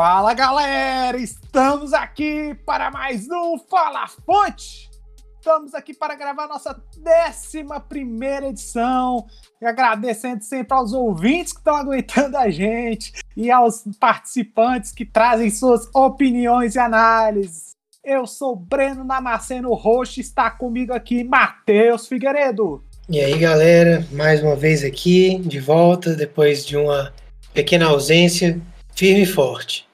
Fala 0.00 0.32
galera, 0.32 1.18
estamos 1.18 1.92
aqui 1.92 2.56
para 2.64 2.88
mais 2.88 3.26
um 3.28 3.58
Fala 3.68 4.06
Fonte. 4.06 4.88
Estamos 5.36 5.74
aqui 5.74 5.92
para 5.92 6.14
gravar 6.14 6.46
nossa 6.46 6.80
11 6.96 8.46
edição. 8.46 9.26
E 9.60 9.66
agradecendo 9.66 10.44
sempre 10.44 10.72
aos 10.72 10.92
ouvintes 10.92 11.52
que 11.52 11.58
estão 11.58 11.74
aguentando 11.74 12.38
a 12.38 12.48
gente 12.48 13.12
e 13.36 13.50
aos 13.50 13.82
participantes 13.98 14.92
que 14.92 15.04
trazem 15.04 15.50
suas 15.50 15.92
opiniões 15.92 16.76
e 16.76 16.78
análises. 16.78 17.72
Eu 18.04 18.24
sou 18.24 18.54
Breno 18.54 19.04
Damasceno 19.04 19.74
Roxo, 19.74 20.20
está 20.20 20.48
comigo 20.48 20.94
aqui 20.94 21.24
Matheus 21.24 22.06
Figueiredo. 22.06 22.84
E 23.08 23.18
aí 23.18 23.36
galera, 23.36 24.06
mais 24.12 24.44
uma 24.44 24.54
vez 24.54 24.84
aqui, 24.84 25.40
de 25.40 25.58
volta, 25.58 26.14
depois 26.14 26.64
de 26.64 26.76
uma 26.76 27.12
pequena 27.52 27.86
ausência 27.86 28.62
firme 28.94 29.22
e 29.22 29.26
forte. 29.26 29.87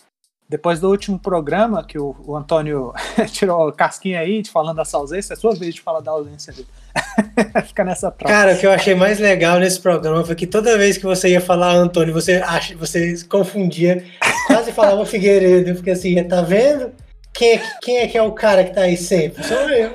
Depois 0.55 0.79
do 0.79 0.89
último 0.89 1.19
programa, 1.19 1.83
que 1.83 1.99
o, 1.99 2.15
o 2.25 2.37
Antônio 2.37 2.93
tirou 3.33 3.73
casquinha 3.73 4.21
aí, 4.21 4.41
de 4.41 4.49
falando 4.49 4.77
dessa 4.77 4.97
ausência, 4.97 5.33
é 5.33 5.37
sua 5.37 5.53
vez 5.53 5.75
de 5.75 5.81
falar 5.81 5.99
da 5.99 6.13
ausência 6.13 6.53
dele. 6.53 6.69
Fica 7.67 7.83
nessa 7.83 8.09
troca. 8.09 8.33
Cara, 8.33 8.55
o 8.55 8.59
que 8.61 8.65
eu 8.65 8.71
achei 8.71 8.95
mais 8.95 9.19
legal 9.19 9.59
nesse 9.59 9.81
programa 9.81 10.25
foi 10.25 10.37
que 10.37 10.47
toda 10.47 10.79
vez 10.79 10.97
que 10.97 11.03
você 11.03 11.31
ia 11.31 11.41
falar 11.41 11.73
Antônio, 11.73 12.15
você, 12.15 12.35
acha, 12.35 12.77
você 12.77 13.17
confundia, 13.29 14.05
quase 14.47 14.71
falava 14.71 15.05
Figueiredo. 15.05 15.71
Eu 15.71 15.75
fiquei 15.75 15.93
assim, 15.93 16.23
tá 16.23 16.41
vendo? 16.41 16.93
Quem 17.33 17.55
é, 17.55 17.63
quem 17.83 17.99
é 17.99 18.07
que 18.07 18.17
é 18.17 18.23
o 18.23 18.31
cara 18.31 18.63
que 18.63 18.73
tá 18.73 18.83
aí 18.83 18.97
sempre? 18.97 19.43
Sou 19.43 19.59
eu. 19.71 19.93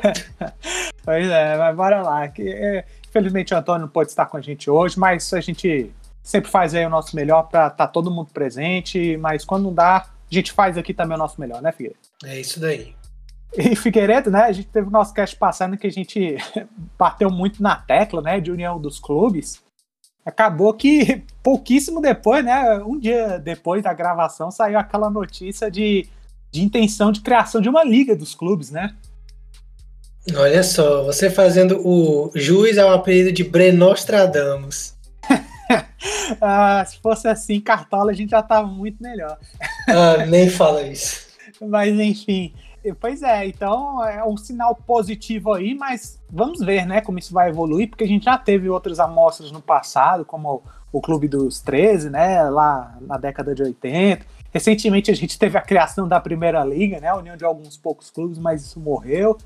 pois 1.06 1.26
é, 1.26 1.58
mas 1.58 1.74
bora 1.74 2.02
lá. 2.02 2.28
Que, 2.28 2.52
é, 2.52 2.84
infelizmente 3.08 3.54
o 3.54 3.58
Antônio 3.58 3.84
não 3.84 3.88
pode 3.88 4.10
estar 4.10 4.26
com 4.26 4.36
a 4.36 4.42
gente 4.42 4.70
hoje, 4.70 5.00
mas 5.00 5.32
a 5.32 5.40
gente 5.40 5.90
sempre 6.22 6.52
faz 6.52 6.76
aí 6.76 6.86
o 6.86 6.90
nosso 6.90 7.16
melhor 7.16 7.44
para 7.44 7.68
estar 7.68 7.78
tá 7.78 7.88
todo 7.88 8.12
mundo 8.12 8.30
presente, 8.34 9.16
mas 9.16 9.46
quando 9.46 9.64
não 9.64 9.74
dá, 9.74 10.06
a 10.32 10.36
gente 10.36 10.52
faz 10.52 10.78
aqui 10.78 10.94
também 10.94 11.16
o 11.16 11.20
nosso 11.20 11.40
melhor, 11.40 11.62
né, 11.62 11.72
Figueiredo? 11.72 12.00
É 12.24 12.40
isso 12.40 12.60
daí. 12.60 12.96
E 13.58 13.76
Figueiredo, 13.76 14.30
né, 14.30 14.44
a 14.44 14.52
gente 14.52 14.68
teve 14.68 14.88
o 14.88 14.92
nosso 14.92 15.14
cast 15.14 15.36
passando 15.36 15.78
que 15.78 15.88
a 15.88 15.92
gente 15.92 16.38
bateu 16.98 17.30
muito 17.30 17.62
na 17.64 17.76
tecla, 17.76 18.22
né, 18.22 18.40
de 18.40 18.52
união 18.52 18.80
dos 18.80 19.00
clubes. 19.00 19.60
Acabou 20.26 20.74
que 20.74 21.24
pouquíssimo 21.42 22.02
depois, 22.02 22.46
né, 22.46 22.78
um 22.86 23.00
dia 23.00 23.40
depois 23.40 23.84
da 23.84 23.94
gravação, 23.94 24.52
saiu 24.52 24.78
aquela 24.78 25.10
notícia 25.10 25.70
de, 25.72 26.08
de 26.52 26.62
intenção 26.62 27.12
de 27.12 27.22
criação 27.22 27.60
de 27.60 27.70
uma 27.70 27.84
liga 27.84 28.16
dos 28.16 28.36
clubes, 28.36 28.70
né? 28.70 28.96
Olha 30.36 30.62
só, 30.64 31.04
você 31.04 31.30
fazendo 31.30 31.82
o 31.88 32.32
juiz 32.36 32.78
ao 32.78 32.92
apelido 32.92 33.32
de 33.32 33.44
Brenostradamus. 33.44 34.94
ah, 36.42 36.84
se 36.86 37.00
fosse 37.00 37.28
assim, 37.28 37.60
Cartola, 37.60 38.12
a 38.12 38.16
gente 38.16 38.32
já 38.32 38.42
tava 38.42 38.68
muito 38.68 39.02
melhor. 39.02 39.38
ah, 39.88 40.26
nem 40.26 40.50
fala 40.50 40.82
isso. 40.84 41.28
Mas 41.62 41.98
enfim, 42.00 42.54
pois 43.00 43.22
é, 43.22 43.48
então 43.48 44.04
é 44.06 44.24
um 44.24 44.38
sinal 44.38 44.74
positivo 44.74 45.52
aí, 45.54 45.76
mas 45.76 46.18
vamos 46.30 46.60
ver, 46.60 46.86
né, 46.86 47.02
como 47.02 47.20
isso 47.20 47.34
vai 47.34 47.50
evoluir, 47.50 47.90
porque 47.90 48.06
a 48.06 48.08
gente 48.08 48.24
já 48.24 48.38
teve 48.38 48.70
outras 48.70 49.00
amostras 49.00 49.52
no 49.52 49.62
passado, 49.62 50.24
como 50.24 50.64
o 50.92 51.02
Clube 51.02 51.28
dos 51.28 51.60
13, 51.60 52.10
né, 52.10 52.44
lá 52.44 52.98
na 53.02 53.18
década 53.18 53.54
de 53.54 53.62
80. 53.62 54.26
Recentemente 54.54 55.12
a 55.12 55.16
gente 55.16 55.38
teve 55.38 55.58
a 55.58 55.62
criação 55.62 56.08
da 56.08 56.20
Primeira 56.20 56.64
Liga, 56.64 57.00
né, 57.00 57.10
a 57.10 57.18
união 57.18 57.36
de 57.36 57.44
alguns 57.44 57.76
poucos 57.76 58.10
clubes, 58.10 58.40
mas 58.40 58.64
isso 58.64 58.80
morreu. 58.80 59.38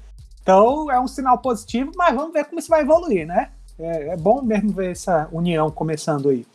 Então 0.41 0.91
é 0.91 0.99
um 0.99 1.07
sinal 1.07 1.37
positivo, 1.39 1.91
mas 1.95 2.15
vamos 2.15 2.33
ver 2.33 2.45
como 2.45 2.59
isso 2.59 2.69
vai 2.69 2.81
evoluir, 2.81 3.25
né? 3.25 3.49
É, 3.79 4.09
é 4.09 4.17
bom 4.17 4.41
mesmo 4.41 4.71
ver 4.71 4.91
essa 4.91 5.27
união 5.31 5.69
começando 5.69 6.29
aí. 6.29 6.45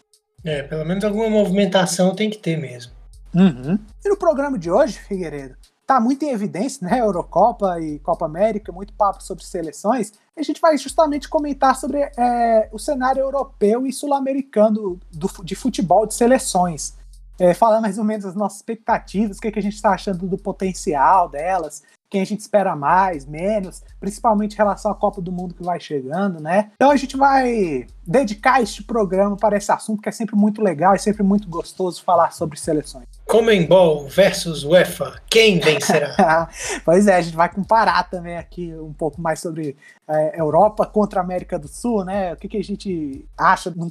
É, 0.45 0.63
pelo 0.63 0.85
menos 0.85 1.05
alguma 1.05 1.29
movimentação 1.29 2.15
tem 2.15 2.31
que 2.31 2.39
ter 2.39 2.57
mesmo. 2.57 2.93
Uhum. 3.35 3.79
E 4.05 4.09
no 4.09 4.17
programa 4.17 4.59
de 4.59 4.71
hoje, 4.71 4.99
Figueiredo, 4.99 5.57
tá 5.87 6.01
muito 6.01 6.23
em 6.23 6.31
evidência, 6.31 6.87
né? 6.87 7.01
Eurocopa 7.01 7.81
e 7.81 7.99
Copa 8.01 8.27
América, 8.27 8.71
muito 8.71 8.93
papo 8.93 9.23
sobre 9.23 9.45
seleções. 9.45 10.13
A 10.37 10.43
gente 10.43 10.61
vai 10.61 10.77
justamente 10.77 11.29
comentar 11.29 11.75
sobre 11.77 11.99
é, 12.17 12.69
o 12.73 12.79
cenário 12.79 13.21
europeu 13.21 13.87
e 13.87 13.93
sul-americano 13.93 15.01
de 15.43 15.55
futebol 15.55 16.07
de 16.07 16.15
seleções. 16.15 16.97
É, 17.41 17.55
falar 17.55 17.81
mais 17.81 17.99
ou 17.99 18.05
menos 18.05 18.27
as 18.27 18.35
nossas 18.35 18.59
expectativas, 18.59 19.39
o 19.39 19.41
que, 19.41 19.51
que 19.51 19.59
a 19.59 19.63
gente 19.63 19.77
está 19.77 19.91
achando 19.91 20.27
do 20.27 20.37
potencial 20.37 21.29
delas, 21.29 21.83
quem 22.11 22.23
a 22.23 22.25
gente 22.25 22.41
espera 22.41 22.75
mais, 22.75 23.27
menos, 23.27 23.83
principalmente 24.01 24.55
em 24.55 24.57
relação 24.57 24.91
à 24.91 24.95
Copa 24.95 25.21
do 25.21 25.31
Mundo 25.31 25.55
que 25.55 25.63
vai 25.63 25.79
chegando, 25.79 26.41
né? 26.41 26.71
Então 26.75 26.91
a 26.91 26.97
gente 26.97 27.17
vai 27.17 27.87
dedicar 28.07 28.63
este 28.63 28.83
programa 28.83 29.37
para 29.37 29.57
esse 29.57 29.71
assunto 29.71 30.01
que 30.01 30.09
é 30.09 30.13
sempre 30.13 30.35
muito 30.35 30.63
legal 30.63 30.95
e 30.95 30.99
sempre 30.99 31.23
muito 31.23 31.49
gostoso 31.49 32.03
falar 32.03 32.33
sobre 32.33 32.59
seleções. 32.59 33.07
Comembol 33.27 34.09
versus 34.09 34.65
UEFA, 34.65 35.21
quem 35.29 35.61
vencerá? 35.61 36.49
pois 36.85 37.07
é, 37.07 37.17
a 37.17 37.21
gente 37.21 37.37
vai 37.37 37.49
comparar 37.49 38.09
também 38.09 38.39
aqui 38.39 38.75
um 38.75 38.93
pouco 38.93 39.21
mais 39.21 39.41
sobre 39.41 39.77
é, 40.09 40.41
Europa 40.41 40.87
contra 40.87 41.21
a 41.21 41.23
América 41.23 41.59
do 41.59 41.69
Sul, 41.69 42.05
né? 42.05 42.33
O 42.33 42.37
que, 42.37 42.49
que 42.49 42.57
a 42.57 42.65
gente 42.65 43.27
acha 43.37 43.71
de 43.71 43.79
um 43.79 43.91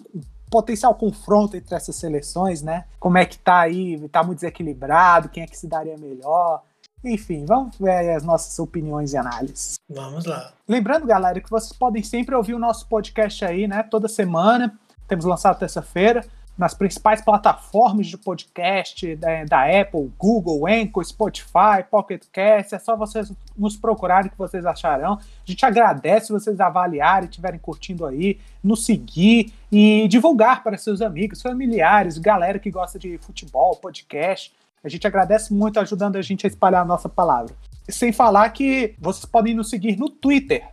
potencial 0.49 0.95
confronto 0.95 1.55
entre 1.55 1.75
essas 1.75 1.95
seleções, 1.95 2.61
né? 2.61 2.85
Como 2.99 3.17
é 3.17 3.25
que 3.25 3.37
tá 3.37 3.59
aí? 3.59 3.99
Tá 4.09 4.23
muito 4.23 4.39
desequilibrado? 4.39 5.29
Quem 5.29 5.43
é 5.43 5.47
que 5.47 5.57
se 5.57 5.67
daria 5.67 5.97
melhor? 5.97 6.63
Enfim, 7.03 7.45
vamos 7.45 7.77
ver 7.77 8.11
as 8.11 8.23
nossas 8.23 8.57
opiniões 8.59 9.13
e 9.13 9.17
análises. 9.17 9.79
Vamos 9.89 10.25
lá. 10.25 10.51
Lembrando, 10.67 11.05
galera, 11.05 11.39
que 11.39 11.49
vocês 11.49 11.71
podem 11.73 12.03
sempre 12.03 12.35
ouvir 12.35 12.53
o 12.53 12.59
nosso 12.59 12.87
podcast 12.87 13.45
aí, 13.45 13.67
né? 13.67 13.83
Toda 13.83 14.07
semana. 14.07 14.77
Temos 15.07 15.23
lançado 15.23 15.59
terça-feira 15.59 16.25
nas 16.57 16.73
principais 16.73 17.21
plataformas 17.21 18.07
de 18.07 18.17
podcast 18.17 19.15
da, 19.15 19.43
da, 19.45 19.81
Apple, 19.81 20.11
Google, 20.17 20.67
Anchor, 20.67 21.05
Spotify, 21.05 21.83
Pocket 21.89 22.23
Cast. 22.31 22.73
É 22.73 22.79
só 22.79 22.97
vocês 22.97 23.31
nos 23.55 23.77
procurarem 23.77 24.31
que 24.31 24.37
vocês 24.37 24.65
acharão. 24.65 25.13
A 25.13 25.21
gente 25.45 25.63
agradece 25.65 26.27
se 26.27 26.33
vocês 26.33 26.59
avaliarem, 26.59 27.29
estiverem 27.29 27.59
curtindo 27.59 28.05
aí, 28.05 28.39
nos 28.63 28.85
seguir 28.85 29.53
e 29.71 30.07
divulgar 30.07 30.63
para 30.63 30.77
seus 30.77 31.01
amigos, 31.01 31.41
familiares, 31.41 32.17
galera 32.17 32.57
que 32.57 32.71
gosta 32.71 32.97
de 32.97 33.19
futebol, 33.19 33.75
podcast. 33.75 34.51
A 34.83 34.89
gente 34.89 35.05
agradece 35.05 35.53
muito 35.53 35.79
ajudando 35.79 36.15
a 36.15 36.21
gente 36.21 36.45
a 36.45 36.49
espalhar 36.49 36.81
a 36.81 36.85
nossa 36.85 37.09
palavra. 37.09 37.55
Sem 37.89 38.11
falar 38.11 38.49
que 38.49 38.95
vocês 38.99 39.25
podem 39.25 39.53
nos 39.53 39.69
seguir 39.69 39.97
no 39.97 40.09
Twitter, 40.09 40.67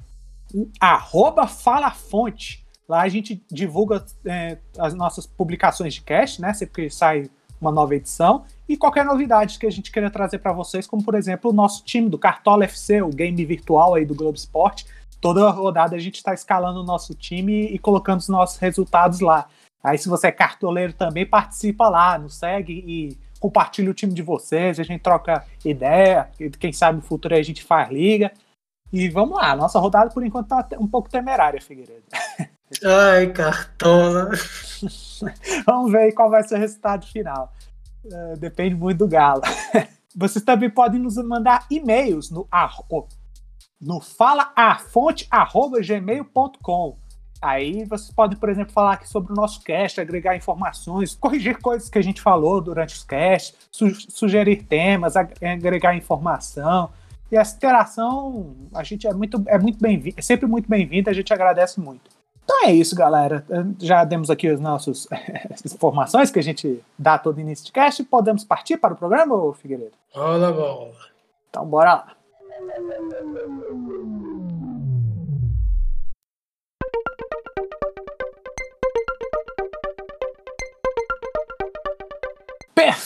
arroba 0.80 1.46
falafonte. 1.46 2.64
Lá 2.88 3.02
a 3.02 3.08
gente 3.08 3.42
divulga 3.50 4.04
é, 4.26 4.58
as 4.78 4.94
nossas 4.94 5.26
publicações 5.26 5.94
de 5.94 6.02
cast, 6.02 6.40
né? 6.40 6.52
Sempre 6.52 6.84
que 6.84 6.94
sai 6.94 7.30
uma 7.60 7.72
nova 7.72 7.94
edição. 7.94 8.44
E 8.68 8.76
qualquer 8.76 9.04
novidade 9.04 9.58
que 9.58 9.66
a 9.66 9.70
gente 9.70 9.90
queira 9.90 10.10
trazer 10.10 10.38
para 10.38 10.52
vocês, 10.52 10.86
como 10.86 11.02
por 11.02 11.14
exemplo 11.14 11.50
o 11.50 11.54
nosso 11.54 11.82
time 11.84 12.08
do 12.08 12.18
Cartola 12.18 12.64
FC, 12.64 13.00
o 13.00 13.08
game 13.08 13.42
virtual 13.44 13.94
aí 13.94 14.04
do 14.04 14.14
Globo 14.14 14.36
Esporte. 14.36 14.86
Toda 15.20 15.48
rodada 15.50 15.96
a 15.96 15.98
gente 15.98 16.16
está 16.16 16.34
escalando 16.34 16.80
o 16.80 16.84
nosso 16.84 17.14
time 17.14 17.66
e 17.66 17.78
colocando 17.78 18.20
os 18.20 18.28
nossos 18.28 18.58
resultados 18.58 19.20
lá. 19.20 19.46
Aí 19.82 19.96
se 19.96 20.08
você 20.08 20.28
é 20.28 20.32
cartoleiro 20.32 20.92
também, 20.92 21.26
participa 21.26 21.88
lá, 21.88 22.18
nos 22.18 22.36
segue 22.36 22.72
e 22.86 23.18
compartilha 23.44 23.90
o 23.90 23.94
time 23.94 24.14
de 24.14 24.22
vocês, 24.22 24.80
a 24.80 24.82
gente 24.82 25.02
troca 25.02 25.44
ideia, 25.62 26.30
quem 26.58 26.72
sabe 26.72 26.96
no 26.96 27.02
futuro 27.02 27.34
a 27.34 27.42
gente 27.42 27.62
faz 27.62 27.90
liga. 27.90 28.32
E 28.90 29.06
vamos 29.10 29.36
lá, 29.36 29.54
nossa 29.54 29.78
rodada 29.78 30.10
por 30.10 30.24
enquanto 30.24 30.48
tá 30.48 30.66
um 30.78 30.86
pouco 30.86 31.10
temerária, 31.10 31.60
Figueiredo. 31.60 32.04
Ai, 32.82 33.30
cartola. 33.34 34.30
vamos 35.66 35.92
ver 35.92 36.12
qual 36.12 36.30
vai 36.30 36.42
ser 36.42 36.54
o 36.54 36.58
resultado 36.58 37.04
final. 37.04 37.52
Uh, 38.06 38.34
depende 38.38 38.74
muito 38.74 38.96
do 38.96 39.08
Galo. 39.08 39.42
Vocês 40.16 40.42
também 40.42 40.70
podem 40.70 40.98
nos 40.98 41.18
mandar 41.18 41.66
e-mails 41.70 42.30
no, 42.30 42.48
no 43.78 44.00
falaafonte.gmail.com 44.00 46.96
Aí 47.44 47.84
vocês 47.84 48.10
podem, 48.10 48.38
por 48.38 48.48
exemplo, 48.48 48.72
falar 48.72 48.94
aqui 48.94 49.06
sobre 49.06 49.30
o 49.30 49.36
nosso 49.36 49.60
cast, 49.60 50.00
agregar 50.00 50.34
informações, 50.34 51.14
corrigir 51.14 51.58
coisas 51.60 51.90
que 51.90 51.98
a 51.98 52.02
gente 52.02 52.22
falou 52.22 52.58
durante 52.58 52.94
os 52.94 53.04
casts, 53.04 53.54
su 53.70 53.94
sugerir 54.10 54.62
temas, 54.62 55.14
agregar 55.14 55.94
informação. 55.94 56.88
E 57.30 57.36
essa 57.36 57.54
interação, 57.54 58.56
a 58.72 58.82
gente 58.82 59.06
é 59.06 59.12
muito, 59.12 59.44
é 59.46 59.58
muito 59.58 59.78
bem-vinda, 59.78 60.16
é 60.18 60.22
sempre 60.22 60.46
muito 60.46 60.70
bem-vinda, 60.70 61.10
a 61.10 61.14
gente 61.14 61.34
agradece 61.34 61.78
muito. 61.78 62.10
Então 62.42 62.64
é 62.64 62.72
isso, 62.72 62.96
galera. 62.96 63.44
Já 63.78 64.06
demos 64.06 64.30
aqui 64.30 64.48
as 64.48 64.58
nossas 64.58 65.06
informações 65.66 66.30
que 66.30 66.38
a 66.38 66.42
gente 66.42 66.82
dá 66.98 67.18
todo 67.18 67.38
início 67.38 67.66
de 67.66 67.72
cast. 67.72 68.02
Podemos 68.04 68.42
partir 68.42 68.78
para 68.78 68.94
o 68.94 68.96
programa, 68.96 69.52
Figueiredo? 69.52 69.92
Rola 70.14 70.50
bola. 70.50 70.94
Então 71.50 71.66
bora 71.66 71.92
lá. 71.92 72.16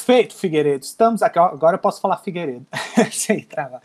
Perfeito, 0.08 0.37
Figueiredo. 0.37 0.82
Estamos 0.82 1.22
aqui. 1.22 1.38
Agora 1.38 1.75
eu 1.75 1.78
posso 1.78 2.00
falar 2.00 2.16
Figueiredo. 2.16 2.66
Sem 3.12 3.44
travar. 3.44 3.82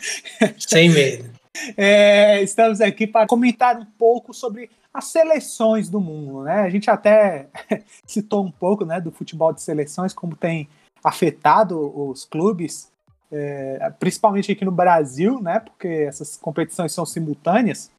Sem 0.57 0.89
medo. 0.89 1.29
É, 1.75 2.41
estamos 2.41 2.79
aqui 2.79 3.05
para 3.05 3.27
comentar 3.27 3.77
um 3.77 3.83
pouco 3.83 4.33
sobre 4.33 4.69
as 4.93 5.03
seleções 5.07 5.89
do 5.89 5.99
mundo. 5.99 6.43
Né? 6.43 6.61
A 6.61 6.69
gente 6.69 6.89
até 6.89 7.49
citou 8.07 8.41
um 8.41 8.49
pouco 8.49 8.85
né, 8.85 9.01
do 9.01 9.11
futebol 9.11 9.51
de 9.51 9.61
seleções, 9.61 10.13
como 10.13 10.33
tem 10.33 10.69
afetado 11.03 11.77
os 12.09 12.23
clubes, 12.23 12.89
é, 13.29 13.91
principalmente 13.99 14.49
aqui 14.49 14.63
no 14.63 14.71
Brasil, 14.71 15.41
né? 15.41 15.59
Porque 15.59 15.89
essas 16.07 16.37
competições 16.37 16.93
são 16.93 17.05
simultâneas. 17.05 17.91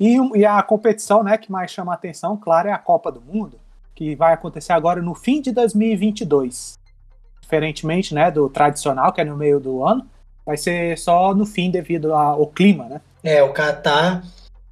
E, 0.00 0.16
e, 0.36 0.44
a 0.44 0.60
competição 0.64 1.22
né, 1.22 1.38
que 1.38 1.52
mais 1.52 1.70
chama 1.70 1.92
a 1.92 1.94
atenção, 1.94 2.36
claro, 2.36 2.70
é 2.70 2.72
a 2.72 2.78
Copa 2.78 3.12
do 3.12 3.20
Mundo, 3.20 3.60
que 3.94 4.16
vai 4.16 4.32
acontecer 4.32 4.72
agora 4.72 5.00
no 5.00 5.14
fim 5.14 5.40
de 5.40 5.52
2022. 5.52 6.82
Diferentemente 7.44 8.14
né, 8.14 8.30
do 8.30 8.48
tradicional, 8.48 9.12
que 9.12 9.20
é 9.20 9.24
no 9.24 9.36
meio 9.36 9.60
do 9.60 9.84
ano, 9.84 10.06
vai 10.46 10.56
ser 10.56 10.96
só 10.96 11.34
no 11.34 11.44
fim 11.44 11.70
devido 11.70 12.14
ao 12.14 12.46
clima, 12.46 12.84
né? 12.88 13.00
É, 13.22 13.42
o 13.42 13.52
Catar 13.52 14.24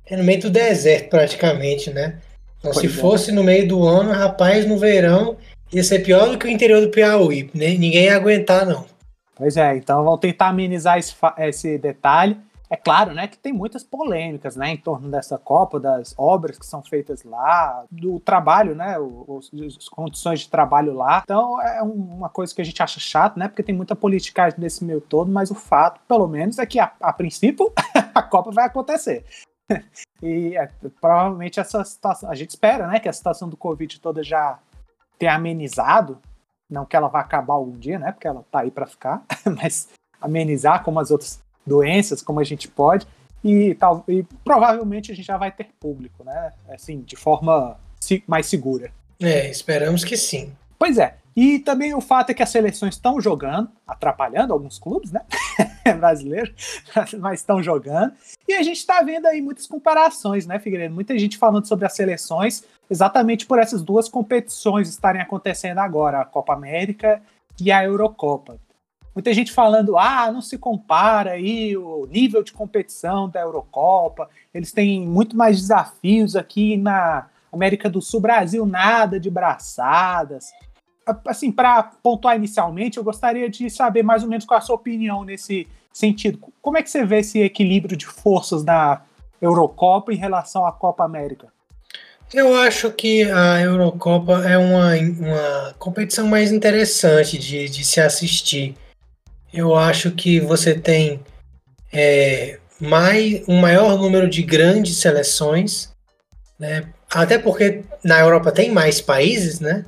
é 0.07 0.17
no 0.17 0.25
meio 0.25 0.41
do 0.41 0.51
deserto 0.51 1.11
praticamente, 1.11 1.91
né? 1.91 2.19
Então, 2.59 2.73
se 2.73 2.87
é. 2.87 2.89
fosse 2.89 3.31
no 3.31 3.45
meio 3.45 3.69
do 3.69 3.87
ano, 3.87 4.11
rapaz, 4.11 4.67
no 4.67 4.79
verão 4.79 5.37
ia 5.71 5.85
ser 5.85 5.99
pior 6.01 6.31
do 6.31 6.39
que 6.39 6.47
o 6.47 6.51
interior 6.51 6.81
do 6.81 6.89
Piauí. 6.89 7.51
Ninguém 7.53 8.05
ia 8.05 8.17
aguentar, 8.17 8.65
não. 8.67 8.87
Pois 9.35 9.57
é, 9.57 9.77
então 9.77 10.03
vão 10.03 10.17
tentar 10.17 10.49
amenizar 10.49 10.99
esse, 10.99 11.15
esse 11.39 11.79
detalhe. 11.79 12.37
É 12.73 12.77
claro, 12.77 13.13
né, 13.13 13.29
que 13.29 13.37
tem 13.37 13.53
muitas 13.53 13.85
polêmicas, 13.85 14.57
né, 14.57 14.71
em 14.71 14.79
torno 14.79 15.11
dessa 15.11 15.37
Copa, 15.37 15.79
das 15.79 16.15
obras 16.17 16.59
que 16.59 16.65
são 16.65 16.83
feitas 16.83 17.23
lá, 17.23 17.85
do 17.91 18.19
trabalho, 18.19 18.75
né, 18.75 18.99
os, 18.99 19.51
as 19.77 19.91
condições 19.91 20.41
de 20.41 20.49
trabalho 20.49 20.95
lá. 20.95 21.21
Então 21.23 21.61
é 21.61 21.83
uma 21.83 22.31
coisa 22.31 22.55
que 22.55 22.63
a 22.63 22.65
gente 22.65 22.83
acha 22.83 22.99
chato, 22.99 23.39
né, 23.39 23.47
porque 23.47 23.63
tem 23.63 23.75
muita 23.75 23.95
politicagem 23.95 24.59
nesse 24.59 24.83
meio 24.87 25.03
todo, 25.03 25.31
mas 25.31 25.51
o 25.51 25.55
fato, 25.55 26.01
pelo 26.09 26.27
menos, 26.27 26.59
é 26.59 26.65
que 26.65 26.81
a, 26.81 26.91
a 26.99 27.13
princípio 27.13 27.71
a 28.15 28.23
Copa 28.23 28.51
vai 28.51 28.65
acontecer. 28.65 29.23
e 30.23 30.57
é, 30.57 30.67
provavelmente 30.99 31.61
essa 31.61 31.85
situação, 31.85 32.31
a 32.31 32.35
gente 32.35 32.51
espera, 32.51 32.87
né, 32.87 32.99
que 32.99 33.09
a 33.09 33.13
situação 33.13 33.51
do 33.51 33.57
Covid 33.57 34.01
toda 34.01 34.23
já 34.25 34.59
tenha 35.19 35.35
amenizado, 35.35 36.19
não 36.71 36.87
que 36.87 36.97
ela 36.97 37.09
vá 37.09 37.21
acabar 37.21 37.53
algum 37.53 37.77
dia, 37.77 37.99
né, 37.99 38.13
porque 38.13 38.27
ela 38.27 38.43
tá 38.51 38.61
aí 38.61 38.71
para 38.71 38.87
ficar, 38.87 39.23
mas 39.61 39.91
amenizar 40.19 40.83
como 40.83 40.99
as 40.99 41.11
outras 41.11 41.43
doenças, 41.67 42.23
como 42.23 42.41
a 42.41 42.45
gente 42.45 42.69
pode, 42.69 43.07
e, 43.45 43.75
tal, 43.75 44.05
e 44.09 44.25
provavelmente 44.45 45.11
a 45.11 45.15
gente 45.15 45.27
já 45.27 45.37
vai 45.37 45.51
ter 45.51 45.69
público, 45.81 46.23
né? 46.25 46.53
Assim, 46.69 47.01
de 47.01 47.17
forma 47.17 47.77
mais 48.27 48.47
segura. 48.47 48.91
É, 49.21 49.51
esperamos 49.51 50.05
que 50.05 50.17
sim. 50.17 50.53
Pois 50.79 50.99
é. 50.99 51.17
E 51.35 51.59
também 51.61 51.95
o 51.95 52.01
fato 52.01 52.31
é 52.31 52.35
que 52.35 52.43
as 52.43 52.51
seleções 52.51 52.95
estão 52.95 53.21
jogando, 53.21 53.71
atrapalhando 53.87 54.53
alguns 54.53 54.79
clubes, 54.79 55.11
né? 55.11 55.23
Brasileiros, 55.99 56.53
mas 57.19 57.41
estão 57.41 57.63
jogando. 57.63 58.13
E 58.47 58.53
a 58.55 58.63
gente 58.63 58.79
está 58.79 59.01
vendo 59.03 59.27
aí 59.27 59.41
muitas 59.41 59.67
comparações, 59.67 60.47
né, 60.47 60.59
Figueiredo? 60.59 60.95
Muita 60.95 61.19
gente 61.19 61.39
falando 61.39 61.67
sobre 61.67 61.87
as 61.87 61.95
seleções 61.95 62.65
exatamente 62.91 63.47
por 63.47 63.59
essas 63.59 63.83
duas 63.83 64.09
competições 64.09 64.89
estarem 64.89 65.23
acontecendo 65.23 65.79
agora, 65.79 66.21
a 66.21 66.25
Copa 66.25 66.53
América 66.53 67.23
e 67.59 67.73
a 67.73 67.83
Eurocopa. 67.83 68.59
Muita 69.15 69.33
gente 69.35 69.53
falando, 69.53 69.99
ah, 69.99 70.31
não 70.33 70.41
se 70.41 70.57
compara 70.57 71.33
aí 71.33 71.77
o 71.77 72.07
nível 72.07 72.43
de 72.43 72.53
competição 72.53 73.29
da 73.29 73.41
Eurocopa, 73.41 74.29
eles 74.55 74.73
têm 74.73 75.07
muito 75.07 75.37
mais 75.37 75.61
desafios 75.61 76.35
aqui 76.35 76.77
na 76.79 77.29
América 77.53 77.91
do 77.91 78.01
Sul, 78.01 78.21
Brasil 78.21 78.65
nada 78.65 79.21
de 79.21 79.31
braçadas. 79.31 80.51
Assim, 81.27 81.53
para 81.53 81.83
pontuar 81.83 82.37
inicialmente, 82.37 82.97
eu 82.97 83.05
gostaria 83.05 83.51
de 83.51 83.69
saber 83.69 84.03
mais 84.03 84.23
ou 84.23 84.29
menos 84.29 84.47
qual 84.47 84.59
é 84.59 84.63
a 84.63 84.65
sua 84.65 84.77
opinião 84.77 85.25
nesse 85.25 85.69
sentido. 85.93 86.39
Como 86.63 86.79
é 86.79 86.83
que 86.83 86.91
você 86.91 87.05
vê 87.05 87.19
esse 87.19 87.41
equilíbrio 87.41 87.97
de 87.97 88.07
forças 88.07 88.65
da 88.65 89.03
Eurocopa 89.41 90.13
em 90.13 90.17
relação 90.17 90.65
à 90.65 90.73
Copa 90.73 91.05
América? 91.05 91.53
Eu 92.33 92.55
acho 92.55 92.91
que 92.91 93.25
a 93.31 93.61
Eurocopa 93.61 94.43
é 94.49 94.57
uma, 94.57 94.95
uma 94.95 95.75
competição 95.79 96.27
mais 96.27 96.51
interessante 96.51 97.37
de, 97.37 97.69
de 97.69 97.85
se 97.85 98.01
assistir 98.01 98.75
eu 99.53 99.75
acho 99.75 100.11
que 100.13 100.41
você 100.41 100.75
tem 100.75 101.21
é, 101.93 102.59
mais, 102.81 103.43
um 103.47 103.61
maior 103.61 103.99
número 103.99 104.29
de 104.29 104.43
grandes 104.43 104.97
seleções, 104.97 105.93
né? 106.59 106.89
até 107.11 107.39
porque 107.39 107.83
na 108.03 108.19
Europa 108.21 108.51
tem 108.51 108.71
mais 108.71 109.01
países, 109.01 109.61
né? 109.61 109.85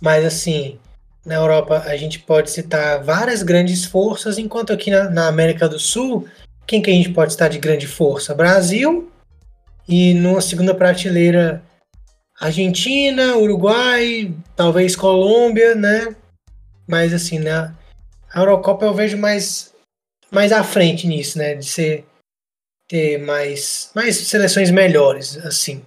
Mas 0.00 0.24
assim, 0.24 0.78
na 1.24 1.36
Europa 1.36 1.82
a 1.86 1.96
gente 1.96 2.18
pode 2.18 2.50
citar 2.50 3.02
várias 3.02 3.42
grandes 3.42 3.84
forças, 3.84 4.38
enquanto 4.38 4.72
aqui 4.72 4.90
na, 4.90 5.08
na 5.08 5.28
América 5.28 5.68
do 5.68 5.78
Sul, 5.78 6.28
quem 6.66 6.82
que 6.82 6.90
a 6.90 6.94
gente 6.94 7.10
pode 7.10 7.32
citar 7.32 7.48
de 7.48 7.58
grande 7.58 7.86
força? 7.86 8.34
Brasil 8.34 9.10
e 9.88 10.14
numa 10.14 10.40
segunda 10.40 10.74
prateleira 10.74 11.62
Argentina, 12.38 13.36
Uruguai, 13.36 14.32
talvez 14.54 14.94
Colômbia, 14.94 15.74
né? 15.74 16.14
Mas 16.86 17.12
assim, 17.12 17.38
né? 17.38 17.74
A 18.32 18.40
Eurocopa 18.40 18.86
eu 18.86 18.94
vejo 18.94 19.18
mais, 19.18 19.72
mais 20.30 20.52
à 20.52 20.62
frente 20.62 21.06
nisso, 21.06 21.38
né? 21.38 21.54
De 21.54 21.64
ser 21.64 22.04
ter 22.88 23.18
mais, 23.18 23.90
mais 23.94 24.16
seleções 24.16 24.70
melhores, 24.70 25.36
assim. 25.44 25.82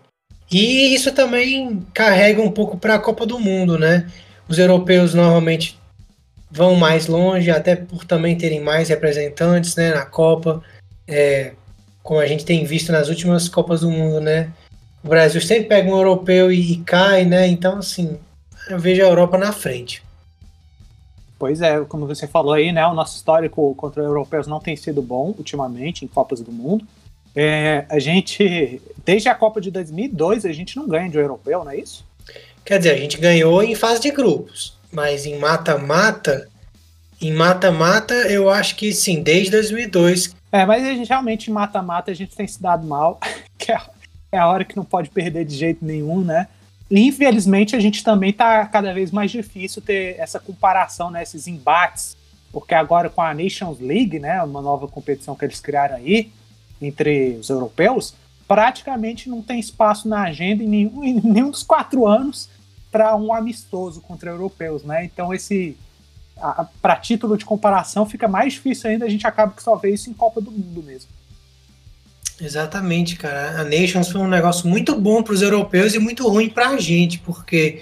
E 0.50 0.94
isso 0.94 1.12
também 1.12 1.86
carrega 1.94 2.42
um 2.42 2.52
pouco 2.52 2.78
para 2.78 2.96
a 2.96 3.00
Copa 3.00 3.26
do 3.26 3.40
Mundo, 3.40 3.78
né? 3.78 4.10
Os 4.48 4.58
europeus 4.58 5.14
normalmente 5.14 5.78
vão 6.50 6.76
mais 6.76 7.08
longe, 7.08 7.50
até 7.50 7.76
por 7.76 8.06
também 8.06 8.38
terem 8.38 8.62
mais 8.62 8.88
representantes 8.88 9.76
né, 9.76 9.92
na 9.92 10.06
Copa, 10.06 10.64
é, 11.08 11.54
como 12.04 12.20
a 12.20 12.28
gente 12.28 12.46
tem 12.46 12.64
visto 12.64 12.92
nas 12.92 13.10
últimas 13.10 13.50
Copas 13.50 13.82
do 13.82 13.90
Mundo, 13.90 14.22
né? 14.22 14.52
O 15.04 15.08
Brasil 15.08 15.42
sempre 15.42 15.66
pega 15.66 15.90
um 15.90 15.98
europeu 15.98 16.52
e, 16.52 16.74
e 16.74 16.78
cai, 16.84 17.26
né? 17.26 17.48
Então, 17.48 17.80
assim, 17.80 18.20
eu 18.70 18.78
vejo 18.80 19.02
a 19.02 19.08
Europa 19.08 19.38
na 19.38 19.52
frente. 19.52 20.03
Pois 21.44 21.60
é, 21.60 21.84
como 21.84 22.08
você 22.08 22.26
falou 22.26 22.54
aí, 22.54 22.72
né? 22.72 22.88
O 22.88 22.94
nosso 22.94 23.18
histórico 23.18 23.76
contra 23.76 24.02
europeus 24.02 24.48
não 24.48 24.62
tem 24.62 24.78
sido 24.78 25.02
bom 25.02 25.36
ultimamente 25.38 26.06
em 26.06 26.08
Copas 26.08 26.40
do 26.40 26.54
Mundo. 26.54 26.88
É, 27.36 27.84
a 27.90 28.00
gente, 28.00 28.82
desde 29.04 29.28
a 29.28 29.36
Copa 29.36 29.60
de 29.60 29.70
2002, 29.70 30.46
a 30.46 30.54
gente 30.54 30.78
não 30.78 30.88
ganha 30.88 31.10
de 31.10 31.18
um 31.18 31.22
europeu, 31.22 31.66
não 31.66 31.72
é 31.72 31.76
isso? 31.76 32.06
Quer 32.64 32.78
dizer, 32.78 32.92
a 32.92 32.98
gente 32.98 33.18
ganhou 33.18 33.62
em 33.62 33.76
fase 33.76 34.00
de 34.00 34.10
grupos, 34.10 34.78
mas 34.90 35.26
em 35.26 35.38
mata-mata, 35.38 36.48
em 37.20 37.34
mata-mata, 37.34 38.14
eu 38.14 38.50
acho 38.50 38.78
que 38.78 38.94
sim, 38.94 39.22
desde 39.22 39.52
2002. 39.52 40.34
É, 40.50 40.66
mas 40.66 40.82
a 40.82 40.94
gente 40.94 41.10
realmente 41.10 41.52
em 41.52 41.54
mata-mata 41.54 42.10
a 42.10 42.16
gente 42.16 42.34
tem 42.38 42.48
se 42.48 42.62
dado 42.62 42.88
mal, 42.88 43.20
que 43.60 43.70
é, 43.70 43.82
é 44.32 44.38
a 44.38 44.48
hora 44.48 44.64
que 44.64 44.78
não 44.78 44.86
pode 44.86 45.10
perder 45.10 45.44
de 45.44 45.58
jeito 45.58 45.84
nenhum, 45.84 46.22
né? 46.22 46.48
Infelizmente, 47.02 47.76
a 47.76 47.80
gente 47.80 48.04
também 48.04 48.30
está 48.30 48.66
cada 48.66 48.94
vez 48.94 49.12
mais 49.12 49.32
difícil 49.32 49.82
ter 49.82 50.16
essa 50.20 50.40
comparação, 50.40 51.10
né, 51.10 51.24
esses 51.24 51.48
embates, 51.48 52.16
porque 52.52 52.76
agora 52.76 53.10
com 53.10 53.22
a 53.22 53.34
Nations 53.34 53.80
League, 53.80 54.20
né, 54.20 54.42
uma 54.44 54.62
nova 54.62 54.88
competição 54.88 55.36
que 55.36 55.44
eles 55.44 55.60
criaram 55.60 55.96
aí, 55.96 56.32
entre 56.82 57.38
os 57.38 57.50
europeus, 57.50 58.14
praticamente 58.48 59.30
não 59.30 59.42
tem 59.42 59.60
espaço 59.60 60.08
na 60.08 60.24
agenda 60.24 60.64
em 60.64 60.68
nenhum, 60.68 61.04
em 61.04 61.22
nenhum 61.22 61.50
dos 61.50 61.64
quatro 61.64 62.06
anos 62.06 62.50
para 62.92 63.16
um 63.16 63.34
amistoso 63.34 64.02
contra 64.02 64.30
europeus, 64.30 64.84
né? 64.84 65.04
Então 65.06 65.34
esse 65.34 65.76
para 66.82 66.96
título 66.98 67.38
de 67.38 67.46
comparação 67.46 68.06
fica 68.06 68.28
mais 68.28 68.54
difícil 68.54 68.90
ainda, 68.90 69.06
a 69.06 69.10
gente 69.10 69.26
acaba 69.26 69.54
que 69.54 69.64
só 69.64 69.76
vê 69.76 69.94
isso 69.94 70.10
em 70.10 70.14
Copa 70.14 70.42
do 70.42 70.52
Mundo 70.52 70.84
mesmo. 70.84 71.10
Exatamente, 72.42 73.16
cara. 73.16 73.62
A 73.62 73.64
Nations 73.64 74.10
foi 74.10 74.22
um 74.22 74.28
negócio 74.28 74.68
muito 74.68 74.96
bom 75.00 75.22
para 75.22 75.34
os 75.34 75.42
europeus 75.42 75.94
e 75.94 76.00
muito 76.00 76.28
ruim 76.28 76.50
para 76.50 76.70
a 76.70 76.78
gente, 76.78 77.20
porque 77.20 77.82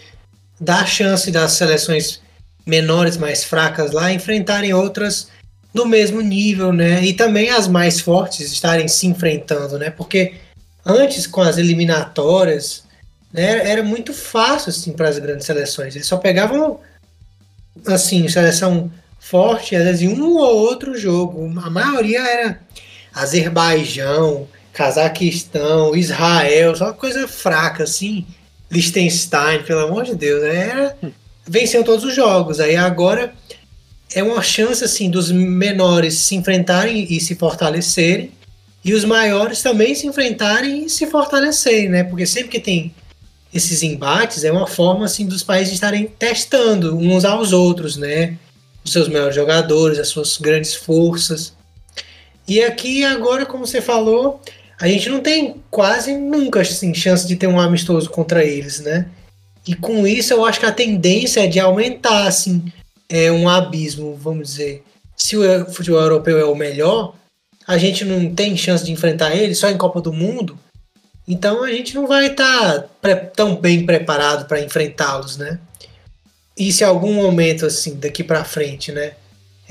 dá 0.60 0.86
chance 0.86 1.31
das 1.31 1.53
seleções 1.53 2.22
menores, 2.65 3.17
mais 3.17 3.43
fracas 3.43 3.91
lá, 3.91 4.12
enfrentarem 4.12 4.74
outras 4.74 5.29
do 5.74 5.86
mesmo 5.86 6.22
nível, 6.22 6.74
né? 6.74 7.03
E 7.03 7.13
também 7.13 7.50
as 7.50 7.67
mais 7.67 8.00
fortes 8.00 8.51
estarem 8.51 8.88
se 8.88 9.08
enfrentando, 9.08 9.79
né? 9.79 9.89
Porque 9.89 10.36
antes, 10.86 11.25
com 11.25 11.41
as 11.41 11.58
eliminatórias, 11.58 12.84
né, 13.31 13.70
era 13.70 13.84
muito 13.84 14.13
fácil 14.13 14.70
assim, 14.70 14.91
para 14.91 15.08
as 15.10 15.17
grandes 15.17 15.46
seleções. 15.46 15.96
Eles 15.96 16.08
só 16.08 16.17
pegavam, 16.17 16.79
assim, 17.88 18.27
seleção 18.27 18.91
forte, 19.20 19.75
às 19.75 19.84
vezes, 19.84 20.01
em 20.01 20.10
um 20.10 20.36
ou 20.36 20.58
outro 20.58 20.98
jogo. 20.98 21.51
A 21.63 21.70
maioria 21.70 22.20
era 22.20 22.60
Azerbaijão, 23.13 24.48
Cazaquistão, 24.74 25.96
Israel, 25.96 26.75
só 26.75 26.94
coisa 26.94 27.27
fraca 27.27 27.84
assim. 27.84 28.25
Liechtenstein, 28.70 29.63
pelo 29.63 29.82
amor 29.82 30.06
de 30.06 30.15
Deus, 30.15 30.41
né? 30.44 30.70
era 30.70 30.98
venceu 31.48 31.84
todos 31.84 32.06
os 32.06 32.15
jogos. 32.15 32.60
Aí 32.60 32.75
agora 32.75 33.34
é 34.13 34.24
uma 34.24 34.41
chance 34.41 34.84
assim 34.84 35.10
dos 35.10 35.32
menores 35.32 36.15
se 36.15 36.36
enfrentarem 36.36 37.08
e 37.10 37.20
se 37.20 37.36
fortalecerem 37.36 38.32
e 38.84 38.94
os 38.94 39.06
maiores 39.06 39.62
também 39.62 39.94
se 39.94 40.08
enfrentarem 40.08 40.86
e 40.86 40.89
se 40.89 41.06
fortalecerem, 41.06 41.89
né? 41.89 42.03
Porque 42.03 42.25
sempre 42.25 42.50
que 42.50 42.60
tem 42.60 42.94
esses 43.53 43.84
embates 43.84 44.44
é 44.44 44.51
uma 44.51 44.65
forma 44.65 45.06
assim 45.06 45.25
dos 45.25 45.44
países 45.44 45.74
estarem 45.74 46.08
testando 46.08 46.98
uns 46.98 47.25
aos 47.25 47.53
outros, 47.53 47.98
né? 47.98 48.38
Os 48.84 48.91
seus 48.91 49.08
melhores 49.08 49.36
jogadores, 49.36 50.00
as 50.00 50.08
suas 50.08 50.38
grandes 50.38 50.74
forças. 50.74 51.53
E 52.51 52.62
aqui 52.62 53.05
agora, 53.05 53.46
como 53.46 53.65
você 53.65 53.79
falou, 53.79 54.41
a 54.77 54.86
gente 54.86 55.08
não 55.08 55.22
tem 55.22 55.63
quase 55.72 56.13
nunca 56.17 56.60
assim, 56.60 56.93
chance 56.93 57.25
de 57.25 57.38
ter 57.38 57.48
um 57.48 57.58
amistoso 57.58 58.10
contra 58.10 58.43
eles, 58.43 58.81
né? 58.81 59.08
E 59.65 59.74
com 59.74 60.05
isso 60.05 60.34
eu 60.34 60.43
acho 60.43 60.60
que 60.60 60.65
a 60.65 60.72
tendência 60.74 61.46
é 61.46 61.48
de 61.48 61.62
aumentar 61.62 62.27
assim, 62.27 62.70
é 63.08 63.31
um 63.31 63.48
abismo, 63.48 64.17
vamos 64.17 64.50
dizer. 64.50 64.84
Se 65.15 65.38
o 65.38 65.65
futebol 65.72 66.01
europeu 66.01 66.38
é 66.39 66.43
o 66.43 66.53
melhor, 66.53 67.15
a 67.65 67.77
gente 67.77 68.03
não 68.03 68.36
tem 68.36 68.58
chance 68.58 68.84
de 68.84 68.91
enfrentar 68.91 69.34
ele 69.34 69.55
só 69.55 69.70
em 69.70 69.77
Copa 69.77 70.01
do 70.01 70.12
Mundo. 70.12 70.60
Então 71.25 71.63
a 71.63 71.72
gente 71.72 71.96
não 71.96 72.05
vai 72.05 72.25
estar 72.25 72.81
tá 73.01 73.15
tão 73.34 73.55
bem 73.55 73.86
preparado 73.86 74.46
para 74.46 74.60
enfrentá-los, 74.60 75.38
né? 75.38 75.58
E 76.58 76.70
se 76.74 76.84
algum 76.84 77.13
momento 77.13 77.65
assim 77.65 77.96
daqui 77.96 78.25
para 78.25 78.43
frente, 78.43 78.91
né, 78.91 79.13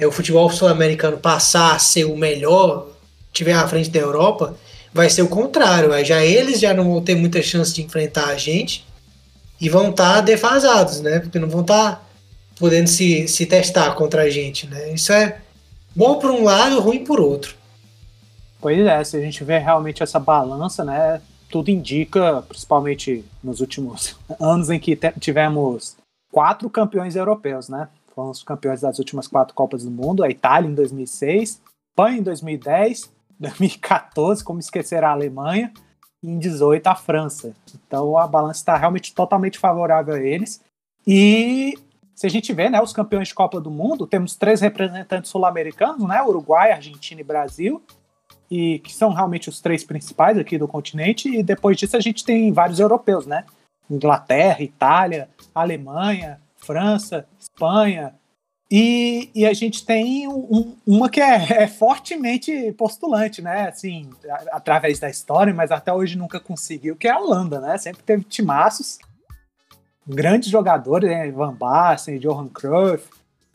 é 0.00 0.07
o 0.07 0.12
futebol 0.12 0.50
sul-americano 0.50 1.19
passar 1.19 1.76
a 1.76 1.78
ser 1.78 2.04
o 2.04 2.16
melhor, 2.16 2.88
tiver 3.33 3.52
à 3.52 3.69
frente 3.69 3.90
da 3.90 4.00
Europa, 4.00 4.57
vai 4.92 5.11
ser 5.11 5.23
o 5.23 5.28
contrário. 5.28 5.92
Aí 5.92 6.04
já 6.04 6.25
eles 6.25 6.59
já 6.59 6.73
não 6.73 6.85
vão 6.85 7.02
ter 7.02 7.14
muita 7.14 7.42
chance 7.42 7.75
de 7.75 7.83
enfrentar 7.83 8.26
a 8.26 8.37
gente 8.37 8.87
e 9.61 9.69
vão 9.69 9.90
estar 9.90 10.14
tá 10.14 10.21
defasados, 10.23 11.00
né? 11.00 11.21
Porque 11.21 11.38
não 11.38 11.49
vão 11.49 11.61
estar 11.61 11.97
tá 11.97 12.02
podendo 12.59 12.88
se, 12.88 13.28
se 13.28 13.45
testar 13.45 13.95
contra 13.95 14.23
a 14.23 14.30
gente, 14.30 14.66
né? 14.66 14.92
Isso 14.92 15.12
é 15.12 15.38
bom 15.95 16.19
por 16.19 16.30
um 16.30 16.45
lado, 16.45 16.80
ruim 16.80 17.04
por 17.04 17.21
outro. 17.21 17.54
Pois 18.59 18.78
é, 18.78 19.04
se 19.04 19.16
a 19.16 19.21
gente 19.21 19.45
vê 19.45 19.59
realmente 19.59 20.02
essa 20.02 20.19
balança, 20.19 20.83
né? 20.83 21.21
Tudo 21.50 21.71
indica, 21.71 22.42
principalmente 22.49 23.25
nos 23.42 23.61
últimos 23.61 24.16
anos 24.40 24.71
em 24.71 24.78
que 24.78 24.99
tivemos 25.19 25.97
quatro 26.33 26.71
campeões 26.71 27.16
europeus, 27.16 27.69
né? 27.69 27.88
Foram 28.20 28.30
os 28.30 28.42
campeões 28.42 28.82
das 28.82 28.98
últimas 28.98 29.26
quatro 29.26 29.54
Copas 29.54 29.82
do 29.82 29.90
Mundo, 29.90 30.22
a 30.22 30.28
Itália 30.28 30.68
em 30.68 30.74
2006, 30.74 31.62
Espanha 31.88 32.18
em 32.18 32.22
2010, 32.22 33.10
2014, 33.38 34.44
como 34.44 34.60
esquecer 34.60 35.02
a 35.02 35.10
Alemanha, 35.10 35.72
e 36.22 36.28
em 36.28 36.38
18 36.38 36.86
a 36.86 36.94
França. 36.94 37.54
Então 37.74 38.18
a 38.18 38.26
balança 38.26 38.60
está 38.60 38.76
realmente 38.76 39.14
totalmente 39.14 39.58
favorável 39.58 40.14
a 40.14 40.20
eles. 40.20 40.62
E 41.06 41.78
se 42.14 42.26
a 42.26 42.28
gente 42.28 42.52
vê, 42.52 42.68
né, 42.68 42.78
os 42.82 42.92
campeões 42.92 43.28
de 43.28 43.34
Copa 43.34 43.58
do 43.58 43.70
Mundo, 43.70 44.06
temos 44.06 44.36
três 44.36 44.60
representantes 44.60 45.30
sul-americanos, 45.30 46.06
né, 46.06 46.22
Uruguai, 46.22 46.72
Argentina 46.72 47.22
e 47.22 47.24
Brasil, 47.24 47.82
e 48.50 48.80
que 48.80 48.92
são 48.92 49.14
realmente 49.14 49.48
os 49.48 49.62
três 49.62 49.82
principais 49.82 50.36
aqui 50.36 50.58
do 50.58 50.68
continente. 50.68 51.26
E 51.34 51.42
depois 51.42 51.78
disso 51.78 51.96
a 51.96 52.00
gente 52.00 52.22
tem 52.22 52.52
vários 52.52 52.80
europeus, 52.80 53.24
né? 53.24 53.46
Inglaterra, 53.90 54.62
Itália, 54.62 55.30
Alemanha, 55.54 56.38
França, 56.70 57.26
Espanha. 57.38 58.14
E, 58.70 59.28
e 59.34 59.44
a 59.44 59.52
gente 59.52 59.84
tem 59.84 60.28
um, 60.28 60.76
uma 60.86 61.10
que 61.10 61.20
é, 61.20 61.62
é, 61.62 61.66
fortemente 61.66 62.72
postulante, 62.72 63.42
né? 63.42 63.68
Assim, 63.68 64.08
a, 64.28 64.58
através 64.58 65.00
da 65.00 65.10
história, 65.10 65.52
mas 65.52 65.72
até 65.72 65.92
hoje 65.92 66.16
nunca 66.16 66.38
conseguiu, 66.38 66.94
que 66.94 67.08
é 67.08 67.10
a 67.10 67.18
Holanda, 67.18 67.58
né? 67.60 67.76
Sempre 67.78 68.04
teve 68.04 68.22
timaços, 68.22 68.98
grandes 70.06 70.48
jogadores, 70.48 71.10
né? 71.10 71.28
Van 71.32 71.52
Basten, 71.52 72.20
Johan 72.20 72.48
Cruyff. 72.48 73.08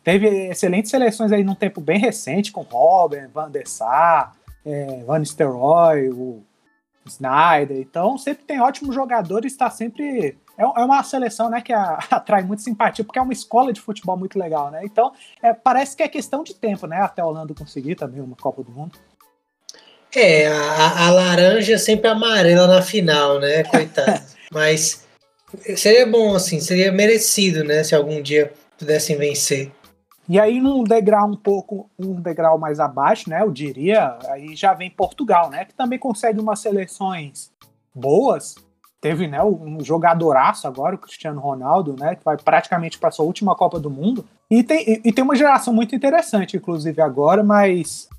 Teve 0.04 0.50
excelentes 0.50 0.92
seleções 0.92 1.32
aí 1.32 1.44
num 1.44 1.56
tempo 1.56 1.80
bem 1.80 1.98
recente, 1.98 2.52
com 2.52 2.62
Robin, 2.62 3.28
Van 3.34 3.50
der 3.50 3.68
Sar, 3.68 4.36
é, 4.66 5.02
Van 5.06 5.20
Nistelrooy, 5.20 6.10
o 6.10 6.44
Snyder. 7.06 7.78
Então, 7.78 8.18
sempre 8.18 8.44
tem 8.44 8.60
ótimos 8.60 8.94
jogadores, 8.94 9.54
está 9.54 9.70
sempre. 9.70 10.38
É, 10.58 10.64
é, 10.64 10.66
uma 10.66 11.04
seleção 11.04 11.50
né, 11.50 11.62
que 11.62 11.74
a, 11.74 12.00
atrai 12.12 12.44
muita 12.44 12.64
simpatia, 12.64 13.04
porque 13.04 13.20
é 13.20 13.22
uma 13.22 13.34
escola 13.34 13.74
de 13.74 13.82
futebol 13.82 14.18
muito 14.18 14.40
legal, 14.40 14.72
né? 14.72 14.82
Então, 14.84 15.12
é, 15.42 15.54
parece 15.54 15.96
que 15.96 16.04
é 16.04 16.08
questão 16.08 16.44
de 16.44 16.54
tempo, 16.54 16.88
né? 16.88 16.98
Até 16.98 17.22
a 17.22 17.26
Holanda 17.26 17.54
conseguir 17.54 17.96
também 17.96 18.22
uma 18.22 18.36
Copa 18.36 18.64
do 18.64 18.72
Mundo. 18.72 18.98
É, 20.16 20.48
a, 20.48 21.08
a 21.08 21.12
laranja 21.12 21.78
sempre 21.78 22.10
amarela 22.10 22.68
na 22.68 22.82
final, 22.82 23.40
né? 23.40 23.64
Coitado. 23.70 24.22
Mas 24.52 25.06
seria 25.76 26.08
bom, 26.08 26.36
assim, 26.36 26.60
seria 26.60 26.92
merecido, 26.92 27.64
né? 27.64 27.84
Se 27.84 27.94
algum 27.94 28.22
dia 28.22 28.54
pudessem 28.78 29.18
vencer. 29.18 29.72
E 30.28 30.40
aí, 30.40 30.60
num 30.60 30.84
degrau 30.84 31.30
um 31.30 31.36
pouco, 31.36 31.90
um 32.00 32.20
degrau 32.20 32.58
mais 32.58 32.80
abaixo, 32.80 33.30
né? 33.30 33.42
Eu 33.42 33.52
diria, 33.52 34.18
aí 34.30 34.56
já 34.56 34.74
vem 34.74 34.90
Portugal, 34.90 35.50
né? 35.50 35.66
Que 35.66 35.74
também 35.74 36.00
consegue 36.00 36.40
umas 36.40 36.60
seleções 36.60 37.52
boas. 37.94 38.56
Teve, 39.06 39.28
né, 39.28 39.44
um 39.44 39.84
jogadoraço 39.84 40.68
agora, 40.68 40.96
o 40.96 40.98
Cristiano 40.98 41.40
Ronaldo, 41.40 41.96
né? 41.96 42.16
Que 42.16 42.26
vai 42.26 42.36
praticamente 42.38 42.98
para 42.98 43.12
sua 43.12 43.24
última 43.24 43.54
Copa 43.54 43.80
do 43.80 43.88
Mundo. 43.88 44.26
E 44.50 44.64
tem, 44.64 45.00
e, 45.06 45.14
tem 45.14 45.24
uma 45.24 45.36
geração 45.36 45.72
muito 45.72 45.96
interessante, 45.96 46.58
inclusive, 46.58 47.00
agora, 47.00 47.44
mas 47.44 48.10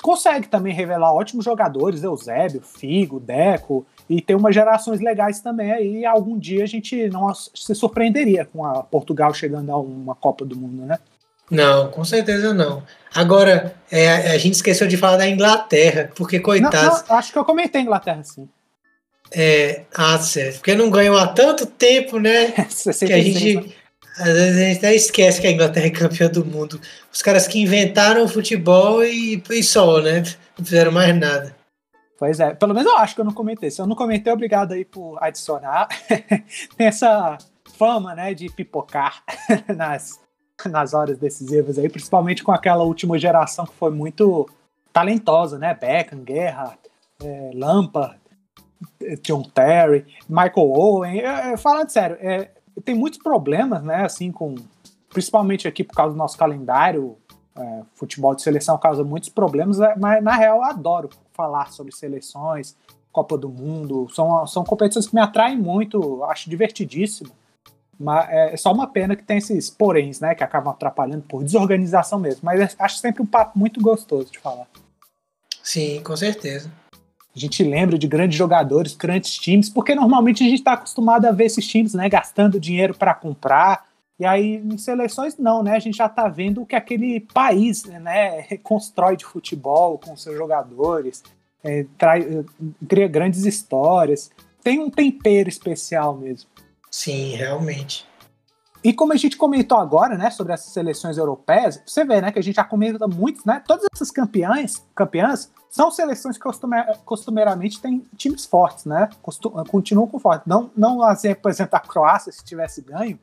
consegue 0.00 0.46
também 0.46 0.72
revelar 0.72 1.12
ótimos 1.12 1.44
jogadores, 1.44 2.04
Eusébio, 2.04 2.60
Figo, 2.62 3.18
Deco, 3.18 3.84
e 4.08 4.20
tem 4.22 4.36
umas 4.36 4.54
gerações 4.54 5.00
legais 5.00 5.40
também 5.40 5.72
aí. 5.72 6.06
Algum 6.06 6.38
dia 6.38 6.62
a 6.62 6.68
gente 6.68 7.08
não 7.08 7.34
se 7.34 7.74
surpreenderia 7.74 8.44
com 8.44 8.64
a 8.64 8.84
Portugal 8.84 9.34
chegando 9.34 9.72
a 9.72 9.76
uma 9.76 10.14
Copa 10.14 10.44
do 10.44 10.54
Mundo, 10.54 10.86
né? 10.86 10.96
Não, 11.50 11.90
com 11.90 12.04
certeza 12.04 12.54
não. 12.54 12.84
Agora, 13.12 13.74
é, 13.90 14.30
a 14.30 14.38
gente 14.38 14.54
esqueceu 14.54 14.86
de 14.86 14.96
falar 14.96 15.16
da 15.16 15.28
Inglaterra, 15.28 16.12
porque 16.14 16.38
coitados. 16.38 17.02
Não, 17.02 17.08
não, 17.08 17.16
acho 17.16 17.32
que 17.32 17.38
eu 17.38 17.44
comentei 17.44 17.80
Inglaterra, 17.80 18.22
sim. 18.22 18.48
É, 19.34 19.82
ah, 19.94 20.18
certo. 20.18 20.56
Porque 20.56 20.74
não 20.74 20.90
ganhou 20.90 21.18
há 21.18 21.26
tanto 21.26 21.66
tempo, 21.66 22.18
né? 22.18 22.52
que 23.06 23.12
a 23.12 23.22
gente. 23.22 23.56
Né? 23.56 23.72
Às 24.16 24.26
vezes 24.26 24.56
a 24.56 24.64
gente 24.64 24.78
até 24.78 24.94
esquece 24.94 25.40
que 25.40 25.46
a 25.46 25.50
Inglaterra 25.50 25.86
é 25.86 25.90
campeã 25.90 26.28
do 26.28 26.44
mundo. 26.44 26.80
Os 27.12 27.20
caras 27.20 27.48
que 27.48 27.60
inventaram 27.60 28.24
o 28.24 28.28
futebol 28.28 29.04
e, 29.04 29.42
e 29.50 29.62
só, 29.62 30.00
né? 30.00 30.22
Não 30.56 30.64
fizeram 30.64 30.92
mais 30.92 31.18
nada. 31.18 31.56
Pois 32.16 32.38
é, 32.38 32.54
pelo 32.54 32.72
menos 32.72 32.90
eu 32.90 32.96
acho 32.98 33.16
que 33.16 33.20
eu 33.20 33.24
não 33.24 33.34
comentei. 33.34 33.70
Se 33.70 33.80
eu 33.80 33.86
não 33.88 33.96
comentei, 33.96 34.32
obrigado 34.32 34.72
aí 34.72 34.84
por 34.84 35.18
adicionar. 35.20 35.88
Tem 36.76 36.86
essa 36.86 37.36
fama, 37.76 38.14
né, 38.14 38.32
de 38.34 38.48
pipocar 38.48 39.24
nas, 39.76 40.20
nas 40.64 40.94
horas 40.94 41.18
decisivas 41.18 41.76
aí, 41.76 41.88
principalmente 41.88 42.44
com 42.44 42.52
aquela 42.52 42.84
última 42.84 43.18
geração 43.18 43.66
que 43.66 43.74
foi 43.74 43.90
muito 43.90 44.48
talentosa, 44.92 45.58
né? 45.58 45.74
Beckham, 45.74 46.20
Guerra, 46.20 46.78
é, 47.20 47.50
Lampard, 47.52 48.16
John 49.22 49.42
Terry, 49.42 50.06
Michael 50.28 50.70
Owen. 50.70 51.20
É, 51.20 51.52
é, 51.52 51.56
falando 51.56 51.90
sério, 51.90 52.16
é, 52.20 52.50
tem 52.84 52.94
muitos 52.94 53.18
problemas, 53.18 53.82
né? 53.82 54.04
Assim, 54.04 54.32
com 54.32 54.54
principalmente 55.08 55.68
aqui 55.68 55.84
por 55.84 55.94
causa 55.94 56.12
do 56.12 56.18
nosso 56.18 56.36
calendário, 56.36 57.16
é, 57.56 57.82
futebol 57.94 58.34
de 58.34 58.42
seleção 58.42 58.76
causa 58.76 59.04
muitos 59.04 59.28
problemas, 59.28 59.80
é, 59.80 59.94
mas 59.96 60.22
na 60.22 60.34
real 60.34 60.56
eu 60.56 60.64
adoro 60.64 61.08
falar 61.32 61.70
sobre 61.70 61.94
seleções, 61.94 62.76
Copa 63.12 63.38
do 63.38 63.48
Mundo, 63.48 64.08
são, 64.12 64.44
são 64.44 64.64
competições 64.64 65.06
que 65.06 65.14
me 65.14 65.20
atraem 65.20 65.56
muito, 65.56 66.24
acho 66.24 66.50
divertidíssimo. 66.50 67.30
Mas 67.98 68.28
é, 68.28 68.54
é 68.54 68.56
só 68.56 68.72
uma 68.72 68.88
pena 68.88 69.14
que 69.14 69.22
tem 69.22 69.38
esses 69.38 69.70
poréns, 69.70 70.18
né? 70.18 70.34
Que 70.34 70.42
acabam 70.42 70.72
atrapalhando 70.72 71.22
por 71.22 71.44
desorganização 71.44 72.18
mesmo. 72.18 72.40
Mas 72.42 72.74
acho 72.76 72.98
sempre 72.98 73.22
um 73.22 73.26
papo 73.26 73.56
muito 73.56 73.80
gostoso 73.80 74.32
de 74.32 74.40
falar. 74.40 74.66
Sim, 75.62 76.02
com 76.02 76.16
certeza. 76.16 76.70
A 77.34 77.38
gente 77.38 77.64
lembra 77.64 77.98
de 77.98 78.06
grandes 78.06 78.38
jogadores, 78.38 78.94
grandes 78.94 79.34
times, 79.36 79.68
porque 79.68 79.94
normalmente 79.94 80.44
a 80.44 80.46
gente 80.46 80.58
está 80.60 80.74
acostumado 80.74 81.26
a 81.26 81.32
ver 81.32 81.46
esses 81.46 81.66
times, 81.66 81.92
né? 81.92 82.08
Gastando 82.08 82.60
dinheiro 82.60 82.94
para 82.94 83.12
comprar. 83.12 83.86
E 84.18 84.24
aí, 84.24 84.56
em 84.56 84.78
seleções, 84.78 85.36
não, 85.36 85.62
né? 85.62 85.74
A 85.74 85.80
gente 85.80 85.96
já 85.96 86.06
está 86.06 86.28
vendo 86.28 86.62
o 86.62 86.66
que 86.66 86.76
aquele 86.76 87.20
país 87.20 87.84
né, 87.84 88.44
constrói 88.62 89.16
de 89.16 89.24
futebol 89.24 89.98
com 89.98 90.16
seus 90.16 90.36
jogadores, 90.36 91.24
é, 91.64 91.84
trai, 91.98 92.44
cria 92.88 93.08
grandes 93.08 93.44
histórias. 93.44 94.30
Tem 94.62 94.78
um 94.78 94.88
tempero 94.88 95.48
especial 95.48 96.16
mesmo. 96.16 96.48
Sim, 96.88 97.34
realmente. 97.34 98.06
E 98.84 98.92
como 98.92 99.14
a 99.14 99.16
gente 99.16 99.38
comentou 99.38 99.78
agora, 99.78 100.18
né, 100.18 100.30
sobre 100.30 100.52
essas 100.52 100.70
seleções 100.70 101.16
europeias, 101.16 101.82
você 101.86 102.04
vê, 102.04 102.20
né, 102.20 102.30
que 102.30 102.38
a 102.38 102.42
gente 102.42 102.56
já 102.56 102.64
comenta 102.64 103.08
muito, 103.08 103.40
né, 103.46 103.62
todas 103.66 103.86
essas 103.90 104.10
campeãs, 104.10 104.84
campeãs 104.94 105.50
são 105.70 105.90
seleções 105.90 106.36
que 106.36 106.44
costumeiramente 107.06 107.80
têm 107.80 108.06
times 108.14 108.44
fortes, 108.44 108.84
né, 108.84 109.08
continuam 109.70 110.06
com 110.06 110.18
forte. 110.18 110.46
Não, 110.46 110.70
não 110.76 110.98
por 111.40 111.50
exemplo, 111.50 111.76
a 111.76 111.80
Croácia, 111.80 112.30
se 112.30 112.44
tivesse 112.44 112.82
ganho, 112.82 113.18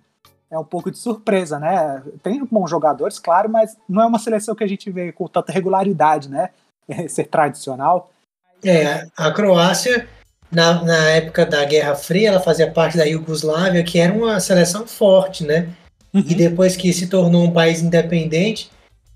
é 0.49 0.57
um 0.57 0.65
pouco 0.65 0.89
de 0.89 0.97
surpresa, 0.97 1.59
né, 1.59 2.01
tem 2.23 2.43
bons 2.43 2.67
jogadores, 2.67 3.19
claro, 3.19 3.47
mas 3.47 3.77
não 3.87 4.01
é 4.01 4.05
uma 4.07 4.19
seleção 4.19 4.55
que 4.55 4.63
a 4.63 4.67
gente 4.67 4.89
vê 4.89 5.11
com 5.11 5.27
tanta 5.27 5.53
regularidade, 5.53 6.27
né, 6.27 6.49
ser 7.07 7.25
tradicional. 7.25 8.11
É, 8.63 9.07
a 9.15 9.31
Croácia 9.31 10.09
na, 10.51 10.83
na 10.83 11.09
época 11.11 11.45
da 11.45 11.63
Guerra 11.63 11.95
Fria, 11.95 12.29
ela 12.29 12.39
fazia 12.39 12.69
parte 12.69 12.97
da 12.97 13.05
Iugoslávia, 13.05 13.83
que 13.83 13.99
era 13.99 14.13
uma 14.13 14.39
seleção 14.39 14.85
forte, 14.85 15.45
né? 15.45 15.69
Uhum. 16.13 16.23
E 16.27 16.35
depois 16.35 16.75
que 16.75 16.91
se 16.91 17.07
tornou 17.07 17.45
um 17.45 17.51
país 17.51 17.81
independente, 17.81 18.69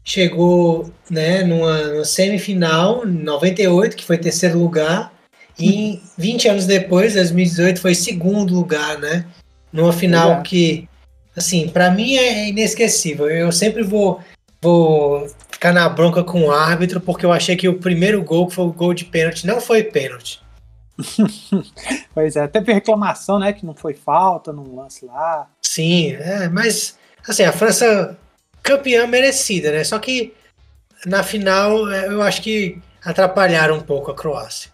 chegou 0.04 0.90
né, 1.10 1.44
numa, 1.44 1.88
numa 1.88 2.06
semifinal, 2.06 3.06
em 3.06 3.12
98, 3.12 3.98
que 3.98 4.06
foi 4.06 4.18
terceiro 4.18 4.58
lugar, 4.58 5.12
e 5.60 6.02
20 6.18 6.48
anos 6.48 6.66
depois, 6.66 7.14
2018, 7.14 7.82
foi 7.82 7.96
segundo 7.96 8.54
lugar, 8.54 8.98
né? 9.00 9.26
Numa 9.72 9.92
final 9.92 10.42
que, 10.42 10.88
assim, 11.36 11.68
para 11.68 11.92
mim 11.92 12.16
é 12.16 12.50
inesquecível. 12.50 13.30
Eu 13.30 13.52
sempre 13.52 13.82
vou, 13.82 14.20
vou 14.62 15.28
ficar 15.50 15.74
na 15.74 15.88
bronca 15.90 16.24
com 16.24 16.44
o 16.44 16.52
árbitro, 16.52 17.00
porque 17.02 17.26
eu 17.26 17.32
achei 17.32 17.56
que 17.56 17.68
o 17.68 17.80
primeiro 17.80 18.22
gol, 18.24 18.48
que 18.48 18.56
foi 18.56 18.66
o 18.66 18.74
gol 18.74 18.94
de 18.94 19.06
pênalti, 19.06 19.48
não 19.48 19.60
foi 19.60 19.84
pênalti. 19.84 20.45
pois 22.14 22.36
é, 22.36 22.48
teve 22.48 22.74
reclamação, 22.74 23.40
né, 23.40 23.54
que 23.54 23.66
não 23.66 23.74
foi 23.74 23.94
falta 23.94 24.54
num 24.54 24.76
lance 24.76 25.06
lá. 25.06 25.50
Sim, 25.62 26.14
é, 26.14 26.48
mas 26.50 26.98
assim, 27.28 27.44
a 27.44 27.52
França 27.52 28.18
campeã 28.64 29.06
merecida, 29.06 29.72
né? 29.72 29.84
Só 29.84 30.00
que 30.00 30.34
na 31.06 31.22
final 31.22 31.92
é, 31.92 32.08
eu 32.08 32.22
acho 32.22 32.42
que 32.42 32.82
atrapalharam 33.04 33.76
um 33.76 33.82
pouco 33.82 34.10
a 34.10 34.16
Croácia. 34.16 34.72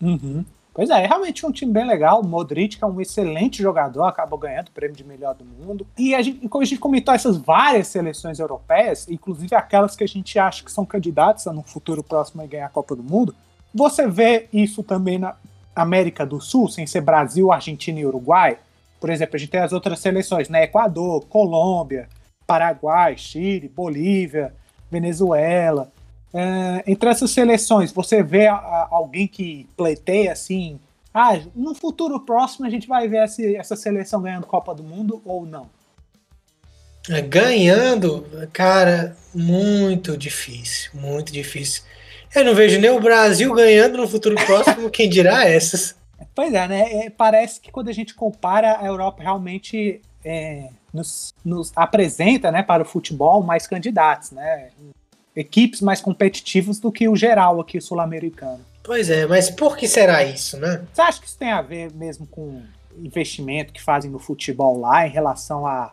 Uhum. 0.00 0.44
Pois 0.72 0.90
é, 0.90 1.04
é 1.04 1.06
realmente 1.06 1.44
um 1.44 1.50
time 1.50 1.72
bem 1.72 1.86
legal. 1.86 2.20
O 2.20 2.26
Modric 2.26 2.78
é 2.82 2.86
um 2.86 3.00
excelente 3.00 3.62
jogador, 3.62 4.04
acabou 4.04 4.38
ganhando 4.38 4.68
o 4.68 4.72
prêmio 4.72 4.96
de 4.96 5.04
melhor 5.04 5.34
do 5.34 5.44
mundo. 5.44 5.86
E 5.96 6.14
a 6.14 6.20
gente, 6.20 6.46
como 6.48 6.62
a 6.62 6.66
gente 6.66 6.78
comentou 6.78 7.14
essas 7.14 7.38
várias 7.38 7.88
seleções 7.88 8.38
europeias, 8.38 9.08
inclusive 9.08 9.54
aquelas 9.54 9.96
que 9.96 10.04
a 10.04 10.08
gente 10.08 10.38
acha 10.38 10.62
que 10.62 10.70
são 10.70 10.84
candidatas 10.84 11.46
a 11.46 11.52
no 11.52 11.62
futuro 11.62 12.02
próximo 12.02 12.42
a 12.42 12.46
ganhar 12.46 12.66
a 12.66 12.70
Copa 12.70 12.94
do 12.94 13.02
Mundo, 13.02 13.34
você 13.74 14.06
vê 14.06 14.48
isso 14.52 14.82
também 14.82 15.18
na 15.18 15.34
América 15.76 16.24
do 16.24 16.40
Sul, 16.40 16.68
sem 16.68 16.86
ser 16.86 17.02
Brasil, 17.02 17.52
Argentina 17.52 18.00
e 18.00 18.06
Uruguai? 18.06 18.58
Por 18.98 19.10
exemplo, 19.10 19.36
a 19.36 19.38
gente 19.38 19.50
tem 19.50 19.60
as 19.60 19.72
outras 19.72 20.00
seleções, 20.00 20.48
né? 20.48 20.64
Equador, 20.64 21.26
Colômbia, 21.26 22.08
Paraguai, 22.46 23.16
Chile, 23.18 23.68
Bolívia, 23.68 24.54
Venezuela. 24.90 25.92
É, 26.32 26.82
entre 26.86 27.08
essas 27.08 27.30
seleções, 27.30 27.92
você 27.92 28.22
vê 28.22 28.46
a, 28.46 28.54
a, 28.54 28.88
alguém 28.90 29.28
que 29.28 29.68
pleiteia 29.76 30.32
assim, 30.32 30.80
ah, 31.12 31.40
no 31.54 31.74
futuro 31.74 32.20
próximo 32.20 32.66
a 32.66 32.70
gente 32.70 32.86
vai 32.86 33.08
ver 33.08 33.24
essa, 33.58 33.76
seleção 33.76 34.20
ganhando 34.20 34.46
Copa 34.46 34.74
do 34.74 34.82
Mundo 34.82 35.22
ou 35.24 35.46
não? 35.46 35.70
É, 37.08 37.22
ganhando, 37.22 38.26
cara, 38.52 39.16
muito 39.34 40.16
difícil, 40.16 40.90
muito 40.94 41.32
difícil. 41.32 41.84
Eu 42.34 42.44
não 42.44 42.54
vejo 42.54 42.80
nem 42.80 42.90
o 42.90 43.00
Brasil 43.00 43.52
ganhando 43.54 43.96
no 43.96 44.08
futuro 44.08 44.34
próximo, 44.46 44.90
quem 44.90 45.08
dirá 45.08 45.44
essas. 45.48 45.94
Pois 46.34 46.52
é, 46.52 46.68
né? 46.68 47.06
É, 47.06 47.10
parece 47.10 47.60
que 47.60 47.70
quando 47.70 47.88
a 47.88 47.92
gente 47.92 48.14
compara, 48.14 48.78
a 48.78 48.86
Europa 48.86 49.22
realmente 49.22 50.00
é, 50.24 50.68
nos, 50.92 51.34
nos, 51.44 51.72
apresenta 51.74 52.50
né, 52.50 52.62
para 52.62 52.82
o 52.82 52.86
futebol 52.86 53.42
mais 53.42 53.66
candidatos, 53.66 54.32
né? 54.32 54.70
Equipes 55.34 55.80
mais 55.80 56.00
competitivas 56.00 56.78
do 56.78 56.90
que 56.90 57.08
o 57.08 57.16
geral 57.16 57.60
aqui 57.60 57.80
sul-americano. 57.80 58.64
Pois 58.82 59.10
é, 59.10 59.26
mas 59.26 59.50
por 59.50 59.76
que 59.76 59.88
será 59.88 60.24
isso, 60.24 60.58
né? 60.58 60.84
Você 60.92 61.02
acha 61.02 61.20
que 61.20 61.26
isso 61.26 61.38
tem 61.38 61.50
a 61.50 61.60
ver 61.60 61.92
mesmo 61.92 62.26
com 62.26 62.62
investimento 62.98 63.72
que 63.72 63.82
fazem 63.82 64.10
no 64.10 64.18
futebol 64.18 64.78
lá 64.78 65.06
em 65.06 65.10
relação 65.10 65.66
a 65.66 65.92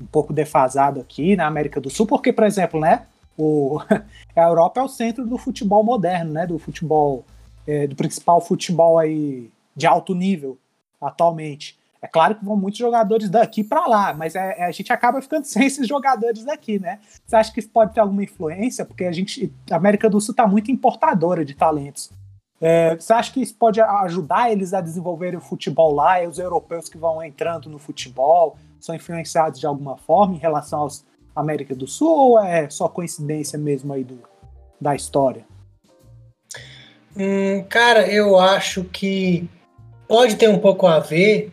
um 0.00 0.06
pouco 0.06 0.32
defasado 0.32 1.00
aqui 1.00 1.36
na 1.36 1.46
América 1.46 1.80
do 1.80 1.90
Sul? 1.90 2.06
Porque, 2.06 2.32
por 2.32 2.44
exemplo, 2.44 2.80
né? 2.80 3.06
O, 3.42 3.80
a 4.36 4.40
Europa 4.40 4.80
é 4.80 4.84
o 4.84 4.88
centro 4.88 5.26
do 5.26 5.36
futebol 5.36 5.82
moderno, 5.82 6.32
né? 6.32 6.46
Do 6.46 6.58
futebol, 6.58 7.24
é, 7.66 7.88
do 7.88 7.96
principal 7.96 8.40
futebol 8.40 8.98
aí 8.98 9.50
de 9.74 9.86
alto 9.86 10.14
nível 10.14 10.56
atualmente. 11.00 11.76
É 12.00 12.06
claro 12.06 12.36
que 12.36 12.44
vão 12.44 12.56
muitos 12.56 12.78
jogadores 12.78 13.28
daqui 13.28 13.64
para 13.64 13.86
lá, 13.86 14.14
mas 14.14 14.34
é, 14.34 14.60
é, 14.60 14.64
a 14.64 14.70
gente 14.70 14.92
acaba 14.92 15.20
ficando 15.20 15.44
sem 15.46 15.66
esses 15.66 15.86
jogadores 15.86 16.44
daqui, 16.44 16.78
né? 16.78 17.00
Você 17.26 17.34
acha 17.34 17.52
que 17.52 17.58
isso 17.58 17.70
pode 17.70 17.92
ter 17.92 18.00
alguma 18.00 18.22
influência? 18.22 18.84
Porque 18.84 19.04
a 19.04 19.12
gente, 19.12 19.52
a 19.70 19.76
América 19.76 20.08
do 20.08 20.20
Sul 20.20 20.32
está 20.32 20.46
muito 20.46 20.70
importadora 20.70 21.44
de 21.44 21.54
talentos. 21.54 22.10
É, 22.60 22.94
você 22.94 23.12
acha 23.12 23.32
que 23.32 23.42
isso 23.42 23.56
pode 23.56 23.80
ajudar 23.80 24.52
eles 24.52 24.72
a 24.72 24.80
desenvolverem 24.80 25.36
o 25.36 25.42
futebol 25.42 25.92
lá 25.92 26.22
e 26.22 26.28
os 26.28 26.38
europeus 26.38 26.88
que 26.88 26.96
vão 26.96 27.20
entrando 27.20 27.68
no 27.68 27.78
futebol 27.78 28.56
são 28.78 28.94
influenciados 28.94 29.58
de 29.58 29.66
alguma 29.66 29.96
forma 29.96 30.36
em 30.36 30.38
relação 30.38 30.80
aos 30.80 31.04
América 31.34 31.74
do 31.74 31.86
Sul 31.86 32.08
ou 32.08 32.40
é 32.40 32.68
só 32.68 32.88
coincidência 32.88 33.58
mesmo 33.58 33.92
aí 33.92 34.04
do, 34.04 34.18
da 34.80 34.94
história? 34.94 35.44
Hum, 37.16 37.64
cara, 37.68 38.06
eu 38.06 38.38
acho 38.38 38.84
que 38.84 39.48
pode 40.08 40.36
ter 40.36 40.48
um 40.48 40.58
pouco 40.58 40.86
a 40.86 40.98
ver 40.98 41.52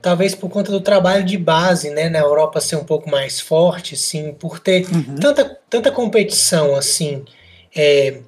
talvez 0.00 0.34
por 0.34 0.48
conta 0.48 0.72
do 0.72 0.80
trabalho 0.80 1.24
de 1.24 1.36
base, 1.36 1.90
né, 1.90 2.08
na 2.08 2.18
Europa 2.18 2.60
ser 2.60 2.76
um 2.76 2.84
pouco 2.84 3.10
mais 3.10 3.40
forte, 3.40 3.96
sim, 3.96 4.32
por 4.32 4.58
ter 4.58 4.86
uhum. 4.90 5.16
tanta, 5.16 5.58
tanta 5.68 5.92
competição, 5.92 6.74
assim, 6.74 7.24
é, 7.76 8.20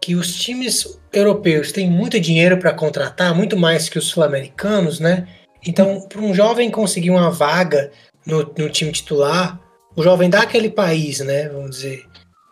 que 0.00 0.14
os 0.14 0.34
times 0.34 0.98
europeus 1.12 1.72
têm 1.72 1.90
muito 1.90 2.18
dinheiro 2.18 2.58
para 2.58 2.72
contratar, 2.72 3.34
muito 3.34 3.56
mais 3.56 3.88
que 3.88 3.98
os 3.98 4.06
sul-americanos, 4.06 4.98
né? 4.98 5.28
Então, 5.66 6.00
para 6.08 6.20
um 6.20 6.34
jovem 6.34 6.70
conseguir 6.70 7.10
uma 7.10 7.30
vaga 7.30 7.90
no, 8.26 8.42
no 8.56 8.70
time 8.70 8.90
titular, 8.90 9.60
o 9.94 10.02
jovem 10.02 10.30
daquele 10.30 10.70
país, 10.70 11.20
né, 11.20 11.48
vamos 11.48 11.76
dizer, 11.76 12.04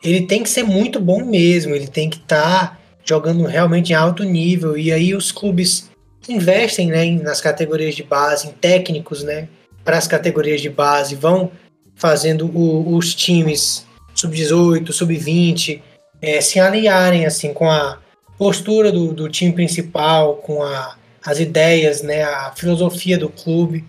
ele 0.03 0.27
tem 0.27 0.43
que 0.43 0.49
ser 0.49 0.63
muito 0.63 1.01
bom 1.01 1.25
mesmo, 1.25 1.75
ele 1.75 1.87
tem 1.87 2.09
que 2.09 2.19
estar 2.19 2.71
tá 2.71 2.79
jogando 3.05 3.45
realmente 3.45 3.93
em 3.93 3.95
alto 3.95 4.25
nível, 4.25 4.77
e 4.77 4.93
aí 4.93 5.15
os 5.15 5.33
clubes 5.33 5.91
investem 6.29 6.89
né, 6.89 7.05
nas 7.23 7.41
categorias 7.41 7.95
de 7.95 8.03
base, 8.03 8.49
em 8.49 8.53
técnicos 8.53 9.23
né, 9.23 9.49
para 9.85 9.97
as 9.97 10.07
categorias 10.07 10.61
de 10.61 10.69
base, 10.69 11.15
vão 11.15 11.51
fazendo 11.97 12.47
o, 12.47 12.97
os 12.97 13.15
times 13.15 13.87
sub-18, 14.15 14.93
sub-20 14.93 15.83
é, 16.23 16.41
se 16.41 16.61
alinharem 16.61 17.25
assim, 17.25 17.53
com 17.53 17.71
a 17.71 17.99
postura 18.37 18.93
do, 18.93 19.13
do 19.13 19.29
time 19.29 19.53
principal, 19.53 20.37
com 20.37 20.63
a, 20.63 20.97
as 21.25 21.39
ideias, 21.39 22.03
né, 22.03 22.23
a 22.23 22.53
filosofia 22.55 23.19
do 23.19 23.29
clube. 23.29 23.85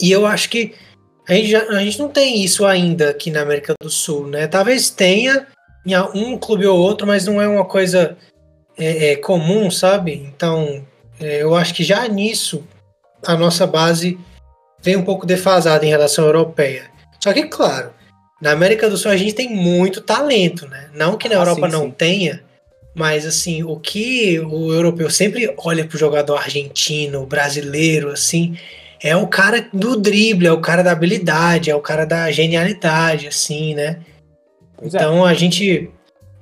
E 0.00 0.10
eu 0.10 0.26
acho 0.26 0.48
que 0.48 0.74
a 1.28 1.34
gente, 1.34 1.54
a 1.54 1.78
gente 1.78 1.98
não 1.98 2.08
tem 2.08 2.42
isso 2.42 2.66
ainda 2.66 3.10
aqui 3.10 3.30
na 3.30 3.42
América 3.42 3.74
do 3.80 3.88
Sul, 3.88 4.26
né? 4.26 4.46
Talvez 4.46 4.90
tenha 4.90 5.46
em 5.86 5.96
um 6.14 6.36
clube 6.36 6.66
ou 6.66 6.78
outro, 6.78 7.06
mas 7.06 7.26
não 7.26 7.40
é 7.40 7.46
uma 7.46 7.64
coisa 7.64 8.16
é, 8.78 9.12
é, 9.12 9.16
comum, 9.16 9.70
sabe? 9.70 10.12
Então, 10.12 10.84
é, 11.20 11.42
eu 11.42 11.54
acho 11.54 11.74
que 11.74 11.84
já 11.84 12.06
nisso 12.08 12.64
a 13.24 13.36
nossa 13.36 13.66
base 13.66 14.18
vem 14.80 14.96
um 14.96 15.04
pouco 15.04 15.24
defasada 15.24 15.84
em 15.86 15.90
relação 15.90 16.24
à 16.24 16.28
europeia. 16.28 16.90
Só 17.22 17.32
que, 17.32 17.44
claro, 17.44 17.92
na 18.40 18.50
América 18.50 18.90
do 18.90 18.96
Sul 18.96 19.12
a 19.12 19.16
gente 19.16 19.34
tem 19.34 19.48
muito 19.48 20.00
talento, 20.00 20.66
né? 20.66 20.90
Não 20.92 21.16
que 21.16 21.28
na 21.28 21.36
ah, 21.36 21.38
Europa 21.38 21.70
sim, 21.70 21.72
não 21.72 21.84
sim. 21.84 21.90
tenha, 21.92 22.42
mas 22.94 23.24
assim, 23.24 23.62
o 23.62 23.78
que 23.78 24.40
o 24.40 24.72
europeu 24.72 25.08
sempre 25.08 25.54
olha 25.58 25.84
pro 25.84 25.96
jogador 25.96 26.36
argentino, 26.36 27.24
brasileiro, 27.24 28.10
assim, 28.10 28.58
é 29.02 29.16
o 29.16 29.26
cara 29.26 29.66
do 29.72 29.96
drible, 29.96 30.46
é 30.46 30.52
o 30.52 30.60
cara 30.60 30.82
da 30.82 30.92
habilidade, 30.92 31.70
é 31.70 31.74
o 31.74 31.80
cara 31.80 32.04
da 32.04 32.30
genialidade, 32.30 33.26
assim, 33.26 33.74
né? 33.74 33.98
Pois 34.76 34.94
é. 34.94 34.98
então 34.98 35.26
é. 35.26 35.30
a 35.30 35.34
gente 35.34 35.90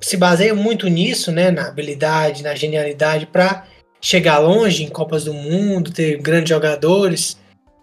se 0.01 0.16
baseia 0.16 0.55
muito 0.55 0.87
nisso, 0.88 1.33
né? 1.33 1.51
Na 1.51 1.68
habilidade, 1.68 2.42
na 2.42 2.55
genialidade, 2.55 3.27
para 3.27 3.64
chegar 4.01 4.38
longe 4.38 4.85
em 4.85 4.88
Copas 4.88 5.25
do 5.25 5.33
Mundo, 5.33 5.90
ter 5.90 6.18
grandes 6.18 6.51
jogadores. 6.51 7.38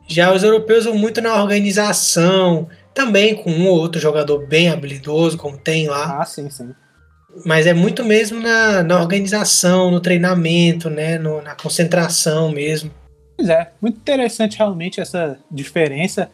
Já 0.08 0.32
os 0.32 0.44
europeus 0.44 0.86
vão 0.86 0.96
muito 0.96 1.22
na 1.22 1.42
organização, 1.42 2.70
também 2.94 3.36
com 3.36 3.52
um 3.52 3.68
ou 3.68 3.78
outro 3.78 4.00
jogador 4.00 4.46
bem 4.48 4.70
habilidoso, 4.70 5.38
como 5.38 5.58
tem 5.58 5.88
lá. 5.88 6.22
Ah, 6.22 6.26
sim, 6.26 6.50
sim. 6.50 6.70
Mas 7.46 7.68
é 7.68 7.74
muito 7.74 8.04
mesmo 8.04 8.40
na, 8.40 8.82
na 8.82 9.00
organização, 9.00 9.92
no 9.92 10.00
treinamento, 10.00 10.90
né, 10.90 11.20
no, 11.20 11.42
na 11.42 11.56
concentração 11.56 12.52
mesmo. 12.52 12.92
Pois 13.38 13.50
é, 13.50 13.72
muito 13.80 13.98
interessante 13.98 14.58
realmente 14.58 15.00
essa 15.00 15.40
diferença. 15.50 16.30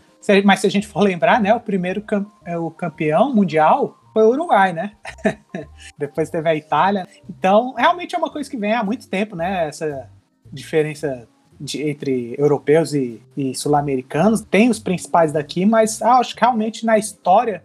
Mas 0.46 0.62
se 0.62 0.68
a 0.68 0.72
gente 0.72 0.88
for 0.88 1.02
lembrar, 1.02 1.42
né, 1.42 1.54
o 1.54 1.60
primeiro 1.60 2.02
cam 2.02 2.26
é 2.46 2.58
o 2.58 2.72
campeão 2.72 3.36
mundial 3.36 4.00
foi 4.14 4.24
o 4.26 4.30
Uruguai, 4.30 4.72
né? 4.72 4.92
Depois 5.98 6.30
teve 6.30 6.48
a 6.48 6.56
Itália. 6.56 7.08
Então, 7.28 7.74
realmente 7.74 8.14
é 8.14 8.18
uma 8.18 8.30
coisa 8.30 8.50
que 8.50 8.56
vem 8.56 8.74
há 8.74 8.84
muito 8.84 9.10
tempo, 9.10 9.36
né? 9.36 9.68
Essa 9.68 10.08
diferença 10.52 11.28
de, 11.60 11.82
entre 11.82 12.36
europeus 12.38 12.94
e, 12.94 13.22
e 13.36 13.56
sul-americanos. 13.56 14.42
Tem 14.42 14.70
os 14.70 14.78
principais 14.78 15.32
daqui, 15.32 15.66
mas 15.66 16.00
ah, 16.02 16.20
acho 16.20 16.36
que 16.36 16.42
realmente 16.42 16.86
na 16.86 16.98
história. 16.98 17.64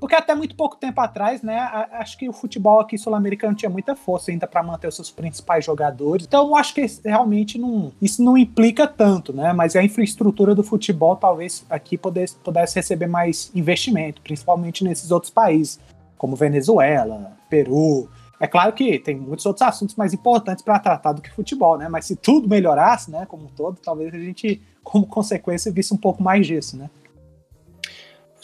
Porque 0.00 0.14
até 0.14 0.34
muito 0.34 0.56
pouco 0.56 0.76
tempo 0.76 0.98
atrás, 0.98 1.42
né? 1.42 1.58
Acho 1.92 2.16
que 2.16 2.26
o 2.26 2.32
futebol 2.32 2.80
aqui 2.80 2.96
sul-americano 2.96 3.54
tinha 3.54 3.68
muita 3.68 3.94
força 3.94 4.30
ainda 4.30 4.46
para 4.46 4.62
manter 4.62 4.88
os 4.88 4.96
seus 4.96 5.10
principais 5.10 5.62
jogadores. 5.62 6.26
Então, 6.26 6.56
acho 6.56 6.74
que 6.74 6.86
realmente 7.04 7.58
não, 7.58 7.92
isso 8.00 8.24
não 8.24 8.36
implica 8.36 8.88
tanto, 8.88 9.30
né? 9.30 9.52
Mas 9.52 9.76
a 9.76 9.84
infraestrutura 9.84 10.54
do 10.54 10.64
futebol 10.64 11.16
talvez 11.16 11.66
aqui 11.68 11.98
pudesse, 11.98 12.34
pudesse 12.36 12.76
receber 12.76 13.08
mais 13.08 13.50
investimento, 13.54 14.22
principalmente 14.22 14.82
nesses 14.82 15.10
outros 15.10 15.30
países 15.30 15.78
como 16.16 16.34
Venezuela, 16.34 17.32
Peru. 17.50 18.08
É 18.40 18.46
claro 18.46 18.72
que 18.72 18.98
tem 18.98 19.16
muitos 19.16 19.44
outros 19.44 19.60
assuntos 19.60 19.94
mais 19.96 20.14
importantes 20.14 20.64
para 20.64 20.78
tratar 20.78 21.12
do 21.12 21.20
que 21.20 21.30
futebol, 21.30 21.76
né? 21.76 21.90
Mas 21.90 22.06
se 22.06 22.16
tudo 22.16 22.48
melhorasse, 22.48 23.10
né, 23.10 23.26
como 23.26 23.44
um 23.44 23.48
todo, 23.48 23.78
talvez 23.82 24.14
a 24.14 24.18
gente, 24.18 24.62
como 24.82 25.06
consequência, 25.06 25.70
visse 25.70 25.92
um 25.92 25.98
pouco 25.98 26.22
mais 26.22 26.46
disso, 26.46 26.78
né? 26.78 26.88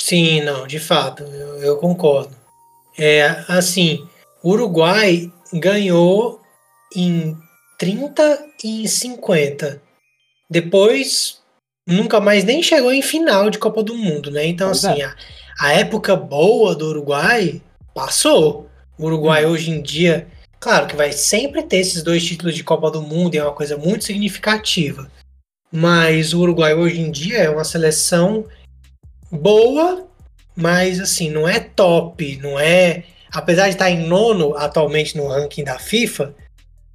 Sim, 0.07 0.41
não, 0.43 0.69
de 0.69 0.79
fato, 0.79 1.25
eu, 1.25 1.57
eu 1.57 1.77
concordo. 1.79 2.31
É 2.97 3.43
assim, 3.49 4.07
o 4.41 4.51
Uruguai 4.51 5.33
ganhou 5.53 6.41
em 6.95 7.37
30 7.77 8.47
e 8.63 8.85
em 8.85 8.87
50. 8.87 9.83
Depois 10.49 11.41
nunca 11.85 12.21
mais 12.21 12.45
nem 12.45 12.63
chegou 12.63 12.93
em 12.93 13.03
final 13.03 13.51
de 13.51 13.59
Copa 13.59 13.83
do 13.83 13.97
Mundo, 13.97 14.31
né? 14.31 14.47
Então, 14.47 14.69
pois 14.69 14.85
assim, 14.85 15.03
é. 15.03 15.07
a, 15.07 15.17
a 15.59 15.73
época 15.73 16.15
boa 16.15 16.77
do 16.77 16.87
Uruguai 16.87 17.61
passou. 17.93 18.71
O 18.97 19.07
Uruguai 19.07 19.45
hum. 19.45 19.51
hoje 19.51 19.73
em 19.73 19.83
dia, 19.83 20.29
claro 20.61 20.87
que 20.87 20.95
vai 20.95 21.11
sempre 21.11 21.65
ter 21.65 21.79
esses 21.79 22.05
dois 22.05 22.25
títulos 22.25 22.55
de 22.55 22.63
Copa 22.63 22.93
do 22.93 23.03
Mundo, 23.03 23.35
é 23.35 23.43
uma 23.43 23.53
coisa 23.53 23.77
muito 23.77 24.05
significativa. 24.05 25.11
Mas 25.73 26.33
o 26.33 26.43
Uruguai 26.43 26.75
hoje 26.75 27.01
em 27.01 27.11
dia 27.11 27.39
é 27.39 27.51
uma 27.51 27.65
seleção 27.65 28.47
boa, 29.31 30.07
mas 30.55 31.01
assim, 31.01 31.31
não 31.31 31.49
é 31.49 31.61
top, 31.61 32.39
não 32.43 32.59
é. 32.59 33.05
Apesar 33.33 33.65
de 33.65 33.71
estar 33.71 33.91
em 33.91 34.07
nono 34.07 34.57
atualmente 34.57 35.17
no 35.17 35.29
ranking 35.29 35.65
da 35.65 35.79
FIFA, 35.79 36.35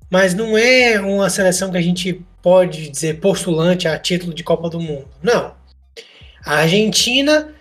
mas 0.10 0.34
não 0.34 0.58
é 0.58 1.00
uma 1.00 1.30
seleção 1.30 1.72
que 1.72 1.78
a 1.78 1.82
gente 1.82 2.22
pode 2.42 2.90
dizer 2.90 3.20
postulante 3.20 3.88
a 3.88 3.98
título 3.98 4.34
de 4.34 4.44
Copa 4.44 4.70
do 4.70 4.80
Mundo. 4.80 5.08
Não. 5.22 5.54
A 6.44 6.56
Argentina 6.58 7.54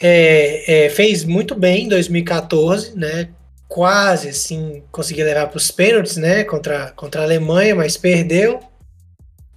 é, 0.00 0.84
é, 0.86 0.90
fez 0.90 1.24
muito 1.24 1.54
bem 1.54 1.84
em 1.84 1.88
2014, 1.88 2.96
né? 2.96 3.30
Quase 3.66 4.28
assim 4.28 4.82
conseguiu 4.92 5.24
levar 5.24 5.48
para 5.48 5.56
os 5.56 5.70
pênaltis, 5.70 6.16
né? 6.16 6.44
Contra, 6.44 6.92
contra 6.92 7.22
a 7.22 7.24
Alemanha, 7.24 7.74
mas 7.74 7.96
perdeu. 7.96 8.60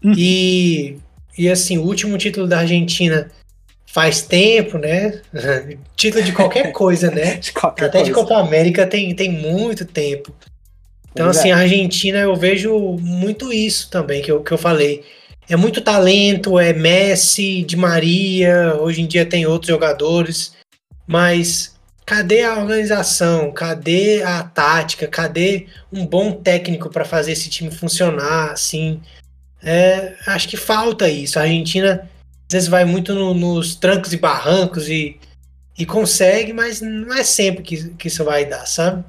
Hum. 0.04 0.14
E, 0.18 0.98
e 1.38 1.50
assim, 1.50 1.78
o 1.78 1.84
último 1.84 2.18
título 2.18 2.48
da 2.48 2.60
Argentina 2.60 3.30
faz 3.92 4.22
tempo, 4.22 4.78
né? 4.78 5.20
título 5.96 6.24
de 6.24 6.32
qualquer 6.32 6.72
coisa, 6.72 7.10
né? 7.10 7.36
de 7.42 7.52
qualquer 7.52 7.86
Até 7.86 8.00
coisa. 8.00 8.06
de 8.06 8.14
Copa 8.14 8.38
América 8.38 8.86
tem, 8.86 9.14
tem 9.16 9.32
muito 9.32 9.84
tempo. 9.84 10.34
Então, 11.12 11.26
pois 11.26 11.38
assim, 11.38 11.50
é. 11.50 11.54
a 11.54 11.58
Argentina 11.58 12.20
eu 12.20 12.36
vejo 12.36 12.78
muito 13.02 13.52
isso 13.52 13.90
também 13.90 14.22
que 14.22 14.32
eu, 14.32 14.44
que 14.44 14.52
eu 14.52 14.58
falei. 14.58 15.04
É 15.50 15.56
muito 15.56 15.82
talento, 15.82 16.60
é 16.60 16.72
Messi, 16.72 17.64
Di 17.64 17.76
Maria, 17.76 18.76
hoje 18.80 19.02
em 19.02 19.08
dia 19.08 19.26
tem 19.26 19.48
outros 19.48 19.70
jogadores, 19.70 20.54
mas 21.08 21.76
cadê 22.06 22.44
a 22.44 22.60
organização? 22.60 23.52
Cadê 23.52 24.22
a 24.22 24.44
tática? 24.44 25.08
Cadê 25.08 25.66
um 25.92 26.06
bom 26.06 26.32
técnico 26.34 26.92
para 26.92 27.04
fazer 27.04 27.32
esse 27.32 27.50
time 27.50 27.72
funcionar? 27.72 28.52
Assim, 28.52 29.02
é, 29.64 30.14
acho 30.28 30.48
que 30.48 30.56
falta 30.56 31.10
isso. 31.10 31.40
A 31.40 31.42
Argentina 31.42 32.08
às 32.50 32.54
vezes 32.54 32.68
vai 32.68 32.84
muito 32.84 33.14
no, 33.14 33.34
nos 33.36 33.76
trancos 33.76 34.12
e 34.12 34.18
barrancos 34.18 34.90
e, 34.90 35.20
e 35.78 35.86
consegue, 35.86 36.52
mas 36.52 36.82
não 36.82 37.14
é 37.14 37.24
sempre 37.24 37.62
que, 37.62 37.90
que 37.94 38.08
isso 38.08 38.26
vai 38.26 38.44
dar, 38.44 38.66
sabe? 38.66 39.06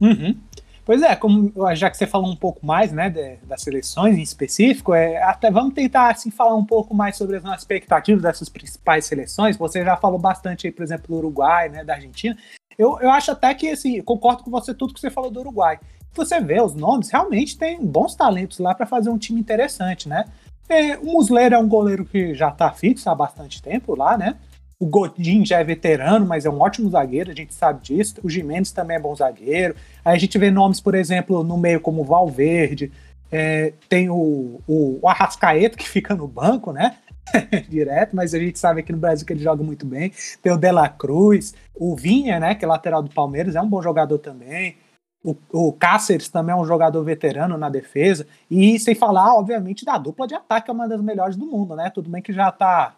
Uhum. 0.00 0.36
Pois 0.84 1.02
é, 1.02 1.16
como 1.16 1.52
já 1.74 1.90
que 1.90 1.96
você 1.96 2.06
falou 2.06 2.30
um 2.30 2.36
pouco 2.36 2.64
mais, 2.64 2.92
né, 2.92 3.10
de, 3.10 3.36
das 3.46 3.62
seleções 3.62 4.16
em 4.16 4.22
específico, 4.22 4.94
é, 4.94 5.20
até 5.22 5.50
vamos 5.50 5.74
tentar 5.74 6.10
assim 6.10 6.30
falar 6.30 6.54
um 6.54 6.64
pouco 6.64 6.94
mais 6.94 7.16
sobre 7.16 7.36
as 7.36 7.42
nossas 7.42 7.62
expectativas 7.62 8.22
dessas 8.22 8.48
principais 8.48 9.06
seleções. 9.06 9.56
Você 9.56 9.82
já 9.82 9.96
falou 9.96 10.18
bastante 10.18 10.66
aí, 10.66 10.72
por 10.72 10.84
exemplo, 10.84 11.08
do 11.08 11.16
Uruguai, 11.16 11.70
né, 11.70 11.82
da 11.82 11.94
Argentina. 11.94 12.36
Eu, 12.78 12.98
eu 13.00 13.10
acho 13.10 13.32
até 13.32 13.52
que 13.54 13.70
assim, 13.70 14.00
concordo 14.02 14.44
com 14.44 14.50
você 14.50 14.72
tudo 14.72 14.94
que 14.94 15.00
você 15.00 15.10
falou 15.10 15.32
do 15.32 15.40
Uruguai. 15.40 15.80
Você 16.12 16.40
vê 16.40 16.62
os 16.62 16.74
nomes, 16.74 17.10
realmente 17.10 17.58
tem 17.58 17.84
bons 17.84 18.14
talentos 18.14 18.60
lá 18.60 18.72
para 18.72 18.86
fazer 18.86 19.10
um 19.10 19.18
time 19.18 19.40
interessante, 19.40 20.08
né? 20.08 20.26
É, 20.68 20.96
o 20.98 21.06
Musleiro 21.06 21.54
é 21.54 21.58
um 21.58 21.68
goleiro 21.68 22.04
que 22.04 22.34
já 22.34 22.48
está 22.48 22.70
fixo 22.72 23.08
há 23.10 23.14
bastante 23.14 23.62
tempo 23.62 23.96
lá, 23.96 24.16
né? 24.16 24.36
O 24.78 24.86
Godin 24.86 25.44
já 25.44 25.60
é 25.60 25.64
veterano, 25.64 26.26
mas 26.26 26.44
é 26.44 26.50
um 26.50 26.60
ótimo 26.60 26.90
zagueiro, 26.90 27.30
a 27.30 27.34
gente 27.34 27.54
sabe 27.54 27.82
disso. 27.82 28.16
O 28.22 28.28
Jimenez 28.28 28.72
também 28.72 28.96
é 28.96 29.00
bom 29.00 29.14
zagueiro. 29.14 29.74
Aí 30.04 30.16
a 30.16 30.18
gente 30.18 30.36
vê 30.36 30.50
nomes, 30.50 30.80
por 30.80 30.94
exemplo, 30.94 31.44
no 31.44 31.56
meio 31.56 31.80
como 31.80 32.04
Valverde, 32.04 32.90
é, 33.30 33.72
tem 33.88 34.10
o, 34.10 34.60
o, 34.66 34.98
o 35.02 35.08
Arrascaeta, 35.08 35.76
que 35.76 35.88
fica 35.88 36.14
no 36.14 36.26
banco, 36.26 36.72
né? 36.72 36.96
Direto, 37.68 38.14
mas 38.14 38.34
a 38.34 38.38
gente 38.38 38.58
sabe 38.58 38.80
aqui 38.80 38.92
no 38.92 38.98
Brasil 38.98 39.26
que 39.26 39.32
ele 39.32 39.42
joga 39.42 39.62
muito 39.62 39.86
bem. 39.86 40.12
Tem 40.42 40.52
o 40.52 40.56
Dela 40.56 40.88
Cruz, 40.88 41.54
o 41.74 41.96
Vinha, 41.96 42.38
né? 42.38 42.54
Que 42.54 42.64
é 42.64 42.68
lateral 42.68 43.02
do 43.02 43.10
Palmeiras, 43.10 43.56
é 43.56 43.60
um 43.60 43.68
bom 43.68 43.82
jogador 43.82 44.18
também. 44.18 44.76
O, 45.24 45.34
o 45.50 45.72
Cáceres 45.72 46.28
também 46.28 46.54
é 46.54 46.56
um 46.56 46.66
jogador 46.66 47.02
veterano 47.02 47.56
na 47.56 47.70
defesa. 47.70 48.26
E 48.50 48.78
sem 48.78 48.94
falar, 48.94 49.34
obviamente, 49.34 49.84
da 49.84 49.96
dupla 49.96 50.26
de 50.26 50.34
ataque, 50.34 50.66
que 50.66 50.70
é 50.70 50.74
uma 50.74 50.86
das 50.86 51.00
melhores 51.00 51.34
do 51.34 51.46
mundo, 51.46 51.74
né? 51.74 51.88
Tudo 51.88 52.10
bem 52.10 52.20
que 52.20 52.32
já 52.32 52.52
tá 52.52 52.94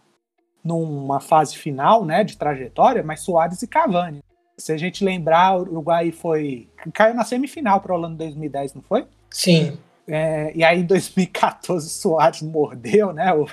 numa 0.67 1.21
fase 1.21 1.57
final, 1.57 2.05
né, 2.05 2.25
de 2.25 2.37
trajetória, 2.37 3.03
mas 3.03 3.21
Soares 3.21 3.63
e 3.63 3.69
Cavani. 3.69 4.19
Se 4.59 4.73
a 4.73 4.77
gente 4.77 5.05
lembrar, 5.05 5.57
o 5.57 5.61
Uruguai 5.61 6.11
foi. 6.11 6.69
caiu 6.93 7.15
na 7.15 7.25
semifinal 7.25 7.81
para 7.81 7.93
o 7.93 7.95
Holanda 7.97 8.17
2010, 8.17 8.75
não 8.75 8.83
foi? 8.83 9.07
Sim. 9.31 9.79
É, 10.09 10.53
e 10.55 10.65
aí 10.65 10.81
em 10.81 10.85
2014 10.85 11.89
Soares 11.91 12.41
mordeu, 12.43 13.13
né? 13.13 13.33
O, 13.35 13.47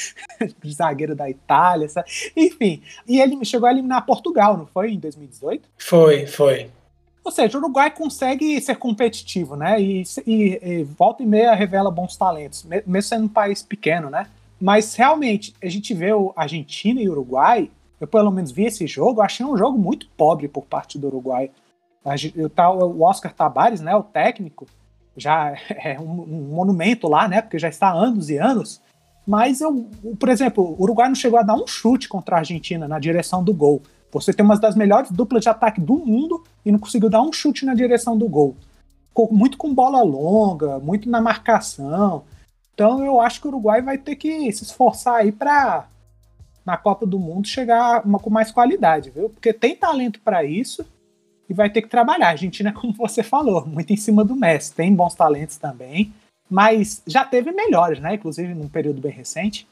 zagueiro 0.66 1.14
da 1.14 1.28
Itália. 1.28 1.88
Sabe? 1.88 2.08
Enfim, 2.36 2.82
e 3.06 3.20
ele 3.20 3.44
chegou 3.44 3.68
a 3.68 3.72
eliminar 3.72 4.06
Portugal, 4.06 4.56
não 4.56 4.66
foi? 4.66 4.92
Em 4.92 4.98
2018? 4.98 5.68
Foi, 5.76 6.26
foi. 6.26 6.70
Ou 7.28 7.32
seja, 7.32 7.58
o 7.58 7.60
Uruguai 7.60 7.90
consegue 7.90 8.58
ser 8.58 8.76
competitivo, 8.76 9.54
né? 9.54 9.78
E, 9.78 10.02
e, 10.26 10.58
e 10.62 10.82
volta 10.82 11.22
e 11.22 11.26
meia 11.26 11.54
revela 11.54 11.90
bons 11.90 12.16
talentos, 12.16 12.64
mesmo 12.64 13.02
sendo 13.02 13.24
um 13.26 13.28
país 13.28 13.62
pequeno, 13.62 14.08
né? 14.08 14.28
Mas 14.58 14.94
realmente, 14.94 15.54
a 15.62 15.68
gente 15.68 15.92
vê 15.92 16.10
o 16.10 16.32
Argentina 16.34 17.02
e 17.02 17.06
Uruguai, 17.06 17.70
eu 18.00 18.06
pelo 18.06 18.30
menos 18.30 18.50
vi 18.50 18.64
esse 18.64 18.86
jogo, 18.86 19.20
achei 19.20 19.44
um 19.44 19.58
jogo 19.58 19.76
muito 19.76 20.08
pobre 20.16 20.48
por 20.48 20.64
parte 20.64 20.98
do 20.98 21.08
Uruguai. 21.08 21.50
O 22.02 23.02
Oscar 23.02 23.34
Tabares, 23.34 23.82
né, 23.82 23.94
o 23.94 24.02
técnico, 24.02 24.66
já 25.14 25.54
é 25.68 26.00
um, 26.00 26.22
um, 26.22 26.54
monumento 26.54 27.08
lá, 27.08 27.28
né, 27.28 27.42
porque 27.42 27.58
já 27.58 27.68
está 27.68 27.88
há 27.88 27.92
anos 27.92 28.30
e 28.30 28.38
anos. 28.38 28.80
Mas, 29.26 29.60
eu, 29.60 29.86
por 30.18 30.30
exemplo, 30.30 30.64
o 30.64 30.82
Uruguai 30.82 31.08
não 31.08 31.14
chegou 31.14 31.38
a 31.38 31.42
dar 31.42 31.56
um 31.56 31.66
chute 31.66 32.08
contra 32.08 32.36
a 32.36 32.38
Argentina 32.38 32.88
na 32.88 32.98
direção 32.98 33.44
do 33.44 33.52
gol. 33.52 33.82
Você 34.12 34.32
tem 34.32 34.44
uma 34.44 34.58
das 34.58 34.74
melhores 34.74 35.10
duplas 35.10 35.42
de 35.42 35.48
ataque 35.48 35.80
do 35.80 35.96
mundo 35.96 36.42
e 36.64 36.72
não 36.72 36.78
conseguiu 36.78 37.10
dar 37.10 37.22
um 37.22 37.32
chute 37.32 37.64
na 37.64 37.74
direção 37.74 38.16
do 38.16 38.28
gol. 38.28 38.56
Ficou 39.08 39.32
muito 39.32 39.58
com 39.58 39.74
bola 39.74 40.02
longa, 40.02 40.78
muito 40.78 41.08
na 41.08 41.20
marcação. 41.20 42.24
Então 42.74 43.04
eu 43.04 43.20
acho 43.20 43.40
que 43.40 43.46
o 43.46 43.50
Uruguai 43.50 43.82
vai 43.82 43.98
ter 43.98 44.16
que 44.16 44.50
se 44.52 44.64
esforçar 44.64 45.16
aí 45.16 45.32
para 45.32 45.88
na 46.64 46.76
Copa 46.76 47.06
do 47.06 47.18
Mundo 47.18 47.48
chegar 47.48 48.04
uma, 48.04 48.18
com 48.18 48.28
mais 48.28 48.50
qualidade, 48.50 49.08
viu? 49.08 49.30
Porque 49.30 49.54
tem 49.54 49.74
talento 49.74 50.20
para 50.20 50.44
isso 50.44 50.84
e 51.48 51.54
vai 51.54 51.70
ter 51.70 51.80
que 51.80 51.88
trabalhar. 51.88 52.26
A 52.26 52.30
Argentina, 52.30 52.70
como 52.78 52.92
você 52.92 53.22
falou, 53.22 53.66
muito 53.66 53.90
em 53.90 53.96
cima 53.96 54.22
do 54.22 54.36
Messi, 54.36 54.74
tem 54.74 54.94
bons 54.94 55.14
talentos 55.14 55.56
também, 55.56 56.12
mas 56.48 57.02
já 57.06 57.24
teve 57.24 57.52
melhores, 57.52 58.00
né? 58.00 58.14
Inclusive 58.14 58.52
num 58.54 58.68
período 58.68 59.00
bem 59.00 59.12
recente. 59.12 59.66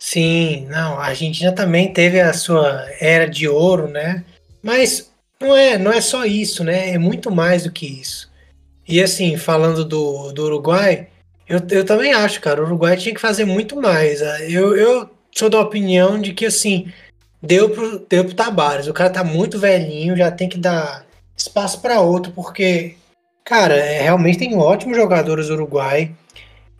Sim, 0.00 0.66
não, 0.70 0.98
a 0.98 1.06
Argentina 1.08 1.52
também 1.52 1.92
teve 1.92 2.18
a 2.20 2.32
sua 2.32 2.88
era 2.98 3.28
de 3.28 3.46
ouro, 3.46 3.86
né? 3.86 4.24
Mas 4.62 5.12
não 5.38 5.54
é, 5.54 5.76
não 5.76 5.92
é 5.92 6.00
só 6.00 6.24
isso, 6.24 6.64
né? 6.64 6.90
É 6.90 6.98
muito 6.98 7.30
mais 7.30 7.64
do 7.64 7.70
que 7.70 7.86
isso. 7.86 8.30
E 8.88 9.02
assim, 9.02 9.36
falando 9.36 9.84
do, 9.84 10.32
do 10.32 10.44
Uruguai, 10.44 11.08
eu, 11.46 11.60
eu 11.70 11.84
também 11.84 12.12
acho, 12.14 12.40
cara. 12.40 12.62
O 12.62 12.64
Uruguai 12.64 12.96
tinha 12.96 13.14
que 13.14 13.20
fazer 13.20 13.44
muito 13.44 13.80
mais. 13.80 14.22
Ah, 14.22 14.42
eu, 14.42 14.74
eu 14.76 15.10
sou 15.32 15.50
da 15.50 15.60
opinião 15.60 16.20
de 16.20 16.32
que, 16.32 16.46
assim, 16.46 16.92
deu 17.42 17.70
pro, 17.70 17.98
deu 18.08 18.24
pro 18.24 18.34
Tabares. 18.34 18.86
O 18.86 18.94
cara 18.94 19.10
tá 19.10 19.22
muito 19.22 19.58
velhinho, 19.58 20.16
já 20.16 20.30
tem 20.30 20.48
que 20.48 20.58
dar 20.58 21.04
espaço 21.36 21.80
para 21.80 22.00
outro, 22.00 22.32
porque, 22.32 22.96
cara, 23.44 23.74
é, 23.76 24.02
realmente 24.02 24.38
tem 24.38 24.56
ótimos 24.56 24.96
jogadores 24.96 25.48
do 25.48 25.54
Uruguai. 25.54 26.12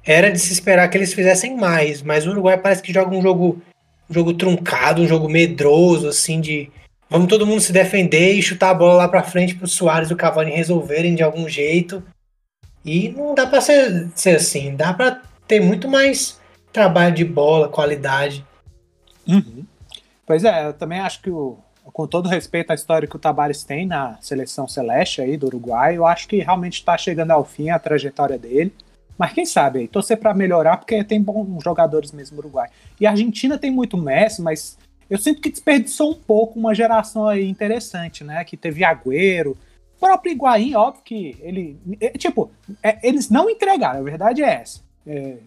Era 0.04 0.30
de 0.30 0.38
se 0.38 0.52
esperar 0.52 0.88
que 0.88 0.96
eles 0.96 1.12
fizessem 1.12 1.56
mais, 1.56 2.02
mas 2.02 2.26
o 2.26 2.30
Uruguai 2.30 2.56
parece 2.56 2.82
que 2.82 2.92
joga 2.92 3.14
um 3.14 3.22
jogo, 3.22 3.60
um 4.08 4.14
jogo 4.14 4.34
truncado, 4.34 5.02
um 5.02 5.06
jogo 5.06 5.28
medroso, 5.28 6.08
assim, 6.08 6.40
de 6.40 6.70
vamos 7.08 7.28
todo 7.28 7.46
mundo 7.46 7.60
se 7.60 7.72
defender 7.72 8.32
e 8.34 8.42
chutar 8.42 8.70
a 8.70 8.74
bola 8.74 8.94
lá 8.94 9.08
para 9.08 9.22
frente 9.22 9.54
pro 9.54 9.66
Soares 9.66 10.10
e 10.10 10.14
o 10.14 10.16
Cavani 10.16 10.52
resolverem 10.52 11.14
de 11.14 11.22
algum 11.22 11.48
jeito. 11.48 12.02
E 12.84 13.10
não 13.10 13.34
dá 13.34 13.46
para 13.46 13.60
ser, 13.60 14.08
ser 14.14 14.36
assim, 14.36 14.74
dá 14.74 14.94
para 14.94 15.20
ter 15.46 15.60
muito 15.60 15.88
mais 15.88 16.40
trabalho 16.72 17.14
de 17.14 17.24
bola, 17.24 17.68
qualidade. 17.68 18.44
Uhum. 19.28 19.64
Pois 20.26 20.44
é, 20.44 20.68
eu 20.68 20.72
também 20.72 21.00
acho 21.00 21.20
que 21.20 21.30
o, 21.30 21.58
com 21.92 22.06
todo 22.06 22.28
respeito 22.28 22.70
à 22.70 22.74
história 22.74 23.08
que 23.08 23.16
o 23.16 23.18
Tabares 23.18 23.64
tem 23.64 23.86
na 23.86 24.16
seleção 24.20 24.66
celeste 24.66 25.20
aí 25.20 25.36
do 25.36 25.46
Uruguai, 25.46 25.96
eu 25.96 26.06
acho 26.06 26.28
que 26.28 26.38
realmente 26.38 26.74
está 26.74 26.96
chegando 26.96 27.32
ao 27.32 27.44
fim 27.44 27.70
a 27.70 27.78
trajetória 27.78 28.38
dele. 28.38 28.72
Mas 29.20 29.35
quem 29.35 29.44
sabe 29.44 29.80
aí, 29.80 29.87
torcer 29.87 30.16
para 30.16 30.33
melhorar, 30.33 30.78
porque 30.78 31.04
tem 31.04 31.20
bons 31.20 31.62
jogadores 31.62 32.11
mesmo 32.11 32.37
no 32.37 32.40
Uruguai. 32.40 32.70
E 32.98 33.06
a 33.06 33.11
Argentina 33.11 33.59
tem 33.59 33.70
muito 33.70 33.98
Messi, 33.98 34.40
mas 34.40 34.78
eu 35.11 35.18
sinto 35.18 35.42
que 35.42 35.50
desperdiçou 35.50 36.12
um 36.12 36.14
pouco 36.14 36.59
uma 36.59 36.74
geração 36.74 37.28
aí 37.28 37.46
interessante, 37.46 38.24
né? 38.24 38.42
Que 38.44 38.56
teve 38.56 38.83
Agüero, 38.83 39.59
o 39.94 40.00
próprio 40.00 40.33
Higuaín, 40.33 40.74
óbvio 40.74 41.02
que 41.04 41.37
ele. 41.42 41.78
É, 42.00 42.16
tipo, 42.16 42.50
é, 42.83 43.06
eles 43.06 43.28
não 43.28 43.50
entregaram, 43.50 44.00
a 44.00 44.02
verdade 44.02 44.42
é 44.42 44.54
essa. 44.54 44.80
É, 45.06 45.38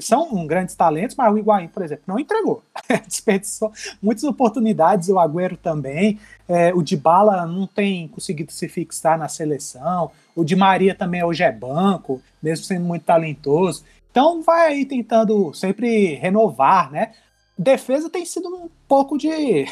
são 0.00 0.46
grandes 0.46 0.74
talentos, 0.74 1.16
mas 1.16 1.32
o 1.32 1.38
Higuaín, 1.38 1.68
por 1.68 1.82
exemplo, 1.82 2.04
não 2.06 2.18
entregou. 2.18 2.62
Desperdiçou 3.06 3.72
muitas 4.02 4.24
oportunidades, 4.24 5.08
o 5.08 5.18
Agüero 5.18 5.56
também. 5.56 6.20
É, 6.48 6.74
o 6.74 6.82
Dybala 6.82 7.46
não 7.46 7.66
tem 7.66 8.06
conseguido 8.08 8.52
se 8.52 8.68
fixar 8.68 9.18
na 9.18 9.28
seleção. 9.28 10.10
O 10.34 10.44
Di 10.44 10.54
Maria 10.54 10.94
também 10.94 11.24
hoje 11.24 11.42
é 11.42 11.50
banco, 11.50 12.22
mesmo 12.42 12.64
sendo 12.64 12.84
muito 12.84 13.04
talentoso. 13.04 13.82
Então 14.10 14.42
vai 14.42 14.68
aí 14.68 14.84
tentando 14.84 15.52
sempre 15.54 16.14
renovar, 16.14 16.90
né? 16.90 17.12
Defesa 17.58 18.10
tem 18.10 18.24
sido 18.26 18.48
um 18.48 18.68
pouco 18.86 19.16
de 19.16 19.66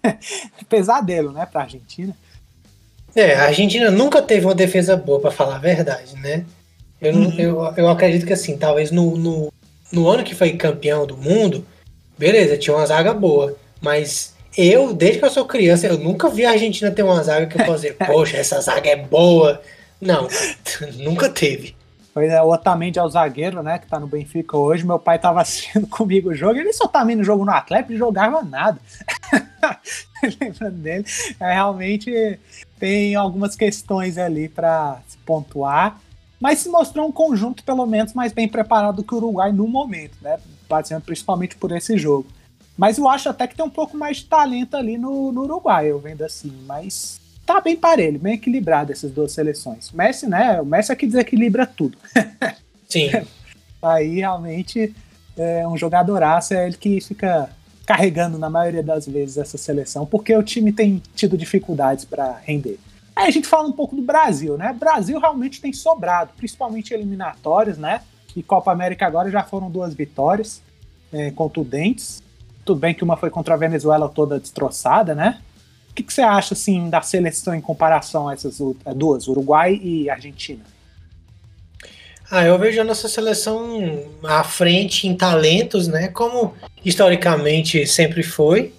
pesadelo, 0.68 1.32
né, 1.32 1.46
para 1.46 1.60
a 1.60 1.64
Argentina. 1.64 2.14
É, 3.14 3.34
a 3.34 3.46
Argentina 3.46 3.90
nunca 3.90 4.22
teve 4.22 4.46
uma 4.46 4.54
defesa 4.54 4.96
boa, 4.96 5.20
para 5.20 5.30
falar 5.30 5.56
a 5.56 5.58
verdade, 5.58 6.16
né? 6.16 6.44
Eu, 7.00 7.14
uhum. 7.14 7.34
eu, 7.38 7.74
eu 7.76 7.88
acredito 7.88 8.26
que 8.26 8.32
assim, 8.32 8.56
talvez 8.56 8.90
no, 8.90 9.16
no, 9.16 9.52
no 9.92 10.08
ano 10.08 10.24
que 10.24 10.34
foi 10.34 10.52
campeão 10.52 11.06
do 11.06 11.16
mundo, 11.16 11.64
beleza, 12.18 12.58
tinha 12.58 12.76
uma 12.76 12.86
zaga 12.86 13.14
boa, 13.14 13.56
mas 13.80 14.34
Eu, 14.56 14.92
desde 14.92 15.18
que 15.18 15.24
eu 15.24 15.30
sou 15.30 15.44
criança, 15.44 15.86
eu 15.86 15.96
nunca 15.96 16.28
vi 16.28 16.44
a 16.44 16.50
Argentina 16.50 16.90
ter 16.90 17.02
uma 17.02 17.22
zaga 17.22 17.46
que 17.46 17.60
eu 17.60 17.74
dizer, 17.74 17.96
poxa, 18.06 18.36
essa 18.36 18.60
zaga 18.60 18.90
é 18.90 18.96
boa. 18.96 19.62
Não, 20.00 20.28
nunca 20.98 21.28
teve. 21.28 21.76
Pois 22.12 22.30
é, 22.30 22.42
o 22.42 22.48
Otamendi 22.48 22.98
é 22.98 23.02
o 23.02 23.08
zagueiro, 23.08 23.62
né, 23.62 23.78
que 23.78 23.86
tá 23.86 24.00
no 24.00 24.08
Benfica 24.08 24.56
hoje. 24.56 24.84
Meu 24.84 24.98
pai 24.98 25.18
tava 25.18 25.40
assistindo 25.42 25.86
comigo 25.86 26.30
o 26.30 26.34
jogo. 26.34 26.58
Ele 26.58 26.72
só 26.72 26.88
tá 26.88 27.04
no 27.04 27.22
jogo 27.22 27.44
no 27.44 27.52
Atlético 27.52 27.92
e 27.92 27.96
jogava 27.96 28.42
nada. 28.42 28.78
Lembrando 30.40 30.76
dele, 30.76 31.04
é, 31.38 31.54
realmente 31.54 32.38
tem 32.78 33.14
algumas 33.14 33.54
questões 33.54 34.18
ali 34.18 34.48
para 34.48 34.98
se 35.06 35.16
pontuar. 35.18 36.00
Mas 36.40 36.60
se 36.60 36.68
mostrou 36.70 37.06
um 37.06 37.12
conjunto, 37.12 37.62
pelo 37.62 37.86
menos, 37.86 38.14
mais 38.14 38.32
bem 38.32 38.48
preparado 38.48 39.04
que 39.04 39.14
o 39.14 39.18
Uruguai 39.18 39.52
no 39.52 39.68
momento, 39.68 40.16
né? 40.22 40.38
Principalmente 41.04 41.54
por 41.56 41.70
esse 41.72 41.98
jogo. 41.98 42.26
Mas 42.78 42.96
eu 42.96 43.06
acho 43.06 43.28
até 43.28 43.46
que 43.46 43.54
tem 43.54 43.64
um 43.64 43.70
pouco 43.70 43.94
mais 43.94 44.18
de 44.18 44.24
talento 44.24 44.74
ali 44.74 44.96
no, 44.96 45.30
no 45.30 45.42
Uruguai, 45.42 45.90
eu 45.90 45.98
vendo 45.98 46.22
assim. 46.22 46.50
Mas 46.66 47.20
tá 47.44 47.60
bem 47.60 47.76
parelho, 47.76 48.18
bem 48.18 48.34
equilibrado 48.34 48.90
essas 48.90 49.10
duas 49.10 49.32
seleções. 49.32 49.90
Messi, 49.92 50.26
né? 50.26 50.60
O 50.60 50.64
Messi 50.64 50.90
é 50.90 50.96
que 50.96 51.06
desequilibra 51.06 51.66
tudo. 51.66 51.98
Sim. 52.88 53.10
Aí 53.82 54.16
realmente 54.16 54.94
é 55.36 55.66
um 55.68 55.76
jogadoraço, 55.76 56.54
é 56.54 56.66
ele 56.66 56.76
que 56.76 57.00
fica 57.00 57.50
carregando 57.86 58.38
na 58.38 58.48
maioria 58.48 58.82
das 58.82 59.06
vezes 59.06 59.36
essa 59.36 59.58
seleção, 59.58 60.06
porque 60.06 60.34
o 60.34 60.42
time 60.42 60.72
tem 60.72 61.02
tido 61.14 61.36
dificuldades 61.36 62.04
para 62.04 62.40
render. 62.44 62.78
Aí 63.14 63.26
a 63.26 63.30
gente 63.30 63.48
fala 63.48 63.68
um 63.68 63.72
pouco 63.72 63.96
do 63.96 64.02
Brasil, 64.02 64.56
né? 64.56 64.72
Brasil 64.72 65.18
realmente 65.18 65.60
tem 65.60 65.72
sobrado, 65.72 66.32
principalmente 66.36 66.94
eliminatórias, 66.94 67.76
né? 67.76 68.02
E 68.34 68.42
Copa 68.42 68.70
América 68.70 69.06
agora 69.06 69.30
já 69.30 69.42
foram 69.42 69.70
duas 69.70 69.94
vitórias 69.94 70.62
é, 71.12 71.30
contundentes. 71.30 72.22
Tudo 72.64 72.80
bem 72.80 72.94
que 72.94 73.02
uma 73.02 73.16
foi 73.16 73.30
contra 73.30 73.54
a 73.54 73.56
Venezuela 73.56 74.08
toda 74.08 74.38
destroçada, 74.38 75.14
né? 75.14 75.40
O 75.90 75.94
que, 75.94 76.02
que 76.04 76.12
você 76.12 76.22
acha 76.22 76.54
assim 76.54 76.88
da 76.88 77.02
seleção 77.02 77.54
em 77.54 77.60
comparação 77.60 78.28
a 78.28 78.32
essas 78.32 78.60
duas, 78.94 79.26
Uruguai 79.26 79.74
e 79.82 80.08
Argentina? 80.08 80.62
Ah, 82.30 82.44
eu 82.44 82.56
vejo 82.56 82.80
a 82.80 82.84
nossa 82.84 83.08
seleção 83.08 84.04
à 84.22 84.44
frente 84.44 85.08
em 85.08 85.16
talentos, 85.16 85.88
né? 85.88 86.06
Como 86.08 86.54
historicamente 86.84 87.84
sempre 87.88 88.22
foi. 88.22 88.72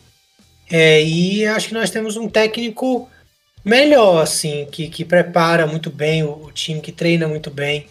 É, 0.70 1.04
e 1.04 1.46
acho 1.46 1.68
que 1.68 1.74
nós 1.74 1.90
temos 1.90 2.16
um 2.16 2.30
técnico 2.30 3.10
melhor, 3.64 4.22
assim, 4.22 4.68
que, 4.72 4.88
que 4.88 5.06
prepara 5.06 5.68
muito 5.68 5.90
bem 5.90 6.24
o, 6.24 6.46
o 6.46 6.52
time, 6.52 6.82
que 6.82 6.92
treina 6.92 7.28
muito 7.28 7.50
bem. 7.50 7.88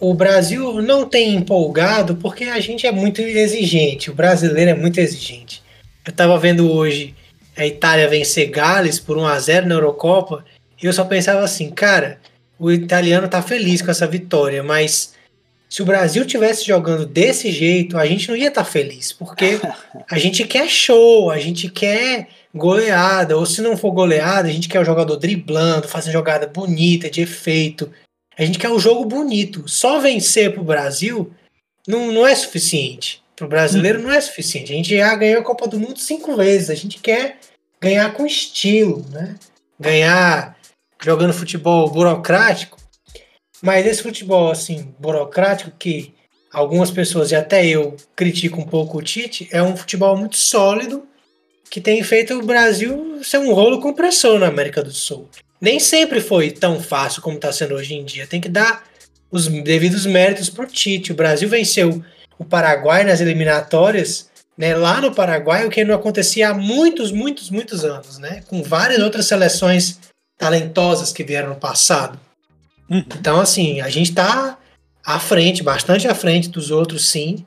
O 0.00 0.14
Brasil 0.14 0.80
não 0.80 1.08
tem 1.08 1.34
empolgado 1.34 2.16
porque 2.16 2.44
a 2.44 2.60
gente 2.60 2.86
é 2.86 2.92
muito 2.92 3.20
exigente. 3.20 4.10
O 4.10 4.14
brasileiro 4.14 4.70
é 4.70 4.74
muito 4.74 4.98
exigente. 4.98 5.62
Eu 6.06 6.10
estava 6.10 6.38
vendo 6.38 6.70
hoje 6.70 7.14
a 7.56 7.66
Itália 7.66 8.08
vencer 8.08 8.48
Gales 8.48 9.00
por 9.00 9.18
1 9.18 9.26
a 9.26 9.38
0 9.38 9.66
na 9.66 9.74
Eurocopa, 9.74 10.44
e 10.80 10.86
eu 10.86 10.92
só 10.92 11.04
pensava 11.04 11.40
assim, 11.40 11.70
cara, 11.70 12.20
o 12.58 12.70
italiano 12.70 13.26
tá 13.28 13.42
feliz 13.42 13.82
com 13.82 13.90
essa 13.90 14.06
vitória, 14.06 14.62
mas 14.62 15.14
se 15.68 15.82
o 15.82 15.84
Brasil 15.84 16.24
tivesse 16.24 16.64
jogando 16.64 17.04
desse 17.04 17.50
jeito, 17.50 17.98
a 17.98 18.06
gente 18.06 18.28
não 18.28 18.36
ia 18.36 18.48
estar 18.48 18.64
tá 18.64 18.70
feliz, 18.70 19.12
porque 19.12 19.60
a 20.08 20.18
gente 20.18 20.44
quer 20.44 20.68
show, 20.68 21.32
a 21.32 21.38
gente 21.38 21.68
quer 21.68 22.28
goleada, 22.58 23.36
ou 23.36 23.46
se 23.46 23.62
não 23.62 23.76
for 23.76 23.92
goleada, 23.92 24.48
a 24.48 24.52
gente 24.52 24.68
quer 24.68 24.80
o 24.80 24.84
jogador 24.84 25.16
driblando, 25.16 25.88
fazendo 25.88 26.12
jogada 26.12 26.46
bonita, 26.46 27.08
de 27.08 27.22
efeito. 27.22 27.90
A 28.36 28.44
gente 28.44 28.58
quer 28.58 28.70
o 28.70 28.78
jogo 28.78 29.04
bonito. 29.06 29.66
Só 29.66 30.00
vencer 30.00 30.52
pro 30.52 30.62
Brasil 30.62 31.32
não, 31.86 32.12
não 32.12 32.26
é 32.26 32.34
suficiente. 32.34 33.22
Pro 33.34 33.48
brasileiro 33.48 34.02
não 34.02 34.10
é 34.10 34.20
suficiente. 34.20 34.72
A 34.72 34.76
gente 34.76 34.96
já 34.96 35.14
ganhou 35.14 35.40
a 35.40 35.44
Copa 35.44 35.66
do 35.66 35.78
Mundo 35.78 35.98
cinco 35.98 36.36
vezes. 36.36 36.68
A 36.68 36.74
gente 36.74 36.98
quer 36.98 37.38
ganhar 37.80 38.12
com 38.12 38.26
estilo, 38.26 39.06
né? 39.10 39.36
Ganhar 39.80 40.58
jogando 41.02 41.32
futebol 41.32 41.88
burocrático, 41.90 42.78
mas 43.62 43.86
esse 43.86 44.02
futebol 44.02 44.50
assim 44.50 44.94
burocrático 44.98 45.70
que 45.78 46.14
algumas 46.52 46.90
pessoas 46.90 47.30
e 47.30 47.36
até 47.36 47.66
eu 47.66 47.96
criticam 48.16 48.60
um 48.60 48.66
pouco 48.66 48.98
o 48.98 49.02
Tite, 49.02 49.48
é 49.52 49.62
um 49.62 49.76
futebol 49.76 50.16
muito 50.16 50.36
sólido 50.36 51.06
que 51.70 51.80
tem 51.80 52.02
feito 52.02 52.34
o 52.34 52.44
Brasil 52.44 53.20
ser 53.22 53.38
um 53.38 53.52
rolo 53.52 53.80
compressor 53.80 54.38
na 54.38 54.46
América 54.46 54.82
do 54.82 54.90
Sul. 54.90 55.28
Nem 55.60 55.78
sempre 55.80 56.20
foi 56.20 56.50
tão 56.50 56.80
fácil 56.80 57.22
como 57.22 57.36
está 57.36 57.52
sendo 57.52 57.74
hoje 57.74 57.94
em 57.94 58.04
dia. 58.04 58.26
Tem 58.26 58.40
que 58.40 58.48
dar 58.48 58.84
os 59.30 59.46
devidos 59.46 60.06
méritos 60.06 60.48
para 60.48 60.64
o 60.64 60.68
Tite. 60.68 61.12
O 61.12 61.16
Brasil 61.16 61.48
venceu 61.48 62.02
o 62.38 62.44
Paraguai 62.44 63.04
nas 63.04 63.20
eliminatórias 63.20 64.28
né, 64.58 64.74
lá 64.74 65.00
no 65.00 65.14
Paraguai, 65.14 65.64
o 65.64 65.70
que 65.70 65.84
não 65.84 65.94
acontecia 65.94 66.50
há 66.50 66.54
muitos, 66.54 67.12
muitos, 67.12 67.48
muitos 67.48 67.84
anos, 67.84 68.18
né, 68.18 68.42
com 68.48 68.60
várias 68.60 69.00
outras 69.00 69.26
seleções 69.26 70.00
talentosas 70.36 71.12
que 71.12 71.22
vieram 71.22 71.50
no 71.50 71.56
passado. 71.56 72.18
Uhum. 72.90 72.98
Então, 72.98 73.40
assim, 73.40 73.80
a 73.80 73.88
gente 73.88 74.10
está 74.10 74.58
à 75.04 75.20
frente, 75.20 75.62
bastante 75.62 76.08
à 76.08 76.14
frente 76.14 76.48
dos 76.48 76.72
outros, 76.72 77.08
sim, 77.08 77.46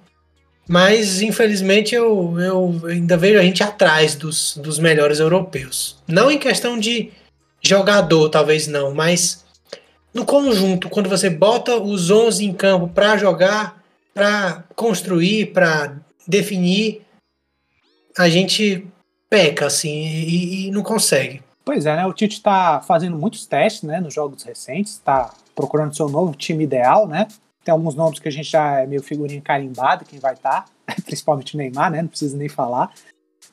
mas 0.67 1.21
infelizmente 1.21 1.93
eu, 1.95 2.39
eu 2.39 2.81
ainda 2.87 3.17
vejo 3.17 3.39
a 3.39 3.43
gente 3.43 3.63
atrás 3.63 4.15
dos, 4.15 4.57
dos 4.57 4.79
melhores 4.79 5.19
europeus. 5.19 5.97
Não 6.07 6.31
em 6.31 6.37
questão 6.37 6.79
de 6.79 7.11
jogador, 7.61 8.29
talvez 8.29 8.67
não, 8.67 8.93
mas 8.93 9.45
no 10.13 10.25
conjunto, 10.25 10.89
quando 10.89 11.09
você 11.09 11.29
bota 11.29 11.77
os 11.77 12.09
11 12.09 12.45
em 12.45 12.53
campo 12.53 12.87
para 12.87 13.17
jogar, 13.17 13.81
para 14.13 14.63
construir, 14.75 15.53
para 15.53 15.95
definir, 16.27 17.01
a 18.17 18.27
gente 18.27 18.85
peca, 19.29 19.67
assim, 19.67 19.89
e, 19.89 20.67
e 20.67 20.71
não 20.71 20.83
consegue. 20.83 21.41
Pois 21.63 21.85
é, 21.85 21.95
né? 21.95 22.05
O 22.05 22.13
Tite 22.13 22.35
está 22.35 22.81
fazendo 22.81 23.17
muitos 23.17 23.45
testes, 23.45 23.83
né, 23.83 24.01
nos 24.01 24.13
jogos 24.13 24.43
recentes, 24.43 24.93
está 24.93 25.33
procurando 25.55 25.95
seu 25.95 26.09
novo 26.09 26.35
time 26.35 26.63
ideal, 26.63 27.07
né? 27.07 27.27
Tem 27.63 27.71
alguns 27.71 27.95
nomes 27.95 28.19
que 28.19 28.27
a 28.27 28.31
gente 28.31 28.49
já 28.49 28.79
é 28.81 28.87
meio 28.87 29.03
figurinha 29.03 29.41
carimbado, 29.41 30.05
quem 30.05 30.19
vai 30.19 30.33
estar, 30.33 30.65
tá, 30.85 30.95
principalmente 31.05 31.55
o 31.55 31.57
Neymar, 31.57 31.91
né? 31.91 32.01
Não 32.01 32.09
precisa 32.09 32.37
nem 32.37 32.49
falar. 32.49 32.91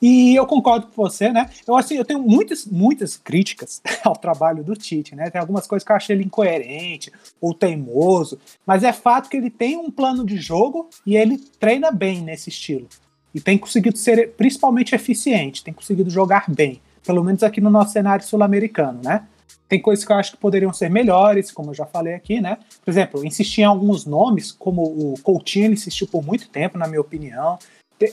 E 0.01 0.33
eu 0.35 0.45
concordo 0.45 0.87
com 0.87 1.03
você, 1.03 1.29
né? 1.29 1.49
Eu 1.67 1.75
assim, 1.75 1.95
eu 1.95 2.05
tenho 2.05 2.21
muitas, 2.21 2.65
muitas 2.65 3.17
críticas 3.17 3.81
ao 4.03 4.15
trabalho 4.15 4.63
do 4.63 4.75
Tite, 4.75 5.15
né? 5.15 5.29
Tem 5.29 5.41
algumas 5.41 5.67
coisas 5.67 5.85
que 5.85 5.91
eu 5.91 5.95
achei 5.95 6.15
ele 6.15 6.23
incoerente 6.23 7.11
ou 7.41 7.53
teimoso, 7.53 8.39
mas 8.65 8.83
é 8.83 8.93
fato 8.93 9.29
que 9.29 9.37
ele 9.37 9.49
tem 9.49 9.77
um 9.77 9.91
plano 9.91 10.25
de 10.25 10.37
jogo 10.37 10.89
e 11.05 11.17
ele 11.17 11.37
treina 11.59 11.91
bem 11.91 12.21
nesse 12.21 12.49
estilo. 12.49 12.87
E 13.35 13.41
tem 13.41 13.57
conseguido 13.57 13.97
ser 13.97 14.31
principalmente 14.31 14.95
eficiente, 14.95 15.63
tem 15.63 15.73
conseguido 15.73 16.09
jogar 16.09 16.45
bem, 16.49 16.81
pelo 17.05 17.23
menos 17.23 17.43
aqui 17.43 17.59
no 17.59 17.69
nosso 17.69 17.91
cenário 17.91 18.25
sul-americano, 18.25 19.01
né? 19.03 19.27
Tem 19.69 19.79
coisas 19.79 20.03
que 20.03 20.11
eu 20.11 20.17
acho 20.17 20.31
que 20.31 20.37
poderiam 20.37 20.73
ser 20.73 20.89
melhores, 20.89 21.51
como 21.51 21.69
eu 21.69 21.75
já 21.75 21.85
falei 21.85 22.15
aqui, 22.15 22.41
né? 22.41 22.57
Por 22.83 22.89
exemplo, 22.89 23.23
insistir 23.23 23.61
em 23.61 23.65
alguns 23.65 24.03
nomes, 24.03 24.51
como 24.51 24.81
o 24.81 25.13
Coutinho 25.21 25.71
insistiu 25.71 26.07
por 26.07 26.25
muito 26.25 26.49
tempo, 26.49 26.75
na 26.75 26.87
minha 26.87 26.99
opinião. 26.99 27.59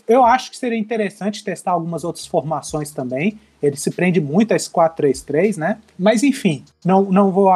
Eu 0.07 0.25
acho 0.25 0.51
que 0.51 0.57
seria 0.57 0.79
interessante 0.79 1.42
testar 1.42 1.71
algumas 1.71 2.05
outras 2.05 2.27
formações 2.27 2.90
também. 2.90 3.38
Ele 3.62 3.77
se 3.77 3.90
prende 3.90 4.21
muito 4.21 4.53
a 4.53 4.57
esse 4.57 4.69
4-3-3, 4.69 5.57
né? 5.57 5.79
Mas 5.99 6.23
enfim, 6.23 6.64
não, 6.85 7.05
não 7.05 7.31
vou 7.31 7.49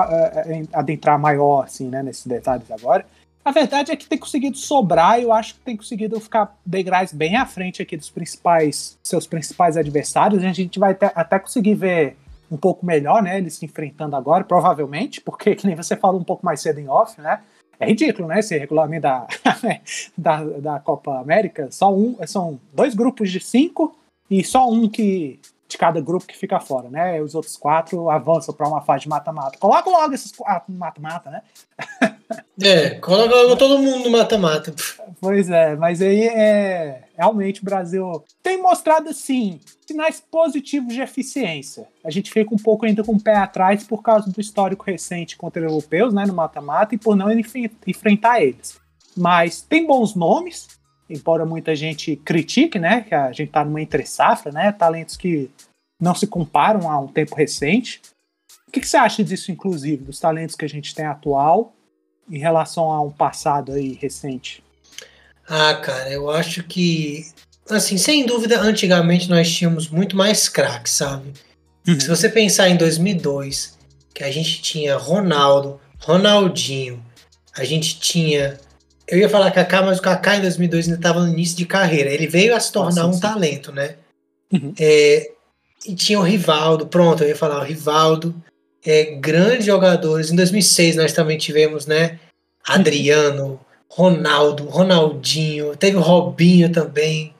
adentrar 0.73 1.19
maior 1.19 1.65
assim, 1.65 1.89
né, 1.89 2.03
nesses 2.03 2.27
detalhes 2.27 2.71
agora. 2.71 3.05
A 3.45 3.53
verdade 3.53 3.91
é 3.91 3.97
que 3.97 4.07
tem 4.07 4.19
conseguido 4.19 4.57
sobrar 4.57 5.19
e 5.19 5.25
eu 5.25 5.33
acho 5.33 5.55
que 5.55 5.61
tem 5.61 5.77
conseguido 5.77 6.21
ficar 6.21 6.57
degraus 6.65 7.13
bem 7.13 7.37
à 7.37 7.45
frente 7.45 7.83
aqui 7.83 7.97
dos 7.97 8.11
principais 8.11 8.99
seus 9.03 9.27
principais 9.27 9.77
adversários. 9.77 10.45
A 10.45 10.53
gente 10.53 10.79
vai 10.79 10.93
até, 10.93 11.11
até 11.15 11.39
conseguir 11.39 11.75
ver 11.75 12.17
um 12.51 12.57
pouco 12.57 12.85
melhor, 12.85 13.23
né? 13.23 13.39
Eles 13.39 13.55
se 13.55 13.65
enfrentando 13.65 14.17
agora, 14.17 14.45
provavelmente, 14.45 15.21
porque, 15.21 15.55
que 15.57 15.67
nem 15.67 15.77
você 15.77 15.97
falou 15.97 16.21
um 16.21 16.25
pouco 16.25 16.45
mais 16.45 16.61
cedo 16.61 16.81
em 16.81 16.89
off, 16.89 17.21
né? 17.21 17.41
É 17.79 17.87
ridículo, 17.87 18.29
né? 18.29 18.41
Esse 18.41 18.59
regulamento 18.59 19.03
da, 19.03 19.27
da, 20.17 20.45
da 20.45 20.81
Copa 20.81 21.19
América. 21.19 21.69
Só 21.71 21.95
um, 21.95 22.17
são 22.27 22.61
dois 22.73 22.95
grupos 22.95 23.31
de 23.31 23.41
cinco 23.41 23.97
e 24.31 24.45
só 24.45 24.69
um 24.69 24.89
que 24.89 25.41
de 25.71 25.79
cada 25.79 26.01
grupo 26.01 26.27
que 26.27 26.37
fica 26.37 26.59
fora, 26.59 26.91
né? 26.91 27.23
Os 27.23 27.35
outros 27.35 27.57
quatro 27.57 28.11
avançam 28.11 28.53
para 28.53 28.69
uma 28.69 28.81
fase 28.81 29.05
de 29.05 29.09
mata-mata. 29.09 29.57
Coloca 29.59 29.89
logo 29.89 30.13
esses 30.13 30.33
quatro 30.33 30.73
mata-mata, 30.73 31.31
né? 31.31 31.43
É, 32.61 32.91
coloca 32.97 33.35
logo 33.35 33.57
todo 33.57 33.79
mundo 33.79 34.05
no 34.05 34.11
mata-mata. 34.11 34.75
Pois 35.21 35.49
é, 35.49 35.77
mas 35.77 36.03
aí 36.03 36.27
é 36.27 37.05
realmente 37.21 37.61
o 37.61 37.65
Brasil 37.67 38.25
tem 38.43 38.63
mostrado 38.63 39.11
assim 39.11 39.61
sinais 39.87 40.21
positivos 40.21 40.95
de 40.95 41.03
eficiência. 41.03 41.87
A 42.03 42.11
gente 42.11 42.33
fica 42.33 42.55
um 42.55 42.59
pouco 42.59 42.87
ainda 42.87 43.05
com 43.05 43.13
o 43.13 43.21
pé 43.21 43.37
atrás 43.37 43.85
por 43.85 44.03
causa 44.03 44.31
do 44.31 44.41
histórico 44.41 44.87
recente 44.87 45.37
contra 45.37 45.63
europeus, 45.63 46.15
né, 46.15 46.25
no 46.25 46.33
mata-mata 46.33 46.95
e 46.95 46.99
por 46.99 47.15
não 47.15 47.29
enfrentar 47.87 48.41
eles. 48.41 48.81
Mas 49.15 49.61
tem 49.61 49.87
bons 49.87 50.15
nomes, 50.15 50.69
embora 51.11 51.45
muita 51.45 51.77
gente 51.77 52.17
critique, 52.17 52.79
né, 52.79 53.03
que 53.03 53.15
a 53.15 53.31
gente 53.33 53.49
está 53.49 53.63
numa 53.67 53.83
entre 53.83 54.07
safra, 54.07 54.51
né, 54.51 54.73
talentos 54.73 55.15
que 55.15 55.51
não 56.01 56.15
se 56.15 56.27
comparam 56.27 56.91
a 56.91 56.99
um 56.99 57.07
tempo 57.07 57.35
recente. 57.37 58.01
O 58.67 58.71
que, 58.71 58.81
que, 58.81 58.89
você 58.89 58.97
acha 58.97 59.23
disso, 59.23 59.53
inclusive, 59.53 60.05
dos 60.05 60.19
talentos 60.19 60.57
que 60.57 60.65
a 60.65 60.69
gente 60.69 60.95
tem 60.95 61.05
atual 61.05 61.75
em 62.31 62.39
relação 62.39 62.91
a 62.91 63.03
um 63.03 63.11
passado 63.11 63.73
aí 63.73 63.93
recente? 63.93 64.65
Ah, 65.53 65.75
cara, 65.75 66.09
eu 66.09 66.31
acho 66.31 66.63
que 66.63 67.27
assim, 67.69 67.99
sem 67.99 68.25
dúvida, 68.25 68.61
antigamente 68.61 69.29
nós 69.29 69.51
tínhamos 69.53 69.89
muito 69.89 70.17
mais 70.17 70.49
craques, 70.49 70.93
sabe? 70.93 71.33
Uhum. 71.87 71.99
Se 71.99 72.09
você 72.09 72.29
pensar 72.29 72.69
em 72.69 72.77
2002, 72.77 73.77
que 74.15 74.23
a 74.23 74.31
gente 74.31 74.63
tinha 74.63 74.97
Ronaldo, 74.97 75.81
Ronaldinho, 75.99 77.05
a 77.57 77.65
gente 77.65 77.99
tinha. 77.99 78.59
Eu 79.09 79.19
ia 79.19 79.29
falar 79.29 79.51
Kaká, 79.51 79.83
mas 79.83 79.99
o 79.99 80.03
Kaká 80.03 80.37
em 80.37 80.43
2002 80.43 80.87
ainda 80.87 80.99
estava 80.99 81.21
no 81.21 81.33
início 81.33 81.57
de 81.57 81.67
carreira. 81.67 82.11
Ele 82.11 82.29
veio 82.29 82.55
a 82.55 82.61
se 82.61 82.71
tornar 82.71 83.03
Nossa, 83.03 83.07
um 83.09 83.13
sim. 83.15 83.21
talento, 83.21 83.73
né? 83.73 83.97
Uhum. 84.53 84.73
É, 84.79 85.33
e 85.85 85.95
tinha 85.95 86.21
o 86.21 86.23
Rivaldo, 86.23 86.87
pronto, 86.87 87.25
eu 87.25 87.29
ia 87.29 87.37
falar 87.37 87.61
o 87.61 87.65
Rivaldo. 87.65 88.35
É, 88.85 89.17
grandes 89.17 89.67
jogadores. 89.67 90.31
Em 90.31 90.37
2006 90.37 90.97
nós 90.97 91.13
também 91.13 91.37
tivemos, 91.37 91.87
né? 91.87 92.21
Adriano, 92.65 93.61
Ronaldo, 93.91 94.65
Ronaldinho, 94.67 95.77
teve 95.77 95.97
o 95.97 96.01
Robinho 96.01 96.71
também, 96.71 97.35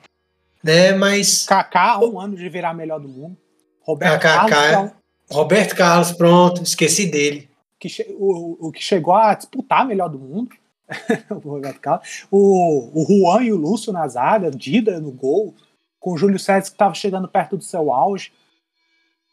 né? 0.61 0.91
Mas. 0.91 1.45
Kaká, 1.45 1.99
um 1.99 2.19
ano 2.19 2.35
de 2.35 2.49
virar 2.49 2.73
melhor 2.73 2.99
do 2.99 3.07
mundo. 3.07 3.37
Roberto 3.81 4.21
Kaká, 4.21 4.49
Carlos. 4.49 4.91
É 4.91 5.33
Roberto 5.33 5.75
Carlos, 5.75 6.11
pronto, 6.11 6.61
esqueci 6.61 7.05
dele. 7.09 7.49
Que 7.79 7.87
o, 8.19 8.67
o 8.67 8.71
que 8.71 8.83
chegou 8.83 9.15
a 9.15 9.33
disputar 9.33 9.87
melhor 9.87 10.09
do 10.09 10.19
mundo. 10.19 10.49
o 11.31 11.49
Roberto 11.49 11.79
Carlos. 11.79 12.25
O, 12.29 12.91
o 12.93 13.05
Juan 13.05 13.43
e 13.43 13.53
o 13.53 13.57
Lúcio 13.57 13.93
na 13.93 14.05
zaga, 14.09 14.51
Dida 14.51 14.99
no 14.99 15.11
gol, 15.11 15.55
com 15.99 16.11
o 16.11 16.17
Júlio 16.17 16.37
César 16.37 16.63
que 16.63 16.75
estava 16.75 16.93
chegando 16.93 17.29
perto 17.29 17.55
do 17.55 17.63
seu 17.63 17.93
auge. 17.93 18.31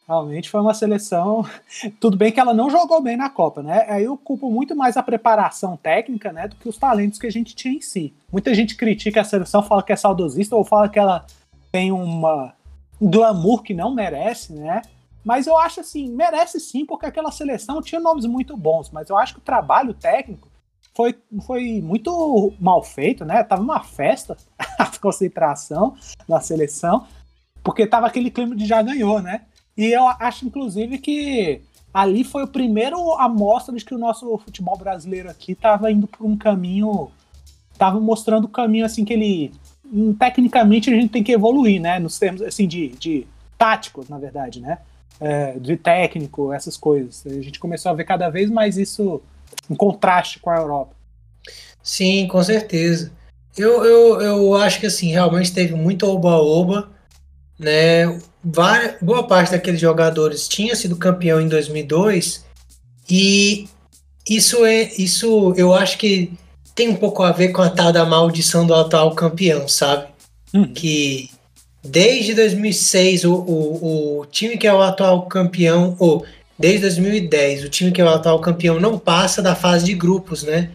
Realmente 0.09 0.49
foi 0.49 0.59
uma 0.59 0.73
seleção. 0.73 1.45
Tudo 2.01 2.17
bem 2.17 2.31
que 2.31 2.39
ela 2.39 2.51
não 2.51 2.67
jogou 2.67 2.99
bem 2.99 3.15
na 3.15 3.29
Copa, 3.29 3.61
né? 3.61 3.85
Aí 3.87 4.05
eu 4.05 4.17
culpo 4.17 4.49
muito 4.49 4.75
mais 4.75 4.97
a 4.97 5.03
preparação 5.03 5.77
técnica, 5.77 6.33
né, 6.33 6.47
do 6.47 6.55
que 6.55 6.67
os 6.67 6.79
talentos 6.79 7.19
que 7.19 7.27
a 7.27 7.31
gente 7.31 7.55
tinha 7.55 7.75
em 7.75 7.81
si. 7.81 8.11
Muita 8.31 8.51
gente 8.55 8.75
critica 8.75 9.21
a 9.21 9.23
seleção, 9.23 9.61
fala 9.61 9.83
que 9.83 9.93
é 9.93 9.95
saudosista 9.95 10.55
ou 10.55 10.65
fala 10.65 10.89
que 10.89 10.97
ela 10.97 11.27
tem 11.71 11.91
uma 11.91 12.55
um 12.99 13.09
glamour 13.09 13.61
que 13.61 13.73
não 13.73 13.93
merece, 13.93 14.51
né? 14.51 14.81
Mas 15.23 15.45
eu 15.45 15.55
acho 15.55 15.79
assim, 15.79 16.09
merece 16.09 16.59
sim, 16.59 16.85
porque 16.85 17.05
aquela 17.05 17.31
seleção 17.31 17.79
tinha 17.79 18.01
nomes 18.01 18.25
muito 18.25 18.57
bons, 18.57 18.89
mas 18.89 19.11
eu 19.11 19.17
acho 19.17 19.35
que 19.35 19.39
o 19.39 19.43
trabalho 19.43 19.93
técnico 19.93 20.49
foi, 20.95 21.15
foi 21.45 21.81
muito 21.81 22.51
mal 22.59 22.81
feito, 22.83 23.23
né? 23.23 23.43
Tava 23.43 23.61
uma 23.61 23.83
festa 23.83 24.35
a 24.79 24.87
concentração 24.97 25.95
da 26.27 26.41
seleção, 26.41 27.05
porque 27.63 27.85
tava 27.85 28.07
aquele 28.07 28.31
clima 28.31 28.55
de 28.55 28.65
já 28.65 28.81
ganhou, 28.81 29.21
né? 29.21 29.45
E 29.79 29.93
eu 29.93 30.05
acho, 30.19 30.45
inclusive, 30.45 30.97
que 30.97 31.61
ali 31.93 32.25
foi 32.25 32.43
o 32.43 32.47
primeiro 32.47 33.13
amostra 33.13 33.73
de 33.73 33.85
que 33.85 33.95
o 33.95 33.97
nosso 33.97 34.37
futebol 34.39 34.77
brasileiro 34.77 35.29
aqui 35.29 35.53
estava 35.53 35.89
indo 35.89 36.05
por 36.05 36.25
um 36.25 36.37
caminho, 36.37 37.09
estava 37.71 37.97
mostrando 37.97 38.43
o 38.43 38.49
caminho 38.49 38.85
assim 38.85 39.05
que 39.05 39.13
ele 39.13 39.53
hum, 39.85 40.13
tecnicamente 40.13 40.89
a 40.89 40.93
gente 40.93 41.11
tem 41.11 41.23
que 41.23 41.31
evoluir, 41.31 41.79
né? 41.79 41.97
Nos 41.97 42.19
termos 42.19 42.41
assim 42.41 42.67
de, 42.67 42.89
de 42.89 43.25
táticos, 43.57 44.09
na 44.09 44.17
verdade, 44.17 44.59
né? 44.59 44.79
É, 45.17 45.57
de 45.57 45.77
técnico, 45.77 46.51
essas 46.51 46.75
coisas. 46.75 47.23
A 47.25 47.41
gente 47.41 47.57
começou 47.57 47.89
a 47.89 47.95
ver 47.95 48.03
cada 48.03 48.27
vez 48.27 48.51
mais 48.51 48.77
isso 48.77 49.21
em 49.69 49.75
contraste 49.75 50.39
com 50.39 50.49
a 50.49 50.57
Europa. 50.57 50.93
Sim, 51.81 52.27
com 52.27 52.43
certeza. 52.43 53.13
Eu, 53.57 53.85
eu, 53.85 54.21
eu 54.21 54.55
acho 54.55 54.77
que 54.81 54.87
assim, 54.87 55.07
realmente 55.07 55.53
teve 55.53 55.73
muito 55.73 56.05
oba-oba, 56.05 56.89
né? 57.59 58.19
boa 59.01 59.27
parte 59.27 59.51
daqueles 59.51 59.81
jogadores 59.81 60.47
tinha 60.47 60.75
sido 60.75 60.95
campeão 60.95 61.41
em 61.41 61.47
2002 61.49 62.45
e 63.09 63.67
isso 64.27 64.65
é 64.65 64.83
isso 64.97 65.53
eu 65.57 65.73
acho 65.73 65.97
que 65.97 66.31
tem 66.79 66.87
um 66.87 66.95
pouco 66.95 67.23
a 67.23 67.33
ver 67.33 67.49
com 67.49 67.61
a 67.61 67.69
tal 67.69 67.91
da 67.91 68.05
maldição 68.05 68.65
do 68.65 68.73
atual 68.73 69.13
campeão, 69.13 69.67
sabe? 69.67 70.07
Uhum. 70.53 70.73
Que 70.73 71.29
desde 71.83 72.33
2006 72.33 73.25
o, 73.25 73.33
o, 73.33 74.19
o 74.19 74.25
time 74.27 74.57
que 74.57 74.65
é 74.65 74.73
o 74.73 74.81
atual 74.81 75.23
campeão, 75.23 75.97
ou 75.99 76.25
desde 76.57 76.81
2010 76.81 77.65
o 77.65 77.69
time 77.69 77.91
que 77.91 77.99
é 77.99 78.05
o 78.05 78.07
atual 78.07 78.39
campeão 78.39 78.79
não 78.79 78.97
passa 78.97 79.41
da 79.41 79.55
fase 79.55 79.83
de 79.83 79.93
grupos, 79.93 80.43
né? 80.43 80.69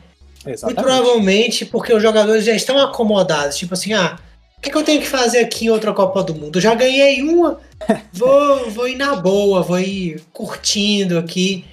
Exatamente. 0.47 0.65
Muito 0.65 0.83
provavelmente 0.83 1.65
porque 1.65 1.95
os 1.95 2.03
jogadores 2.03 2.45
já 2.45 2.53
estão 2.55 2.79
acomodados, 2.79 3.57
tipo 3.57 3.73
assim, 3.73 3.95
ah, 3.95 4.19
que, 4.65 4.71
que 4.71 4.77
eu 4.77 4.83
tenho 4.83 5.01
que 5.01 5.07
fazer 5.07 5.41
aqui 5.41 5.67
em 5.67 5.71
outra 5.71 5.93
Copa 5.93 6.23
do 6.23 6.35
Mundo? 6.35 6.57
Eu 6.57 6.63
já 6.63 6.75
ganhei 6.75 7.23
uma, 7.23 7.61
vou, 8.13 8.71
vou 8.71 8.89
ir 8.89 8.97
na 8.97 9.15
boa, 9.15 9.63
vou 9.63 9.79
ir 9.79 10.23
curtindo 10.33 11.19
aqui. 11.19 11.65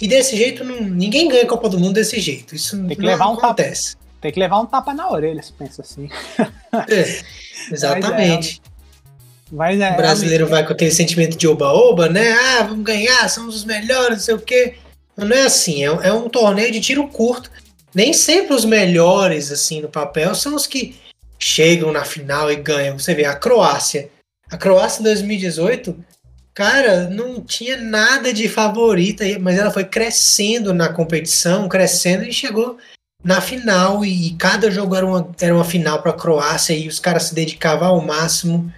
E 0.00 0.08
desse 0.08 0.36
jeito, 0.36 0.64
não, 0.64 0.80
ninguém 0.80 1.28
ganha 1.28 1.46
Copa 1.46 1.68
do 1.68 1.78
Mundo 1.78 1.94
desse 1.94 2.18
jeito. 2.20 2.54
Isso 2.54 2.76
tem 2.86 2.96
que 2.96 3.02
não 3.02 3.08
levar 3.08 3.26
acontece. 3.26 3.90
Um 3.90 3.98
tapa, 3.98 4.20
tem 4.20 4.32
que 4.32 4.40
levar 4.40 4.60
um 4.60 4.66
tapa 4.66 4.94
na 4.94 5.10
orelha, 5.10 5.42
se 5.42 5.52
pensa 5.52 5.82
assim. 5.82 6.08
É, 6.88 7.22
exatamente. 7.70 8.62
Mas 9.52 9.80
é, 9.80 9.92
o 9.92 9.96
brasileiro 9.96 10.46
vai 10.46 10.64
com 10.64 10.72
aquele 10.72 10.90
sentimento 10.90 11.36
de 11.36 11.46
oba-oba, 11.46 12.08
né? 12.08 12.32
Ah, 12.32 12.62
vamos 12.62 12.84
ganhar, 12.84 13.28
somos 13.28 13.56
os 13.56 13.64
melhores, 13.64 14.18
não 14.18 14.24
sei 14.24 14.34
o 14.34 14.40
quê. 14.40 14.76
Mas 15.16 15.28
não 15.28 15.36
é 15.36 15.42
assim, 15.42 15.84
é, 15.84 15.86
é 15.86 16.12
um 16.12 16.28
torneio 16.28 16.70
de 16.72 16.80
tiro 16.80 17.06
curto. 17.08 17.50
Nem 17.94 18.12
sempre 18.12 18.54
os 18.54 18.64
melhores, 18.64 19.50
assim, 19.50 19.80
no 19.80 19.88
papel, 19.88 20.34
são 20.34 20.54
os 20.54 20.66
que 20.66 20.94
chegam 21.38 21.92
na 21.92 22.04
final 22.04 22.50
e 22.50 22.56
ganham. 22.56 22.98
Você 22.98 23.14
vê, 23.14 23.24
a 23.24 23.34
Croácia. 23.34 24.10
A 24.50 24.56
Croácia 24.56 25.00
em 25.00 25.04
2018, 25.04 25.96
cara, 26.54 27.08
não 27.08 27.42
tinha 27.42 27.76
nada 27.76 28.32
de 28.32 28.48
favorita, 28.48 29.24
mas 29.40 29.58
ela 29.58 29.70
foi 29.70 29.84
crescendo 29.84 30.72
na 30.72 30.88
competição, 30.88 31.68
crescendo 31.68 32.24
e 32.24 32.32
chegou 32.32 32.78
na 33.22 33.40
final. 33.40 34.04
E, 34.04 34.34
cada 34.36 34.70
jogo 34.70 34.96
era 34.96 35.06
uma, 35.06 35.30
era 35.40 35.54
uma 35.54 35.64
final 35.64 36.02
para 36.02 36.12
a 36.12 36.16
Croácia 36.16 36.72
e 36.74 36.88
os 36.88 36.98
caras 36.98 37.24
se 37.24 37.34
dedicavam 37.34 37.88
ao 37.88 38.00
máximo 38.00 38.72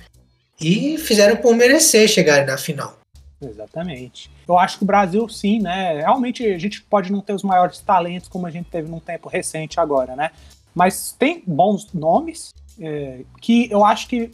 e 0.61 0.99
fizeram 0.99 1.37
por 1.37 1.55
merecer 1.55 2.09
chegar 2.09 2.45
na 2.45 2.59
final. 2.59 2.99
Exatamente. 3.41 4.31
Eu 4.47 4.59
acho 4.59 4.77
que 4.77 4.85
o 4.85 4.87
Brasil, 4.87 5.27
sim, 5.29 5.61
né? 5.61 6.01
Realmente 6.01 6.45
a 6.45 6.59
gente 6.59 6.83
pode 6.83 7.11
não 7.11 7.23
ter 7.23 7.33
os 7.33 7.43
maiores 7.43 7.79
talentos 7.81 8.29
como 8.29 8.47
a 8.47 8.51
gente 8.51 8.69
teve 8.69 8.89
num 8.91 9.01
tempo 9.01 9.29
recente 9.29 9.81
agora, 9.81 10.15
né? 10.15 10.31
Mas 10.75 11.13
tem 11.13 11.43
bons 11.47 11.93
nomes 11.93 12.53
é, 12.79 13.25
que 13.41 13.71
eu 13.71 13.85
acho 13.85 14.09
que 14.09 14.31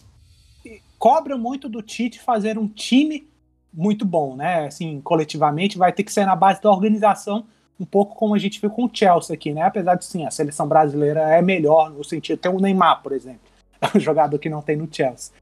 cobra 0.99 1.37
muito 1.37 1.68
do 1.68 1.83
Tite 1.83 2.20
fazer 2.20 2.59
um 2.59 2.68
time 2.68 3.29
muito 3.72 4.05
bom, 4.05 4.35
né? 4.35 4.66
Assim, 4.66 5.01
coletivamente 5.03 5.77
vai 5.77 5.92
ter 5.92 6.03
que 6.03 6.12
ser 6.12 6.25
na 6.25 6.35
base 6.35 6.62
da 6.62 6.70
organização, 6.70 7.44
um 7.79 7.85
pouco 7.85 8.14
como 8.14 8.35
a 8.35 8.38
gente 8.38 8.61
viu 8.61 8.70
com 8.70 8.85
o 8.85 8.90
Chelsea 8.92 9.35
aqui, 9.35 9.53
né? 9.53 9.62
Apesar 9.62 9.96
de 9.96 10.05
sim, 10.05 10.25
a 10.25 10.31
seleção 10.31 10.66
brasileira 10.66 11.20
é 11.20 11.42
melhor 11.42 11.90
no 11.90 12.03
sentido, 12.03 12.38
tem 12.38 12.51
o 12.51 12.59
Neymar, 12.59 13.03
por 13.03 13.12
exemplo, 13.12 13.40
é 13.81 13.96
um 13.96 14.01
jogador 14.01 14.38
que 14.38 14.49
não 14.49 14.62
tem 14.62 14.77
no 14.77 14.88
Chelsea. 14.90 15.35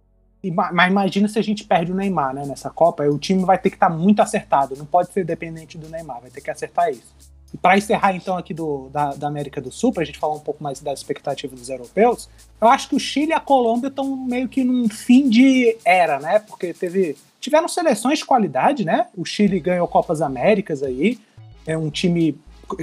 E, 0.42 0.50
mas 0.50 0.90
imagina 0.90 1.28
se 1.28 1.38
a 1.38 1.42
gente 1.42 1.64
perde 1.64 1.92
o 1.92 1.94
Neymar, 1.94 2.34
né, 2.34 2.44
nessa 2.44 2.68
Copa, 2.68 3.04
o 3.04 3.18
time 3.18 3.44
vai 3.44 3.56
ter 3.56 3.70
que 3.70 3.76
estar 3.76 3.88
tá 3.88 3.94
muito 3.94 4.20
acertado, 4.20 4.76
não 4.76 4.84
pode 4.84 5.10
ser 5.10 5.24
dependente 5.24 5.78
do 5.78 5.88
Neymar, 5.88 6.20
vai 6.20 6.30
ter 6.30 6.40
que 6.40 6.50
acertar 6.50 6.90
isso. 6.90 7.14
E 7.54 7.56
para 7.56 7.78
encerrar 7.78 8.16
então 8.16 8.36
aqui 8.36 8.52
do, 8.52 8.88
da, 8.92 9.14
da, 9.14 9.28
América 9.28 9.60
do 9.60 9.70
Sul, 9.70 9.92
para 9.92 10.02
a 10.02 10.06
gente 10.06 10.18
falar 10.18 10.34
um 10.34 10.40
pouco 10.40 10.62
mais 10.62 10.80
das 10.80 10.98
expectativas 10.98 11.56
dos 11.56 11.68
europeus, 11.68 12.28
eu 12.60 12.66
acho 12.66 12.88
que 12.88 12.96
o 12.96 12.98
Chile 12.98 13.30
e 13.30 13.32
a 13.32 13.38
Colômbia 13.38 13.86
estão 13.86 14.16
meio 14.16 14.48
que 14.48 14.64
num 14.64 14.88
fim 14.88 15.30
de 15.30 15.76
era, 15.84 16.18
né? 16.18 16.40
Porque 16.40 16.74
teve 16.74 17.16
tiveram 17.38 17.68
seleções 17.68 18.18
de 18.18 18.24
qualidade, 18.24 18.84
né? 18.84 19.06
O 19.16 19.24
Chile 19.24 19.60
ganhou 19.60 19.86
Copas 19.86 20.20
Américas 20.20 20.82
aí, 20.82 21.16
é 21.64 21.78
um 21.78 21.90
time 21.90 22.36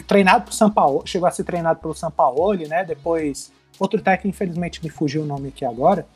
treinado 0.08 0.46
por 0.46 0.54
São 0.54 0.72
Paulo, 0.72 1.04
chegou 1.06 1.28
a 1.28 1.32
ser 1.32 1.44
treinado 1.44 1.82
pelo 1.82 1.94
São 1.94 2.10
Paulo, 2.10 2.54
né? 2.54 2.86
Depois 2.86 3.52
outro 3.78 4.02
técnico, 4.02 4.30
infelizmente 4.30 4.82
me 4.82 4.90
fugiu 4.90 5.24
o 5.24 5.26
nome 5.26 5.50
aqui 5.50 5.66
agora, 5.66 6.08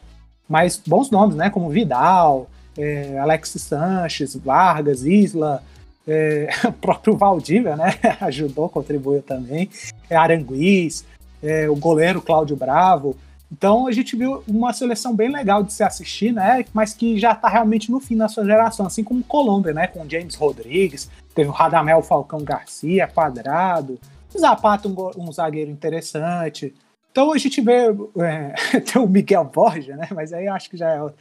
mas 0.47 0.77
bons 0.77 1.09
nomes, 1.09 1.35
né? 1.35 1.49
Como 1.49 1.69
Vidal, 1.69 2.49
é, 2.77 3.17
Alex 3.19 3.49
Sanches, 3.57 4.33
Vargas, 4.33 5.03
Isla, 5.03 5.61
é, 6.07 6.49
o 6.67 6.73
próprio 6.73 7.15
Valdívia, 7.15 7.75
né? 7.75 7.93
Ajudou, 8.21 8.69
contribuiu 8.69 9.21
também. 9.21 9.69
É 10.09 10.15
Aranguiz, 10.15 11.05
é, 11.41 11.69
o 11.69 11.75
goleiro 11.75 12.21
Cláudio 12.21 12.55
Bravo. 12.55 13.15
Então 13.51 13.87
a 13.87 13.91
gente 13.91 14.15
viu 14.15 14.43
uma 14.47 14.73
seleção 14.73 15.15
bem 15.15 15.31
legal 15.31 15.63
de 15.63 15.71
se 15.71 15.83
assistir, 15.83 16.33
né? 16.33 16.65
Mas 16.73 16.93
que 16.93 17.17
já 17.19 17.31
está 17.31 17.47
realmente 17.47 17.91
no 17.91 17.99
fim 17.99 18.17
da 18.17 18.27
sua 18.27 18.43
geração, 18.43 18.85
assim 18.85 19.03
como 19.03 19.23
Colômbia, 19.23 19.73
né? 19.73 19.87
Com 19.87 20.07
James 20.09 20.35
Rodrigues, 20.35 21.09
teve 21.33 21.49
o 21.49 21.53
Radamel 21.53 22.01
Falcão 22.01 22.43
Garcia, 22.43 23.07
Quadrado, 23.07 23.99
Zapata, 24.37 24.87
um, 24.87 25.11
um 25.17 25.31
zagueiro 25.31 25.71
interessante. 25.71 26.73
Então 27.15 27.31
a 27.31 27.37
gente 27.37 27.61
vê 27.61 27.85
é, 28.19 28.81
tem 28.81 29.01
o 29.01 29.07
Miguel 29.07 29.45
Borja, 29.45 29.95
né? 29.95 30.05
Mas 30.13 30.33
aí 30.33 30.47
eu 30.47 30.53
acho 30.53 30.69
que 30.69 30.75
já 30.75 30.89
é 30.89 31.01
o, 31.01 31.13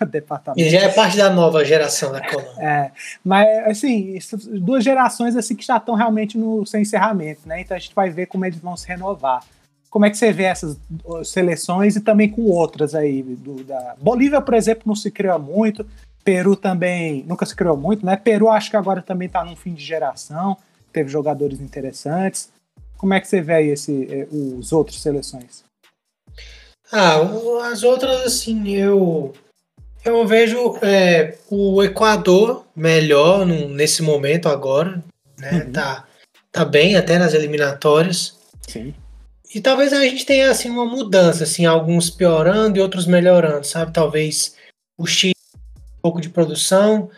o 0.00 0.04
departamento. 0.10 0.60
E 0.60 0.68
já 0.68 0.80
é 0.80 0.88
parte 0.88 1.16
da 1.16 1.30
nova 1.30 1.64
geração 1.64 2.10
da 2.10 2.20
Colômbia. 2.20 2.60
É, 2.60 2.90
mas 3.24 3.46
assim, 3.68 4.18
duas 4.60 4.82
gerações 4.82 5.36
assim 5.36 5.54
que 5.54 5.64
já 5.64 5.76
estão 5.76 5.94
realmente 5.94 6.36
no 6.36 6.66
seu 6.66 6.80
encerramento, 6.80 7.42
né? 7.46 7.60
Então 7.60 7.76
a 7.76 7.80
gente 7.80 7.94
vai 7.94 8.10
ver 8.10 8.26
como 8.26 8.44
eles 8.44 8.58
vão 8.58 8.76
se 8.76 8.88
renovar. 8.88 9.44
Como 9.88 10.04
é 10.04 10.10
que 10.10 10.18
você 10.18 10.32
vê 10.32 10.44
essas 10.44 10.76
seleções 11.24 11.94
e 11.94 12.00
também 12.00 12.28
com 12.28 12.42
outras 12.42 12.92
aí? 12.92 13.22
Do, 13.22 13.62
da... 13.62 13.94
Bolívia, 14.00 14.40
por 14.40 14.54
exemplo, 14.54 14.82
não 14.84 14.96
se 14.96 15.12
criou 15.12 15.38
muito. 15.38 15.86
Peru 16.24 16.56
também 16.56 17.24
nunca 17.24 17.46
se 17.46 17.54
criou 17.54 17.76
muito, 17.76 18.04
né? 18.04 18.16
Peru 18.16 18.48
acho 18.48 18.68
que 18.68 18.76
agora 18.76 19.00
também 19.00 19.26
está 19.26 19.44
num 19.44 19.54
fim 19.54 19.74
de 19.74 19.84
geração. 19.84 20.56
Teve 20.92 21.08
jogadores 21.08 21.60
interessantes. 21.60 22.50
Como 23.00 23.14
é 23.14 23.20
que 23.20 23.26
você 23.26 23.40
vê 23.40 23.54
aí 23.54 23.68
esse, 23.68 24.06
eh, 24.10 24.28
os 24.30 24.74
outros 24.74 25.00
seleções? 25.00 25.64
Ah, 26.92 27.16
as 27.72 27.82
outras, 27.82 28.20
assim, 28.26 28.68
eu. 28.76 29.32
Eu 30.04 30.26
vejo 30.26 30.76
é, 30.82 31.38
o 31.50 31.82
Equador 31.82 32.66
melhor 32.76 33.46
no, 33.46 33.70
nesse 33.70 34.02
momento 34.02 34.50
agora, 34.50 35.02
né? 35.38 35.64
Uhum. 35.64 35.72
Tá, 35.72 36.06
tá 36.52 36.62
bem 36.62 36.94
até 36.94 37.18
nas 37.18 37.32
eliminatórias. 37.32 38.38
Sim. 38.68 38.94
E 39.54 39.62
talvez 39.62 39.94
a 39.94 40.00
gente 40.00 40.26
tenha 40.26 40.50
assim 40.50 40.68
uma 40.68 40.84
mudança, 40.84 41.44
assim, 41.44 41.64
alguns 41.64 42.10
piorando 42.10 42.78
e 42.78 42.82
outros 42.82 43.06
melhorando, 43.06 43.66
sabe? 43.66 43.94
Talvez 43.94 44.56
o 44.98 45.06
Chile 45.06 45.34
um 45.78 46.02
pouco 46.02 46.20
de 46.20 46.28
produção 46.28 47.10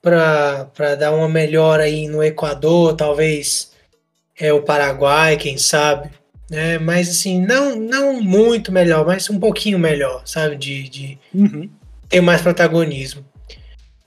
para 0.00 0.94
dar 0.96 1.12
uma 1.12 1.28
melhora 1.28 1.82
aí 1.82 2.06
no 2.06 2.22
Equador, 2.22 2.94
talvez 2.94 3.74
é 4.38 4.52
o 4.52 4.62
Paraguai, 4.62 5.36
quem 5.36 5.56
sabe. 5.58 6.10
É, 6.50 6.78
mas 6.78 7.08
assim, 7.08 7.40
não, 7.40 7.74
não 7.74 8.20
muito 8.20 8.70
melhor, 8.70 9.04
mas 9.04 9.28
um 9.28 9.38
pouquinho 9.38 9.78
melhor, 9.78 10.22
sabe? 10.24 10.56
De, 10.56 10.88
de 10.88 11.18
uhum. 11.34 11.68
ter 12.08 12.20
mais 12.20 12.40
protagonismo. 12.40 13.24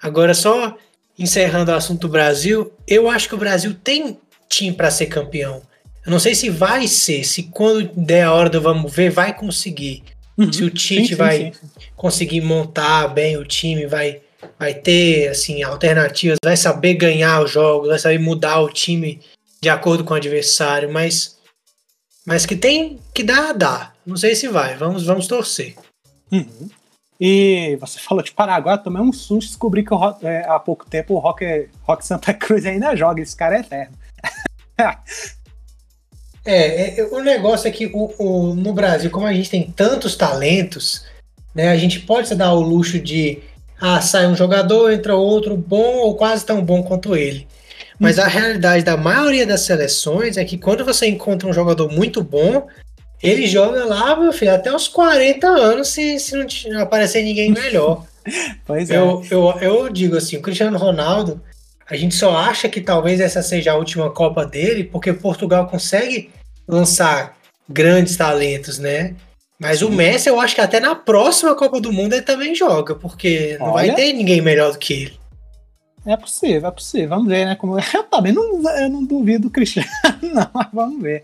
Agora, 0.02 0.34
só 0.34 0.78
encerrando 1.18 1.72
o 1.72 1.76
assunto 1.76 2.08
Brasil, 2.08 2.72
eu 2.88 3.10
acho 3.10 3.28
que 3.28 3.36
o 3.36 3.40
Brasil 3.40 3.76
tem 3.84 4.18
time 4.48 4.74
para 4.74 4.90
ser 4.90 5.08
campeão. 5.08 5.62
Eu 6.06 6.12
não 6.12 6.20
sei 6.20 6.34
se 6.34 6.50
vai 6.50 6.88
ser, 6.88 7.26
se 7.26 7.44
quando 7.44 7.92
der 7.94 8.24
a 8.24 8.34
hora 8.34 8.50
do 8.50 8.62
vamos 8.62 8.94
ver, 8.94 9.10
vai 9.10 9.36
conseguir. 9.36 10.04
Uhum. 10.38 10.52
Se 10.52 10.64
o 10.64 10.70
Tite 10.70 11.02
sim, 11.02 11.08
sim, 11.10 11.16
vai 11.16 11.38
sim, 11.38 11.70
conseguir 11.98 12.40
montar 12.40 13.10
bem 13.10 13.36
o 13.36 13.44
time, 13.44 13.86
vai, 13.86 14.22
vai 14.58 14.74
ter 14.74 15.28
assim 15.28 15.62
alternativas, 15.62 16.38
vai 16.42 16.56
saber 16.56 16.94
ganhar 16.94 17.44
os 17.44 17.52
jogos, 17.52 17.90
vai 17.90 18.00
saber 18.00 18.20
mudar 18.20 18.62
o 18.62 18.70
time 18.70 19.20
de 19.62 19.70
acordo 19.70 20.04
com 20.04 20.14
o 20.14 20.18
adversário, 20.18 20.92
mas 20.92 21.38
mas 22.26 22.46
que 22.46 22.56
tem 22.56 23.00
que 23.14 23.24
dar, 23.24 23.54
dá. 23.54 23.94
Não 24.06 24.16
sei 24.16 24.36
se 24.36 24.48
vai. 24.48 24.76
Vamos, 24.76 25.06
vamos 25.06 25.26
torcer. 25.26 25.76
Uhum. 26.32 26.70
E 27.20 27.76
você 27.82 27.98
falou 28.00 28.24
de 28.24 28.32
Paraguai, 28.32 28.76
eu 28.76 28.84
tomei 28.84 29.02
um 29.02 29.12
susto 29.12 29.50
descobri 29.50 29.84
que 29.84 29.94
o, 29.94 30.18
é, 30.22 30.46
há 30.48 30.60
pouco 30.60 30.86
tempo 30.86 31.16
o 31.16 31.20
Rock, 31.20 31.70
Rock 31.84 32.06
Santa 32.06 32.34
Cruz 32.34 32.66
ainda 32.66 32.96
joga. 32.96 33.22
Esse 33.22 33.36
cara 33.36 33.58
é 33.58 33.60
eterno. 33.62 33.98
é, 36.46 37.00
é, 37.00 37.04
o 37.12 37.20
negócio 37.22 37.68
é 37.68 37.72
que 37.72 37.88
o, 37.88 38.14
o, 38.20 38.56
no 38.56 38.74
Brasil, 38.74 39.10
como 39.10 39.26
a 39.26 39.34
gente 39.34 39.50
tem 39.50 39.72
tantos 39.72 40.16
talentos, 40.16 41.06
né, 41.56 41.70
a 41.70 41.78
gente 41.78 42.00
pode 42.02 42.28
se 42.28 42.36
dar 42.36 42.54
o 42.54 42.62
luxo 42.62 43.00
de 43.00 43.42
ah, 43.82 44.02
sai 44.02 44.28
um 44.28 44.36
jogador, 44.36 44.92
entra 44.92 45.16
outro 45.16 45.56
bom 45.58 45.98
ou 45.98 46.16
quase 46.16 46.46
tão 46.46 46.64
bom 46.64 46.84
quanto 46.84 47.16
ele. 47.16 47.48
Mas 48.00 48.18
a 48.18 48.28
realidade 48.28 48.84
da 48.84 48.96
maioria 48.96 49.46
das 49.46 49.62
seleções 49.62 50.38
é 50.38 50.46
que 50.46 50.58
quando 50.58 50.86
você 50.86 51.08
encontra 51.08 51.48
um 51.48 51.54
jogador 51.54 51.92
muito 51.92 52.24
bom, 52.24 52.68
ele 53.22 53.46
joga 53.46 53.84
lá, 53.84 54.16
meu 54.16 54.32
filho, 54.32 54.54
até 54.54 54.74
os 54.74 54.88
40 54.88 55.46
anos 55.48 55.90
se, 55.90 56.18
se 56.18 56.34
não 56.70 56.82
aparecer 56.82 57.24
ninguém 57.24 57.52
melhor. 57.52 58.06
pois 58.66 58.90
é. 58.90 58.96
Eu, 58.96 59.22
eu, 59.30 59.54
eu 59.60 59.90
digo 59.90 60.16
assim, 60.16 60.38
o 60.38 60.42
Cristiano 60.42 60.78
Ronaldo, 60.78 61.42
a 61.90 61.96
gente 61.98 62.16
só 62.16 62.36
acha 62.36 62.70
que 62.70 62.80
talvez 62.80 63.20
essa 63.20 63.42
seja 63.42 63.74
a 63.74 63.76
última 63.76 64.10
Copa 64.10 64.46
dele, 64.46 64.86
porque 64.86 65.12
Portugal 65.12 65.68
consegue 65.68 66.30
lançar 66.66 67.38
grandes 67.68 68.16
talentos, 68.16 68.80
né? 68.80 69.16
Mas 69.60 69.80
Sim. 69.80 69.86
o 69.86 69.92
Messi, 69.92 70.30
eu 70.30 70.40
acho 70.40 70.56
que 70.56 70.62
até 70.62 70.80
na 70.80 70.96
próxima 70.96 71.54
Copa 71.54 71.82
do 71.82 71.92
Mundo 71.92 72.14
ele 72.14 72.22
também 72.22 72.56
joga, 72.56 72.96
porque 72.96 73.58
não 73.60 73.72
Olha. 73.72 73.88
vai 73.88 73.96
ter 73.96 74.14
ninguém 74.14 74.42
melhor 74.42 74.72
do 74.72 74.80
que 74.80 74.94
ele. 74.94 75.19
É 76.06 76.16
possível, 76.16 76.70
é 76.70 76.72
possível. 76.72 77.10
Vamos 77.10 77.28
ver, 77.28 77.46
né? 77.46 77.56
Como... 77.56 77.78
Eu 77.94 78.04
também 78.04 78.32
não, 78.32 78.62
eu 78.80 78.90
não 78.90 79.04
duvido 79.04 79.44
do 79.44 79.50
Cristiano, 79.50 79.88
não, 80.22 80.50
mas 80.54 80.68
vamos 80.74 81.02
ver. 81.02 81.24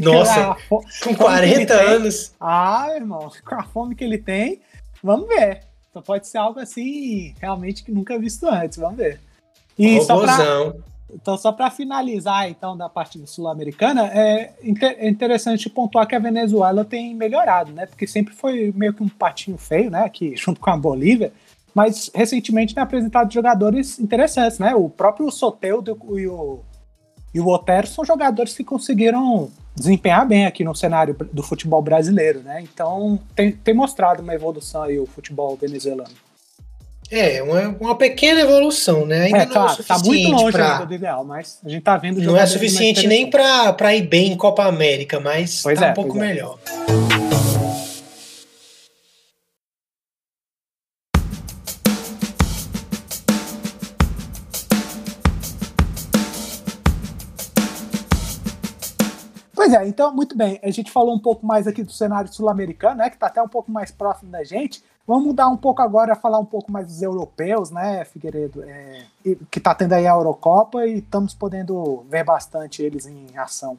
Nossa, 0.00 0.56
com 0.68 1.14
40 1.14 1.74
anos. 1.74 2.28
Tem... 2.28 2.36
Ah, 2.40 2.88
irmão, 2.94 3.30
com 3.44 3.54
a 3.54 3.62
fome 3.62 3.94
que 3.94 4.04
ele 4.04 4.18
tem, 4.18 4.60
vamos 5.02 5.28
ver. 5.28 5.62
Então 5.90 6.02
pode 6.02 6.26
ser 6.26 6.38
algo 6.38 6.58
assim, 6.58 7.34
realmente 7.40 7.84
que 7.84 7.92
nunca 7.92 8.18
visto 8.18 8.48
antes, 8.48 8.78
vamos 8.78 8.96
ver. 8.96 9.20
E 9.78 10.00
só 10.02 10.20
pra, 10.20 10.74
então, 11.12 11.36
só 11.38 11.52
para 11.52 11.70
finalizar, 11.70 12.48
então, 12.48 12.76
da 12.76 12.88
parte 12.88 13.24
sul-americana, 13.26 14.10
é, 14.12 14.52
é 14.98 15.08
interessante 15.08 15.70
pontuar 15.70 16.06
que 16.06 16.14
a 16.14 16.18
Venezuela 16.18 16.84
tem 16.84 17.14
melhorado, 17.14 17.72
né? 17.72 17.86
Porque 17.86 18.06
sempre 18.06 18.34
foi 18.34 18.72
meio 18.74 18.92
que 18.92 19.02
um 19.02 19.08
patinho 19.08 19.56
feio, 19.56 19.90
né? 19.90 20.04
Aqui, 20.04 20.34
junto 20.36 20.60
com 20.60 20.70
a 20.70 20.76
Bolívia 20.76 21.32
mas 21.74 22.10
recentemente 22.14 22.74
tem 22.74 22.82
apresentado 22.82 23.32
jogadores 23.32 23.98
interessantes, 23.98 24.58
né? 24.58 24.74
O 24.74 24.88
próprio 24.88 25.30
Soteudo 25.30 25.98
e 26.16 26.26
o, 26.26 26.60
e 27.34 27.40
o 27.40 27.48
Otero 27.48 27.86
são 27.86 28.04
jogadores 28.04 28.56
que 28.56 28.62
conseguiram 28.62 29.50
desempenhar 29.74 30.26
bem 30.26 30.46
aqui 30.46 30.62
no 30.62 30.74
cenário 30.74 31.16
do 31.32 31.42
futebol 31.42 31.82
brasileiro, 31.82 32.40
né? 32.40 32.62
Então 32.62 33.18
tem, 33.34 33.50
tem 33.50 33.74
mostrado 33.74 34.22
uma 34.22 34.34
evolução 34.34 34.84
aí 34.84 34.98
o 34.98 35.06
futebol 35.06 35.56
venezuelano. 35.56 36.14
É, 37.10 37.42
uma, 37.42 37.76
uma 37.80 37.98
pequena 37.98 38.40
evolução, 38.40 39.04
né? 39.04 39.24
Ainda 39.24 39.38
é, 39.38 39.44
não 39.44 39.50
é 39.50 39.54
claro, 39.54 39.80
é 39.80 39.82
tá 39.82 39.98
muito 39.98 40.30
longe 40.30 40.52
pra... 40.52 40.84
do 40.84 40.94
ideal, 40.94 41.24
mas 41.24 41.58
a 41.64 41.68
gente 41.68 41.82
tá 41.82 41.96
vendo 41.96 42.22
Não 42.22 42.36
é 42.36 42.46
suficiente 42.46 43.06
nem 43.06 43.28
para 43.28 43.94
ir 43.94 44.02
bem 44.02 44.32
em 44.32 44.36
Copa 44.36 44.64
América, 44.64 45.20
mas 45.20 45.62
pois 45.62 45.78
tá 45.78 45.88
é, 45.88 45.90
um 45.90 45.94
pouco 45.94 46.16
é. 46.16 46.20
melhor. 46.20 46.58
Pois 46.64 47.63
é, 59.74 59.86
então, 59.86 60.14
muito 60.14 60.36
bem. 60.36 60.60
A 60.62 60.70
gente 60.70 60.90
falou 60.90 61.14
um 61.14 61.18
pouco 61.18 61.44
mais 61.46 61.66
aqui 61.66 61.82
do 61.82 61.92
cenário 61.92 62.32
sul-americano, 62.32 62.96
né? 62.96 63.10
Que 63.10 63.16
está 63.16 63.26
até 63.26 63.42
um 63.42 63.48
pouco 63.48 63.70
mais 63.70 63.90
próximo 63.90 64.30
da 64.30 64.44
gente. 64.44 64.82
Vamos 65.06 65.26
mudar 65.26 65.48
um 65.48 65.56
pouco 65.56 65.82
agora, 65.82 66.16
falar 66.16 66.38
um 66.38 66.46
pouco 66.46 66.72
mais 66.72 66.86
dos 66.86 67.02
europeus, 67.02 67.70
né, 67.70 68.06
Figueiredo? 68.06 68.62
É, 68.62 69.02
que 69.50 69.58
está 69.58 69.74
tendo 69.74 69.92
aí 69.92 70.06
a 70.06 70.12
Eurocopa 70.12 70.86
e 70.86 71.00
estamos 71.00 71.34
podendo 71.34 72.06
ver 72.08 72.24
bastante 72.24 72.82
eles 72.82 73.04
em 73.04 73.26
ação. 73.36 73.78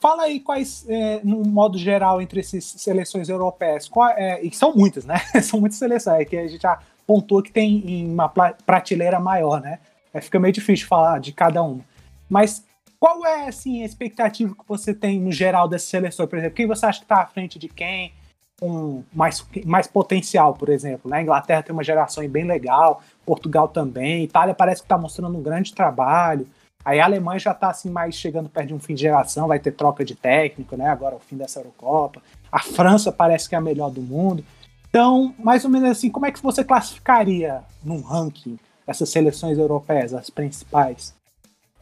Fala 0.00 0.24
aí 0.24 0.40
quais, 0.40 0.84
é, 0.88 1.20
no 1.22 1.44
modo 1.44 1.78
geral, 1.78 2.20
entre 2.20 2.40
essas 2.40 2.64
seleções 2.64 3.28
europeias, 3.28 3.88
qual, 3.88 4.10
é, 4.10 4.42
e 4.42 4.52
são 4.54 4.74
muitas, 4.74 5.04
né? 5.04 5.18
são 5.40 5.60
muitas 5.60 5.78
seleções, 5.78 6.20
é 6.20 6.24
que 6.24 6.36
a 6.36 6.48
gente 6.48 6.60
já 6.60 6.80
pontuou 7.06 7.42
que 7.42 7.52
tem 7.52 8.04
uma 8.10 8.28
prateleira 8.28 9.20
maior, 9.20 9.60
né? 9.60 9.78
É, 10.12 10.20
fica 10.20 10.40
meio 10.40 10.52
difícil 10.52 10.88
falar 10.88 11.20
de 11.20 11.32
cada 11.32 11.62
uma. 11.62 11.80
Mas 12.28 12.64
qual 13.04 13.26
é 13.26 13.48
assim, 13.48 13.82
a 13.82 13.84
expectativa 13.84 14.54
que 14.54 14.66
você 14.66 14.94
tem 14.94 15.20
no 15.20 15.30
geral 15.30 15.68
dessa 15.68 15.84
seleção, 15.84 16.26
por 16.26 16.38
exemplo? 16.38 16.56
Quem 16.56 16.66
você 16.66 16.86
acha 16.86 17.00
que 17.00 17.04
está 17.04 17.20
à 17.20 17.26
frente 17.26 17.58
de 17.58 17.68
quem? 17.68 18.14
Com 18.58 19.04
mais, 19.12 19.46
mais 19.66 19.86
potencial, 19.86 20.54
por 20.54 20.70
exemplo. 20.70 21.10
Né? 21.10 21.18
A 21.18 21.22
Inglaterra 21.22 21.62
tem 21.62 21.74
uma 21.74 21.84
geração 21.84 22.26
bem 22.26 22.44
legal, 22.44 23.02
Portugal 23.26 23.68
também, 23.68 24.24
Itália 24.24 24.54
parece 24.54 24.80
que 24.80 24.86
está 24.86 24.96
mostrando 24.96 25.36
um 25.36 25.42
grande 25.42 25.74
trabalho. 25.74 26.48
Aí 26.82 26.98
a 26.98 27.04
Alemanha 27.04 27.38
já 27.38 27.50
está 27.50 27.68
assim, 27.68 27.90
mais 27.90 28.14
chegando 28.14 28.48
perto 28.48 28.68
de 28.68 28.74
um 28.74 28.80
fim 28.80 28.94
de 28.94 29.02
geração, 29.02 29.48
vai 29.48 29.58
ter 29.58 29.72
troca 29.72 30.02
de 30.02 30.14
técnico, 30.14 30.74
né? 30.74 30.88
Agora 30.88 31.14
o 31.14 31.20
fim 31.20 31.36
dessa 31.36 31.60
Eurocopa. 31.60 32.22
A 32.50 32.60
França 32.60 33.12
parece 33.12 33.50
que 33.50 33.54
é 33.54 33.58
a 33.58 33.60
melhor 33.60 33.90
do 33.90 34.00
mundo. 34.00 34.42
Então, 34.88 35.34
mais 35.38 35.62
ou 35.62 35.70
menos 35.70 35.90
assim, 35.90 36.08
como 36.08 36.24
é 36.24 36.32
que 36.32 36.42
você 36.42 36.64
classificaria 36.64 37.62
num 37.84 38.00
ranking 38.00 38.58
essas 38.86 39.10
seleções 39.10 39.58
europeias, 39.58 40.14
as 40.14 40.30
principais? 40.30 41.14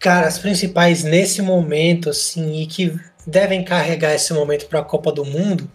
Cara, 0.02 0.26
as 0.26 0.36
principais 0.36 1.04
nesse 1.04 1.40
momento, 1.40 2.10
assim, 2.10 2.60
e 2.60 2.66
que 2.66 2.98
devem 3.24 3.62
carregar 3.62 4.12
esse 4.12 4.34
momento 4.34 4.66
para 4.66 4.80
a 4.80 4.84
Copa 4.84 5.12
do 5.12 5.24
Mundo, 5.24 5.70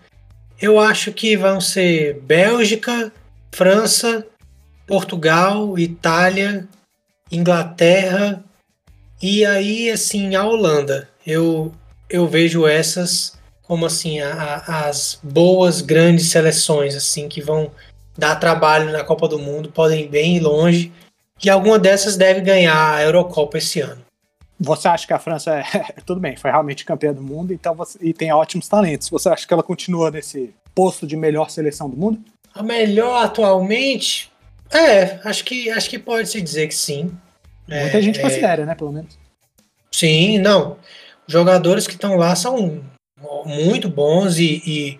eu 0.61 0.77
acho 0.77 1.13
que 1.13 1.37
vão 1.37 1.61
ser 1.61 2.19
Bélgica, 2.23 3.09
França, 3.53 4.27
Portugal, 4.85 5.79
Itália, 5.79 6.67
Inglaterra 7.31 8.43
e 9.21 9.45
aí, 9.45 9.89
assim, 9.89 10.35
a 10.35 10.45
Holanda. 10.45 11.07
Eu, 11.25 11.71
eu 12.09 12.27
vejo 12.27 12.67
essas 12.67 13.37
como, 13.63 13.85
assim, 13.85 14.19
a, 14.19 14.33
a, 14.67 14.89
as 14.89 15.17
boas, 15.23 15.79
grandes 15.79 16.29
seleções, 16.29 16.95
assim, 16.95 17.29
que 17.29 17.39
vão 17.39 17.71
dar 18.17 18.35
trabalho 18.35 18.91
na 18.91 19.05
Copa 19.05 19.25
do 19.29 19.39
Mundo, 19.39 19.71
podem 19.71 20.03
ir 20.03 20.09
bem 20.09 20.41
longe. 20.41 20.91
E 21.41 21.49
alguma 21.49 21.79
dessas 21.79 22.17
deve 22.17 22.41
ganhar 22.41 22.95
a 22.95 23.03
Eurocopa 23.03 23.57
esse 23.57 23.79
ano. 23.79 24.06
Você 24.59 24.87
acha 24.87 25.05
que 25.05 25.13
a 25.13 25.19
França 25.19 25.55
é. 25.55 25.63
Tudo 26.05 26.19
bem, 26.19 26.35
foi 26.35 26.49
realmente 26.49 26.85
campeã 26.85 27.13
do 27.13 27.21
mundo 27.21 27.53
então 27.53 27.75
você, 27.75 27.97
e 28.01 28.13
tem 28.13 28.31
ótimos 28.31 28.67
talentos. 28.67 29.09
Você 29.09 29.29
acha 29.29 29.47
que 29.47 29.53
ela 29.53 29.63
continua 29.63 30.09
nesse 30.11 30.53
posto 30.73 31.05
de 31.05 31.15
melhor 31.15 31.49
seleção 31.49 31.89
do 31.89 31.97
mundo? 31.97 32.19
A 32.53 32.63
melhor 32.63 33.23
atualmente? 33.23 34.31
É, 34.71 35.19
acho 35.23 35.45
que, 35.45 35.69
acho 35.69 35.89
que 35.89 35.99
pode 35.99 36.27
se 36.27 36.41
dizer 36.41 36.67
que 36.67 36.75
sim. 36.75 37.11
Muita 37.67 37.97
é, 37.97 38.01
gente 38.01 38.19
considera, 38.19 38.65
né, 38.65 38.75
pelo 38.75 38.91
menos. 38.91 39.17
Sim, 39.91 40.39
não. 40.39 40.77
Os 41.27 41.33
jogadores 41.33 41.87
que 41.87 41.93
estão 41.93 42.15
lá 42.15 42.35
são 42.35 42.83
muito 43.45 43.89
bons 43.89 44.37
e, 44.37 44.61
e 44.65 44.99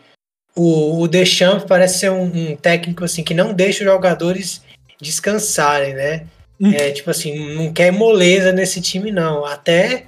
o, 0.56 1.02
o 1.02 1.08
Deschamps 1.08 1.66
parece 1.66 2.00
ser 2.00 2.12
um, 2.12 2.24
um, 2.24 2.56
técnico 2.56 3.04
assim 3.04 3.24
que 3.24 3.34
não 3.34 3.54
deixa 3.54 3.84
os 3.84 3.90
jogadores 3.90 4.62
descansarem, 5.00 5.94
né? 5.94 6.28
Hum. 6.60 6.72
É, 6.72 6.92
tipo 6.92 7.10
assim, 7.10 7.54
não 7.56 7.72
quer 7.72 7.92
moleza 7.92 8.52
nesse 8.52 8.82
time, 8.82 9.12
não. 9.12 9.46
Até 9.46 10.06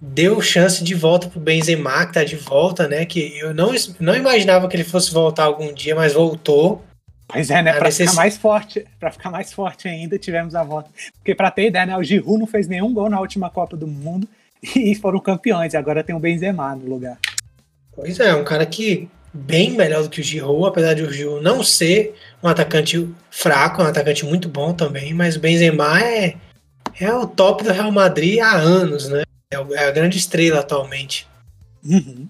deu 0.00 0.40
chance 0.40 0.82
de 0.82 0.94
volta 0.94 1.28
pro 1.28 1.40
Benzema, 1.40 2.06
que 2.06 2.14
tá 2.14 2.24
de 2.24 2.36
volta, 2.36 2.88
né? 2.88 3.04
Que 3.04 3.38
eu 3.38 3.52
não, 3.52 3.72
não 3.98 4.16
imaginava 4.16 4.68
que 4.68 4.76
ele 4.76 4.84
fosse 4.84 5.12
voltar 5.12 5.44
algum 5.44 5.72
dia, 5.72 5.94
mas 5.94 6.14
voltou. 6.14 6.82
Pois 7.28 7.50
é, 7.50 7.62
né? 7.62 7.78
Necess... 7.78 8.10
ficar 8.10 8.22
mais 8.22 8.36
forte, 8.36 8.84
para 8.98 9.10
ficar 9.10 9.30
mais 9.30 9.52
forte 9.52 9.86
ainda, 9.86 10.18
tivemos 10.18 10.54
a 10.54 10.64
volta. 10.64 10.90
Porque 11.18 11.34
para 11.34 11.50
ter 11.50 11.66
ideia, 11.66 11.86
né, 11.86 11.96
o 11.96 12.02
Giroud 12.02 12.40
não 12.40 12.46
fez 12.46 12.66
nenhum 12.66 12.92
gol 12.92 13.08
na 13.08 13.20
última 13.20 13.50
Copa 13.50 13.76
do 13.76 13.86
Mundo 13.86 14.26
e 14.74 14.94
foram 14.94 15.20
campeões. 15.20 15.74
E 15.74 15.76
agora 15.76 16.02
tem 16.02 16.14
o 16.14 16.20
Benzema 16.20 16.74
no 16.74 16.88
lugar. 16.88 17.18
Pois 17.94 18.18
é, 18.18 18.34
um 18.34 18.44
cara 18.44 18.64
que 18.64 19.08
bem 19.32 19.72
melhor 19.72 20.02
do 20.02 20.10
que 20.10 20.20
o 20.20 20.24
Giroud, 20.24 20.68
apesar 20.68 20.94
de 20.94 21.02
o 21.02 21.12
Giroud 21.12 21.42
não 21.42 21.62
ser 21.62 22.14
um 22.42 22.48
atacante 22.48 23.08
fraco, 23.30 23.82
um 23.82 23.86
atacante 23.86 24.24
muito 24.24 24.48
bom 24.48 24.72
também, 24.72 25.14
mas 25.14 25.36
o 25.36 25.40
Benzema 25.40 26.02
é 26.02 26.36
é 27.00 27.12
o 27.12 27.26
top 27.26 27.64
do 27.64 27.72
Real 27.72 27.90
Madrid 27.90 28.40
há 28.40 28.52
anos, 28.56 29.08
né? 29.08 29.22
É, 29.52 29.56
é 29.56 29.88
a 29.88 29.90
grande 29.90 30.18
estrela 30.18 30.60
atualmente. 30.60 31.26
Uhum. 31.84 32.28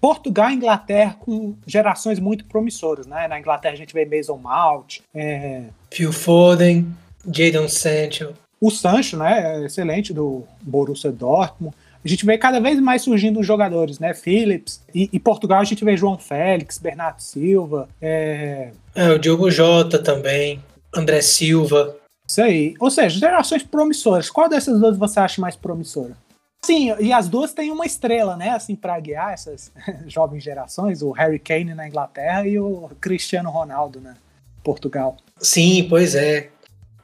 Portugal 0.00 0.50
e 0.50 0.54
Inglaterra 0.54 1.16
com 1.18 1.54
gerações 1.66 2.18
muito 2.18 2.44
promissoras, 2.44 3.06
né? 3.06 3.28
Na 3.28 3.38
Inglaterra 3.38 3.74
a 3.74 3.76
gente 3.76 3.94
vê 3.94 4.04
Mason 4.04 4.36
Mount, 4.36 4.98
é... 5.14 5.64
Phil 5.90 6.12
Foden, 6.12 6.92
Jadon 7.24 7.68
Sancho. 7.68 8.32
O 8.60 8.70
Sancho, 8.70 9.16
né? 9.16 9.60
É 9.60 9.64
excelente 9.64 10.12
do 10.12 10.44
Borussia 10.60 11.10
Dortmund. 11.10 11.74
A 12.04 12.08
gente 12.08 12.26
vê 12.26 12.36
cada 12.36 12.60
vez 12.60 12.80
mais 12.80 13.02
surgindo 13.02 13.40
os 13.40 13.46
jogadores, 13.46 13.98
né? 13.98 14.12
Phillips. 14.12 14.82
E, 14.94 15.08
e 15.12 15.20
Portugal 15.20 15.60
a 15.60 15.64
gente 15.64 15.84
vê 15.84 15.96
João 15.96 16.18
Félix, 16.18 16.78
Bernardo 16.78 17.20
Silva. 17.20 17.88
É... 18.00 18.70
é, 18.94 19.10
o 19.10 19.18
Diogo 19.18 19.50
Jota 19.50 19.98
também. 19.98 20.60
André 20.94 21.22
Silva. 21.22 21.96
Isso 22.26 22.42
aí. 22.42 22.74
Ou 22.80 22.90
seja, 22.90 23.18
gerações 23.18 23.62
promissoras. 23.62 24.28
Qual 24.28 24.48
dessas 24.48 24.80
duas 24.80 24.96
você 24.96 25.20
acha 25.20 25.40
mais 25.40 25.54
promissora? 25.54 26.16
Sim, 26.64 26.94
e 27.00 27.12
as 27.12 27.28
duas 27.28 27.52
têm 27.52 27.70
uma 27.70 27.86
estrela, 27.86 28.36
né? 28.36 28.50
Assim, 28.50 28.76
para 28.76 28.98
guiar 29.00 29.32
essas 29.32 29.72
jovens 30.06 30.42
gerações, 30.42 31.02
o 31.02 31.10
Harry 31.12 31.38
Kane 31.38 31.74
na 31.74 31.88
Inglaterra 31.88 32.46
e 32.46 32.58
o 32.58 32.90
Cristiano 33.00 33.50
Ronaldo 33.50 34.00
na 34.00 34.14
Portugal. 34.62 35.16
Sim, 35.40 35.86
pois 35.88 36.14
é. 36.14 36.50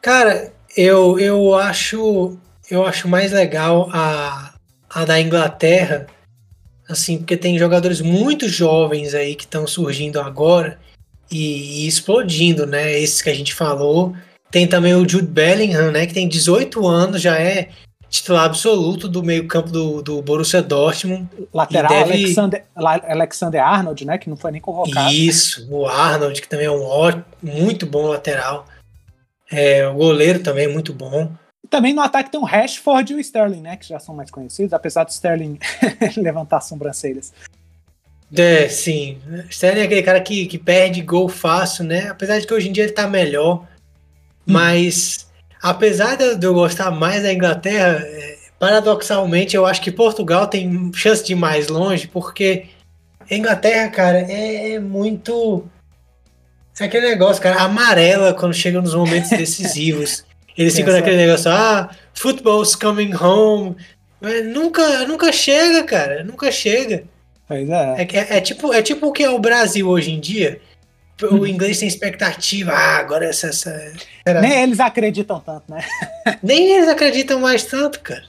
Cara, 0.01 0.53
eu, 0.77 1.19
eu 1.19 1.55
acho 1.55 2.39
eu 2.71 2.87
acho 2.87 3.09
mais 3.09 3.33
legal 3.33 3.89
a, 3.93 4.48
a 4.91 5.05
da 5.05 5.21
Inglaterra, 5.21 6.07
assim, 6.89 7.19
porque 7.19 7.37
tem 7.37 7.59
jogadores 7.59 8.01
muito 8.01 8.49
jovens 8.49 9.15
aí 9.15 9.35
que 9.35 9.45
estão 9.45 9.67
surgindo 9.67 10.21
agora 10.21 10.79
e, 11.31 11.85
e, 11.85 11.87
explodindo, 11.87 12.67
né? 12.67 12.99
Esses 12.99 13.23
que 13.23 13.31
a 13.31 13.35
gente 13.35 13.55
falou. 13.55 14.15
Tem 14.51 14.67
também 14.67 14.95
o 14.95 15.07
Jude 15.07 15.27
Bellingham, 15.27 15.91
né? 15.91 16.07
Que 16.07 16.15
tem 16.15 16.27
18 16.27 16.87
anos, 16.87 17.21
já 17.21 17.39
é 17.39 17.69
titular 18.09 18.47
absoluto 18.47 19.07
do 19.07 19.23
meio-campo 19.23 19.69
do, 19.71 20.03
do 20.03 20.23
Borussia 20.23 20.63
Dortmund. 20.63 21.29
Lateral 21.53 21.91
deve... 21.91 22.25
Alexander, 22.25 22.65
Alexander 22.75 23.63
Arnold, 23.63 24.05
né? 24.07 24.19
Que 24.19 24.31
não 24.31 24.37
foi 24.37 24.51
nem 24.51 24.61
convocado. 24.61 25.13
Isso, 25.13 25.69
o 25.71 25.87
Arnold, 25.87 26.41
que 26.41 26.49
também 26.49 26.67
é 26.67 26.71
um 26.71 26.83
ótimo, 26.83 27.25
muito 27.43 27.85
bom 27.85 28.07
lateral. 28.07 28.67
É, 29.51 29.87
o 29.87 29.95
goleiro 29.95 30.41
também 30.41 30.65
é 30.65 30.69
muito 30.69 30.93
bom. 30.93 31.31
Também 31.71 31.93
no 31.93 32.01
ataque 32.01 32.31
tem 32.31 32.41
o 32.41 32.45
Rashford 32.45 33.13
e 33.13 33.17
o 33.17 33.21
Sterling, 33.21 33.61
né? 33.61 33.77
Que 33.77 33.89
já 33.89 33.99
são 33.99 34.15
mais 34.15 34.31
conhecidos, 34.31 34.73
apesar 34.73 35.05
do 35.05 35.11
Sterling 35.11 35.59
levantar 36.17 36.61
sobrancelhas. 36.61 37.33
É, 38.37 38.69
sim. 38.69 39.19
Sterling 39.49 39.81
é 39.81 39.85
aquele 39.85 40.03
cara 40.03 40.21
que, 40.21 40.47
que 40.47 40.59
perde 40.59 41.01
gol 41.01 41.29
fácil, 41.29 41.85
né? 41.85 42.09
Apesar 42.09 42.39
de 42.39 42.47
que 42.47 42.55
hoje 42.55 42.69
em 42.69 42.73
dia 42.73 42.85
ele 42.85 42.93
tá 42.93 43.07
melhor. 43.07 43.63
Hum. 43.63 43.67
Mas 44.47 45.29
apesar 45.63 46.17
de 46.17 46.47
eu 46.47 46.55
gostar 46.55 46.91
mais 46.91 47.23
da 47.23 47.33
Inglaterra, 47.33 48.03
é, 48.05 48.39
paradoxalmente 48.59 49.57
eu 49.57 49.67
acho 49.67 49.81
que 49.81 49.91
Portugal 49.91 50.47
tem 50.47 50.93
chance 50.95 51.25
de 51.25 51.33
ir 51.33 51.37
mais 51.37 51.69
longe, 51.69 52.07
porque 52.09 52.67
a 53.31 53.35
Inglaterra, 53.35 53.89
cara, 53.89 54.21
é, 54.21 54.73
é 54.73 54.81
muito. 54.81 55.65
É 56.81 56.85
aquele 56.85 57.09
negócio, 57.09 57.43
cara, 57.43 57.63
amarela 57.63 58.33
quando 58.33 58.55
chega 58.55 58.81
nos 58.81 58.95
momentos 58.95 59.31
decisivos. 59.37 60.25
Eles 60.59 60.75
ficam 60.75 60.93
naquele 60.93 61.17
negócio, 61.17 61.51
ah, 61.51 61.89
football's 62.13 62.75
coming 62.75 63.15
home. 63.15 63.77
Mas 64.21 64.45
nunca, 64.45 65.07
nunca 65.07 65.31
chega, 65.33 65.85
cara, 65.85 66.25
nunca 66.25 66.51
chega. 66.51 67.05
Pois 67.47 67.71
é. 67.71 68.03
É, 68.03 68.03
é, 68.03 68.37
é, 68.37 68.41
tipo, 68.41 68.75
é 68.75 68.83
tipo 68.83 69.07
o 69.07 69.13
que 69.13 69.23
é 69.23 69.31
o 69.31 69.39
Brasil 69.39 69.89
hoje 69.89 70.11
em 70.11 70.21
dia 70.21 70.61
o 71.27 71.35
uhum. 71.35 71.47
inglês 71.47 71.79
tem 71.79 71.89
expectativa. 71.89 72.73
Ah, 72.73 72.99
agora 72.99 73.25
essa. 73.25 73.49
essa 73.49 73.93
era... 74.25 74.41
Nem 74.41 74.63
eles 74.63 74.81
acreditam 74.81 75.41
tanto, 75.41 75.65
né? 75.69 75.81
Nem 76.43 76.73
eles 76.73 76.89
acreditam 76.89 77.41
mais 77.41 77.65
tanto, 77.65 78.01
cara. 78.01 78.23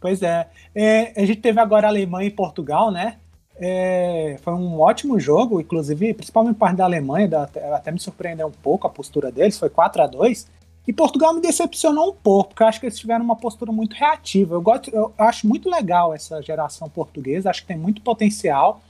Pois 0.00 0.22
é. 0.22 0.46
é 0.74 1.12
a 1.16 1.26
gente 1.26 1.40
teve 1.40 1.60
agora 1.60 1.88
Alemanha 1.88 2.28
e 2.28 2.30
Portugal, 2.30 2.90
né? 2.90 3.16
É, 3.56 4.36
foi 4.42 4.52
um 4.54 4.80
ótimo 4.80 5.18
jogo, 5.20 5.60
inclusive, 5.60 6.14
principalmente 6.14 6.56
parte 6.56 6.76
da 6.76 6.84
Alemanha, 6.84 7.28
da, 7.28 7.48
até 7.72 7.92
me 7.92 8.00
surpreendeu 8.00 8.48
um 8.48 8.52
pouco 8.52 8.86
a 8.86 8.90
postura 8.90 9.30
deles, 9.30 9.58
foi 9.58 9.70
4 9.70 10.02
a 10.02 10.06
2 10.06 10.46
E 10.86 10.92
Portugal 10.92 11.32
me 11.32 11.40
decepcionou 11.40 12.10
um 12.10 12.14
pouco, 12.14 12.50
porque 12.50 12.62
eu 12.62 12.66
acho 12.66 12.78
que 12.78 12.86
eles 12.86 12.98
tiveram 12.98 13.24
uma 13.24 13.36
postura 13.36 13.72
muito 13.72 13.94
reativa. 13.94 14.54
Eu, 14.54 14.60
gosto, 14.60 14.90
eu 14.90 15.14
acho 15.16 15.46
muito 15.46 15.70
legal 15.70 16.12
essa 16.12 16.42
geração 16.42 16.88
portuguesa, 16.90 17.48
acho 17.48 17.62
que 17.62 17.68
tem 17.68 17.78
muito 17.78 18.02
potencial. 18.02 18.82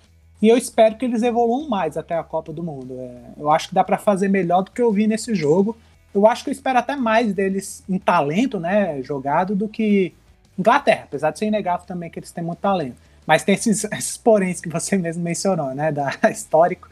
E 0.42 0.48
eu 0.48 0.58
espero 0.58 0.96
que 0.96 1.04
eles 1.04 1.22
evoluam 1.22 1.68
mais 1.68 1.96
até 1.96 2.16
a 2.16 2.22
Copa 2.22 2.52
do 2.52 2.62
Mundo. 2.62 2.98
É, 2.98 3.40
eu 3.40 3.50
acho 3.50 3.68
que 3.68 3.74
dá 3.74 3.84
para 3.84 3.96
fazer 3.96 4.28
melhor 4.28 4.62
do 4.62 4.72
que 4.72 4.82
eu 4.82 4.92
vi 4.92 5.06
nesse 5.06 5.34
jogo. 5.34 5.76
Eu 6.12 6.26
acho 6.26 6.42
que 6.44 6.50
eu 6.50 6.52
espero 6.52 6.78
até 6.78 6.96
mais 6.96 7.32
deles 7.32 7.82
em 7.88 7.98
talento, 7.98 8.58
né, 8.58 9.00
jogado, 9.02 9.54
do 9.54 9.68
que 9.68 10.12
Inglaterra, 10.58 11.04
apesar 11.04 11.30
de 11.30 11.38
ser 11.38 11.46
inegável 11.46 11.86
também 11.86 12.10
que 12.10 12.18
eles 12.18 12.32
têm 12.32 12.44
muito 12.44 12.58
talento. 12.58 12.96
Mas 13.26 13.44
tem 13.44 13.54
esses, 13.54 13.84
esses 13.92 14.16
poréns 14.16 14.60
que 14.60 14.68
você 14.68 14.98
mesmo 14.98 15.22
mencionou, 15.22 15.74
né, 15.74 15.92
da 15.92 16.12
histórico. 16.30 16.88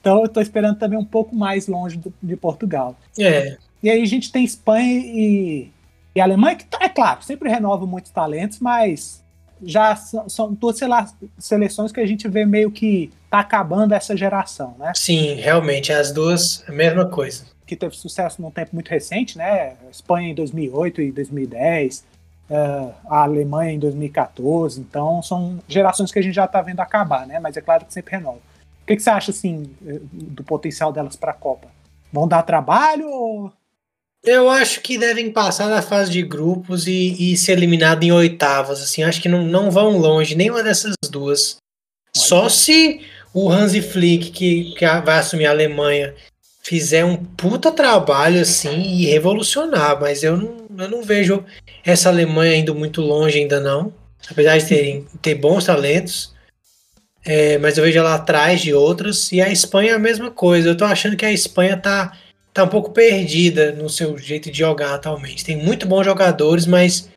Então 0.00 0.22
eu 0.22 0.28
tô 0.28 0.40
esperando 0.40 0.78
também 0.78 0.98
um 0.98 1.04
pouco 1.04 1.34
mais 1.36 1.68
longe 1.68 1.96
do, 1.96 2.12
de 2.22 2.36
Portugal. 2.36 2.96
É. 3.18 3.56
E 3.82 3.90
aí 3.90 4.02
a 4.02 4.06
gente 4.06 4.30
tem 4.30 4.44
Espanha 4.44 5.00
e, 5.04 5.70
e 6.14 6.20
Alemanha, 6.20 6.56
que 6.56 6.66
é 6.80 6.88
claro, 6.88 7.22
sempre 7.22 7.48
renovam 7.48 7.86
muitos 7.86 8.10
talentos, 8.10 8.58
mas 8.60 9.22
já 9.62 9.94
são, 9.96 10.28
são 10.28 10.52
duas 10.52 10.78
sei 10.78 10.88
lá, 10.88 11.08
seleções 11.38 11.92
que 11.92 12.00
a 12.00 12.06
gente 12.06 12.28
vê 12.28 12.44
meio 12.44 12.70
que 12.70 13.10
tá 13.30 13.40
acabando 13.40 13.92
essa 13.92 14.16
geração, 14.16 14.74
né? 14.78 14.92
Sim, 14.94 15.34
realmente, 15.34 15.92
as 15.92 16.12
duas, 16.12 16.64
a 16.68 16.72
mesma 16.72 17.06
coisa. 17.06 17.44
Que 17.66 17.76
teve 17.76 17.94
sucesso 17.94 18.42
num 18.42 18.50
tempo 18.50 18.70
muito 18.74 18.88
recente, 18.88 19.38
né? 19.38 19.74
Espanha 19.90 20.30
em 20.30 20.34
2008 20.34 21.02
e 21.02 21.12
2010, 21.12 22.04
uh, 22.50 22.92
a 23.08 23.22
Alemanha 23.22 23.72
em 23.72 23.78
2014, 23.78 24.80
então 24.80 25.22
são 25.22 25.58
gerações 25.68 26.10
que 26.10 26.18
a 26.18 26.22
gente 26.22 26.34
já 26.34 26.46
tá 26.46 26.60
vendo 26.60 26.80
acabar, 26.80 27.26
né? 27.26 27.38
Mas 27.38 27.56
é 27.56 27.60
claro 27.60 27.84
que 27.84 27.92
sempre 27.92 28.16
renova. 28.16 28.38
O 28.82 28.86
que, 28.86 28.96
que 28.96 29.02
você 29.02 29.10
acha, 29.10 29.30
assim, 29.30 29.70
eh, 29.86 30.00
do 30.10 30.42
potencial 30.42 30.92
delas 30.92 31.14
para 31.14 31.30
a 31.30 31.34
Copa? 31.34 31.68
Vão 32.12 32.26
dar 32.26 32.42
trabalho 32.42 33.08
ou 33.08 33.52
eu 34.24 34.50
acho 34.50 34.80
que 34.80 34.98
devem 34.98 35.30
passar 35.30 35.68
na 35.68 35.80
fase 35.80 36.10
de 36.10 36.22
grupos 36.22 36.86
e, 36.86 37.32
e 37.32 37.36
ser 37.36 37.52
eliminado 37.52 38.02
em 38.02 38.12
oitavas. 38.12 38.80
Assim, 38.82 39.02
acho 39.02 39.20
que 39.20 39.28
não, 39.28 39.44
não 39.44 39.70
vão 39.70 39.96
longe, 39.96 40.34
nenhuma 40.34 40.62
dessas 40.62 40.94
duas. 41.10 41.56
Olha. 42.16 42.24
Só 42.26 42.48
se 42.48 43.00
o 43.32 43.50
Hansi 43.50 43.80
Flick, 43.80 44.30
que, 44.30 44.74
que 44.74 44.86
vai 45.00 45.18
assumir 45.18 45.46
a 45.46 45.50
Alemanha, 45.50 46.14
fizer 46.62 47.04
um 47.04 47.16
puta 47.16 47.72
trabalho 47.72 48.40
assim 48.40 48.82
e 48.82 49.06
revolucionar. 49.06 49.98
Mas 50.00 50.22
eu 50.22 50.36
não, 50.36 50.66
eu 50.78 50.90
não 50.90 51.02
vejo 51.02 51.44
essa 51.84 52.08
Alemanha 52.08 52.56
indo 52.56 52.74
muito 52.74 53.00
longe 53.00 53.38
ainda 53.38 53.60
não. 53.60 53.92
Apesar 54.30 54.58
de 54.58 54.66
terem, 54.66 55.06
ter 55.22 55.34
bons 55.34 55.64
talentos. 55.64 56.34
É, 57.24 57.58
mas 57.58 57.76
eu 57.76 57.84
vejo 57.84 57.98
ela 57.98 58.14
atrás 58.14 58.60
de 58.60 58.74
outras. 58.74 59.32
E 59.32 59.40
a 59.40 59.50
Espanha 59.50 59.92
é 59.92 59.94
a 59.94 59.98
mesma 59.98 60.30
coisa. 60.30 60.68
Eu 60.68 60.76
tô 60.76 60.84
achando 60.84 61.16
que 61.16 61.24
a 61.24 61.32
Espanha 61.32 61.76
tá 61.76 62.12
tá 62.52 62.64
um 62.64 62.68
pouco 62.68 62.90
perdida 62.90 63.72
no 63.72 63.88
seu 63.88 64.16
jeito 64.18 64.50
de 64.50 64.58
jogar 64.58 64.94
atualmente. 64.94 65.44
Tem 65.44 65.56
muito 65.56 65.86
bons 65.86 66.04
jogadores, 66.04 66.66
mas 66.66 67.08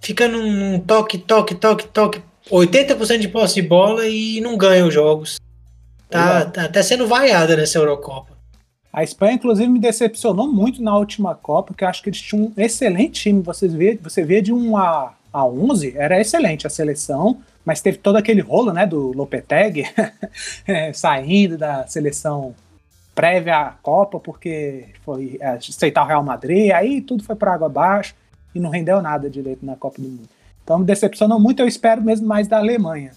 fica 0.00 0.28
num, 0.28 0.50
num 0.50 0.78
toque, 0.78 1.18
toque, 1.18 1.54
toque, 1.54 1.86
toque, 1.88 2.22
80% 2.50 3.18
de 3.18 3.28
posse 3.28 3.54
de 3.54 3.62
bola 3.62 4.06
e 4.06 4.40
não 4.40 4.56
ganha 4.56 4.86
os 4.86 4.92
jogos. 4.92 5.36
Tá, 6.10 6.44
tá 6.44 6.64
até 6.64 6.82
sendo 6.82 7.06
vaiada 7.06 7.56
nessa 7.56 7.78
Eurocopa. 7.78 8.32
A 8.92 9.02
Espanha, 9.02 9.32
inclusive, 9.32 9.68
me 9.68 9.78
decepcionou 9.78 10.52
muito 10.52 10.82
na 10.82 10.94
última 10.96 11.34
Copa, 11.34 11.68
porque 11.68 11.82
eu 11.82 11.88
acho 11.88 12.02
que 12.02 12.10
eles 12.10 12.20
tinham 12.20 12.44
um 12.44 12.52
excelente 12.60 13.22
time. 13.22 13.40
Você 13.40 13.66
vê, 13.66 13.98
você 14.00 14.22
vê 14.22 14.42
de 14.42 14.52
1 14.52 14.76
a, 14.76 15.14
a 15.32 15.46
11, 15.46 15.94
era 15.96 16.20
excelente 16.20 16.66
a 16.66 16.70
seleção, 16.70 17.40
mas 17.64 17.80
teve 17.80 17.96
todo 17.96 18.16
aquele 18.16 18.42
rolo 18.42 18.70
né, 18.70 18.86
do 18.86 19.12
Lopetegui 19.12 19.86
é, 20.68 20.92
saindo 20.92 21.56
da 21.56 21.86
seleção 21.86 22.54
prévia 23.14 23.56
à 23.58 23.70
Copa, 23.70 24.18
porque 24.18 24.86
foi 25.04 25.36
é, 25.40 25.50
aceitar 25.50 26.04
o 26.04 26.06
Real 26.06 26.22
Madrid, 26.22 26.70
aí 26.72 27.00
tudo 27.00 27.22
foi 27.22 27.36
para 27.36 27.54
água 27.54 27.66
abaixo 27.66 28.14
e 28.54 28.60
não 28.60 28.70
rendeu 28.70 29.00
nada 29.02 29.28
direito 29.28 29.64
na 29.64 29.76
Copa 29.76 30.00
do 30.00 30.08
Mundo. 30.08 30.28
Então 30.62 30.78
me 30.78 30.84
decepcionou 30.84 31.40
muito, 31.40 31.60
eu 31.60 31.68
espero 31.68 32.02
mesmo 32.02 32.26
mais 32.26 32.48
da 32.48 32.58
Alemanha, 32.58 33.12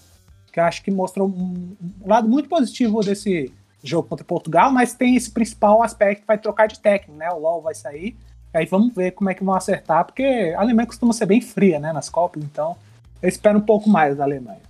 que 0.52 0.60
eu 0.60 0.64
acho 0.64 0.82
que 0.82 0.90
mostrou 0.90 1.28
um, 1.28 1.76
um 2.02 2.08
lado 2.08 2.28
muito 2.28 2.48
positivo 2.48 3.00
desse 3.00 3.52
jogo 3.82 4.08
contra 4.08 4.24
Portugal, 4.24 4.70
mas 4.70 4.94
tem 4.94 5.16
esse 5.16 5.30
principal 5.30 5.82
aspecto 5.82 6.22
que 6.22 6.26
vai 6.26 6.38
trocar 6.38 6.66
de 6.66 6.80
técnico, 6.80 7.16
né? 7.16 7.30
O 7.30 7.38
LoL 7.38 7.62
vai 7.62 7.74
sair, 7.74 8.16
aí 8.52 8.66
vamos 8.66 8.94
ver 8.94 9.12
como 9.12 9.30
é 9.30 9.34
que 9.34 9.44
vão 9.44 9.54
acertar, 9.54 10.04
porque 10.04 10.54
a 10.56 10.60
Alemanha 10.60 10.86
costuma 10.86 11.12
ser 11.12 11.26
bem 11.26 11.40
fria, 11.40 11.78
né, 11.78 11.92
nas 11.92 12.08
Copas, 12.08 12.42
então 12.42 12.76
eu 13.22 13.28
espero 13.28 13.58
um 13.58 13.62
pouco 13.62 13.88
mais 13.88 14.16
da 14.16 14.24
Alemanha. 14.24 14.60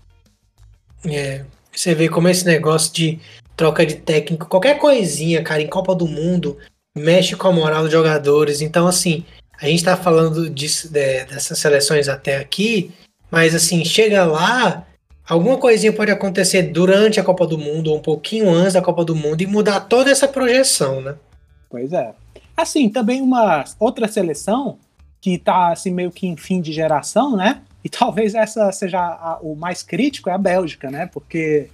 É, 1.04 1.44
você 1.72 1.94
vê 1.94 2.08
como 2.08 2.28
esse 2.28 2.44
negócio 2.44 2.92
de 2.92 3.20
troca 3.56 3.86
de 3.86 3.96
técnico, 3.96 4.46
qualquer 4.46 4.78
coisinha, 4.78 5.42
cara, 5.42 5.62
em 5.62 5.66
Copa 5.66 5.94
do 5.94 6.06
Mundo, 6.06 6.58
mexe 6.94 7.34
com 7.34 7.48
a 7.48 7.52
moral 7.52 7.84
dos 7.84 7.92
jogadores. 7.92 8.60
Então, 8.60 8.86
assim, 8.86 9.24
a 9.60 9.66
gente 9.66 9.82
tá 9.82 9.96
falando 9.96 10.50
disso, 10.50 10.88
de, 10.88 11.24
dessas 11.24 11.58
seleções 11.58 12.08
até 12.08 12.36
aqui, 12.36 12.92
mas 13.30 13.54
assim, 13.54 13.84
chega 13.84 14.24
lá, 14.24 14.86
alguma 15.26 15.56
coisinha 15.56 15.92
pode 15.92 16.10
acontecer 16.10 16.62
durante 16.64 17.18
a 17.18 17.24
Copa 17.24 17.46
do 17.46 17.58
Mundo, 17.58 17.90
ou 17.90 17.96
um 17.96 18.02
pouquinho 18.02 18.50
antes 18.50 18.74
da 18.74 18.82
Copa 18.82 19.04
do 19.04 19.16
Mundo, 19.16 19.40
e 19.40 19.46
mudar 19.46 19.80
toda 19.80 20.10
essa 20.10 20.28
projeção, 20.28 21.00
né? 21.00 21.14
Pois 21.70 21.92
é. 21.92 22.12
Assim, 22.56 22.88
também 22.88 23.20
uma 23.20 23.64
outra 23.80 24.06
seleção 24.08 24.78
que 25.20 25.38
tá 25.38 25.72
assim 25.72 25.90
meio 25.90 26.10
que 26.10 26.26
em 26.26 26.36
fim 26.36 26.60
de 26.60 26.72
geração, 26.72 27.36
né? 27.36 27.62
E 27.82 27.88
talvez 27.88 28.34
essa 28.34 28.70
seja 28.72 28.98
a, 28.98 29.38
o 29.42 29.54
mais 29.54 29.82
crítico 29.82 30.30
é 30.30 30.32
a 30.32 30.38
Bélgica, 30.38 30.90
né? 30.90 31.06
Porque 31.06 31.68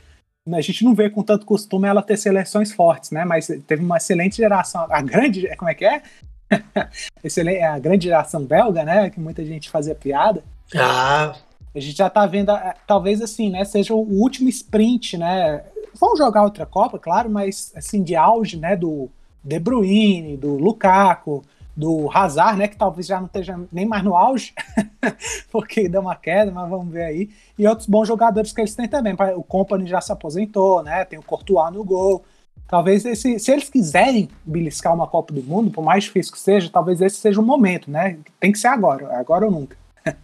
a 0.51 0.61
gente 0.61 0.85
não 0.85 0.95
vê 0.95 1.09
com 1.09 1.23
tanto 1.23 1.47
costume 1.47 1.87
ela 1.87 2.03
ter 2.03 2.17
seleções 2.17 2.73
fortes, 2.73 3.11
né? 3.11 3.25
Mas 3.25 3.47
teve 3.67 3.85
uma 3.85 3.97
excelente 3.97 4.37
geração, 4.37 4.87
a 4.91 5.01
grande, 5.01 5.55
como 5.57 5.71
é 5.71 5.75
que 5.75 5.85
é? 5.85 6.03
excelente, 7.23 7.63
a 7.63 7.79
grande 7.79 8.05
geração 8.05 8.45
belga, 8.45 8.85
né? 8.85 9.11
Que 9.11 9.21
muita 9.21 9.45
gente 9.45 9.71
fazia 9.71 9.95
piada. 9.95 10.43
Ah. 10.75 11.37
A 11.75 11.81
gente 11.81 11.97
já 11.97 12.11
tá 12.11 12.27
vendo, 12.27 12.53
talvez 12.87 13.23
assim, 13.23 13.51
né? 13.51 13.65
Seja 13.65 13.95
o 13.95 13.99
último 13.99 14.49
sprint, 14.49 15.17
né? 15.17 15.63
Vão 15.99 16.17
jogar 16.17 16.43
outra 16.43 16.67
Copa, 16.67 16.99
claro, 16.99 17.31
mas 17.31 17.73
assim 17.77 18.03
de 18.03 18.17
auge, 18.17 18.57
né? 18.57 18.77
Do 18.77 19.09
De 19.45 19.59
Bruyne, 19.59 20.37
do 20.37 20.57
Lukaku, 20.57 21.43
do 21.75 22.11
Hazard, 22.13 22.59
né, 22.59 22.69
que 22.69 22.77
talvez 22.77 23.07
já 23.07 23.19
não 23.19 23.27
esteja 23.27 23.59
nem 23.73 23.87
mais 23.87 24.05
no 24.05 24.15
auge, 24.15 24.53
porque 25.51 25.89
deu 25.89 26.01
uma 26.03 26.15
queda, 26.15 26.51
mas 26.51 26.69
vamos 26.69 26.93
ver 26.93 27.05
aí. 27.05 27.31
E 27.59 27.67
outros 27.67 27.87
bons 27.89 28.07
jogadores 28.07 28.53
que 28.53 28.61
eles 28.61 28.75
têm 28.75 28.89
também. 28.89 29.15
O 29.37 29.43
Company 29.43 29.89
já 29.89 30.01
se 30.01 30.13
aposentou, 30.13 30.83
né? 30.83 31.05
Tem 31.05 31.19
o 31.19 31.23
Courtois 31.23 31.73
no 31.73 31.83
gol. 31.83 32.25
Talvez 32.69 33.05
esse, 33.05 33.39
se 33.39 33.53
eles 33.53 33.69
quiserem 33.69 34.29
beliscar 34.45 34.95
uma 34.95 35.07
Copa 35.07 35.33
do 35.33 35.43
Mundo, 35.43 35.71
por 35.71 35.85
mais 35.85 36.05
difícil 36.05 36.33
que 36.33 36.41
seja, 36.41 36.71
talvez 36.71 37.01
esse 37.01 37.17
seja 37.17 37.41
o 37.41 37.45
momento, 37.45 37.91
né? 37.91 38.19
Tem 38.41 38.51
que 38.51 38.59
ser 38.59 38.69
agora, 38.69 39.15
agora 39.19 39.45
ou 39.45 39.51
nunca. 39.51 39.77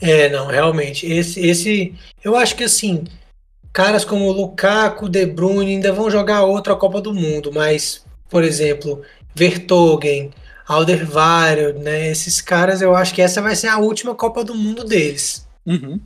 é, 0.00 0.28
não, 0.28 0.46
realmente. 0.46 1.06
Esse, 1.06 1.40
esse, 1.40 1.94
eu 2.22 2.36
acho 2.36 2.54
que 2.54 2.64
assim, 2.64 3.04
caras 3.72 4.04
como 4.04 4.30
Lukaku, 4.30 5.08
De 5.08 5.24
Bruyne 5.24 5.72
ainda 5.72 5.92
vão 5.92 6.10
jogar 6.10 6.42
outra 6.42 6.76
Copa 6.76 7.00
do 7.00 7.14
Mundo, 7.14 7.50
mas, 7.52 8.04
por 8.28 8.44
exemplo, 8.44 9.02
Vertogen, 9.34 10.30
Alderweireld, 10.66 11.78
né? 11.78 12.10
Esses 12.10 12.40
caras, 12.40 12.82
eu 12.82 12.94
acho 12.94 13.14
que 13.14 13.22
essa 13.22 13.40
vai 13.40 13.56
ser 13.56 13.68
a 13.68 13.78
última 13.78 14.14
Copa 14.14 14.44
do 14.44 14.54
Mundo 14.54 14.84
deles. 14.84 15.46
Uhum. 15.64 16.00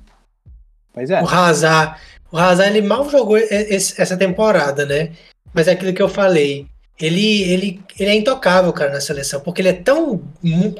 Pois 0.92 1.10
é. 1.10 1.22
O 1.22 1.28
Hazard, 1.28 1.98
o 2.30 2.38
Hazard 2.38 2.76
ele 2.76 2.86
mal 2.86 3.08
jogou 3.10 3.36
esse, 3.36 4.00
essa 4.00 4.16
temporada, 4.16 4.86
né? 4.86 5.12
Mas 5.52 5.68
é 5.68 5.72
aquilo 5.72 5.92
que 5.92 6.02
eu 6.02 6.08
falei. 6.08 6.66
Ele, 7.00 7.42
ele, 7.42 7.80
ele 7.98 8.10
é 8.10 8.14
intocável, 8.14 8.72
cara, 8.72 8.92
na 8.92 9.00
seleção, 9.00 9.40
porque 9.40 9.60
ele 9.60 9.70
é 9.70 9.72
tão, 9.72 10.22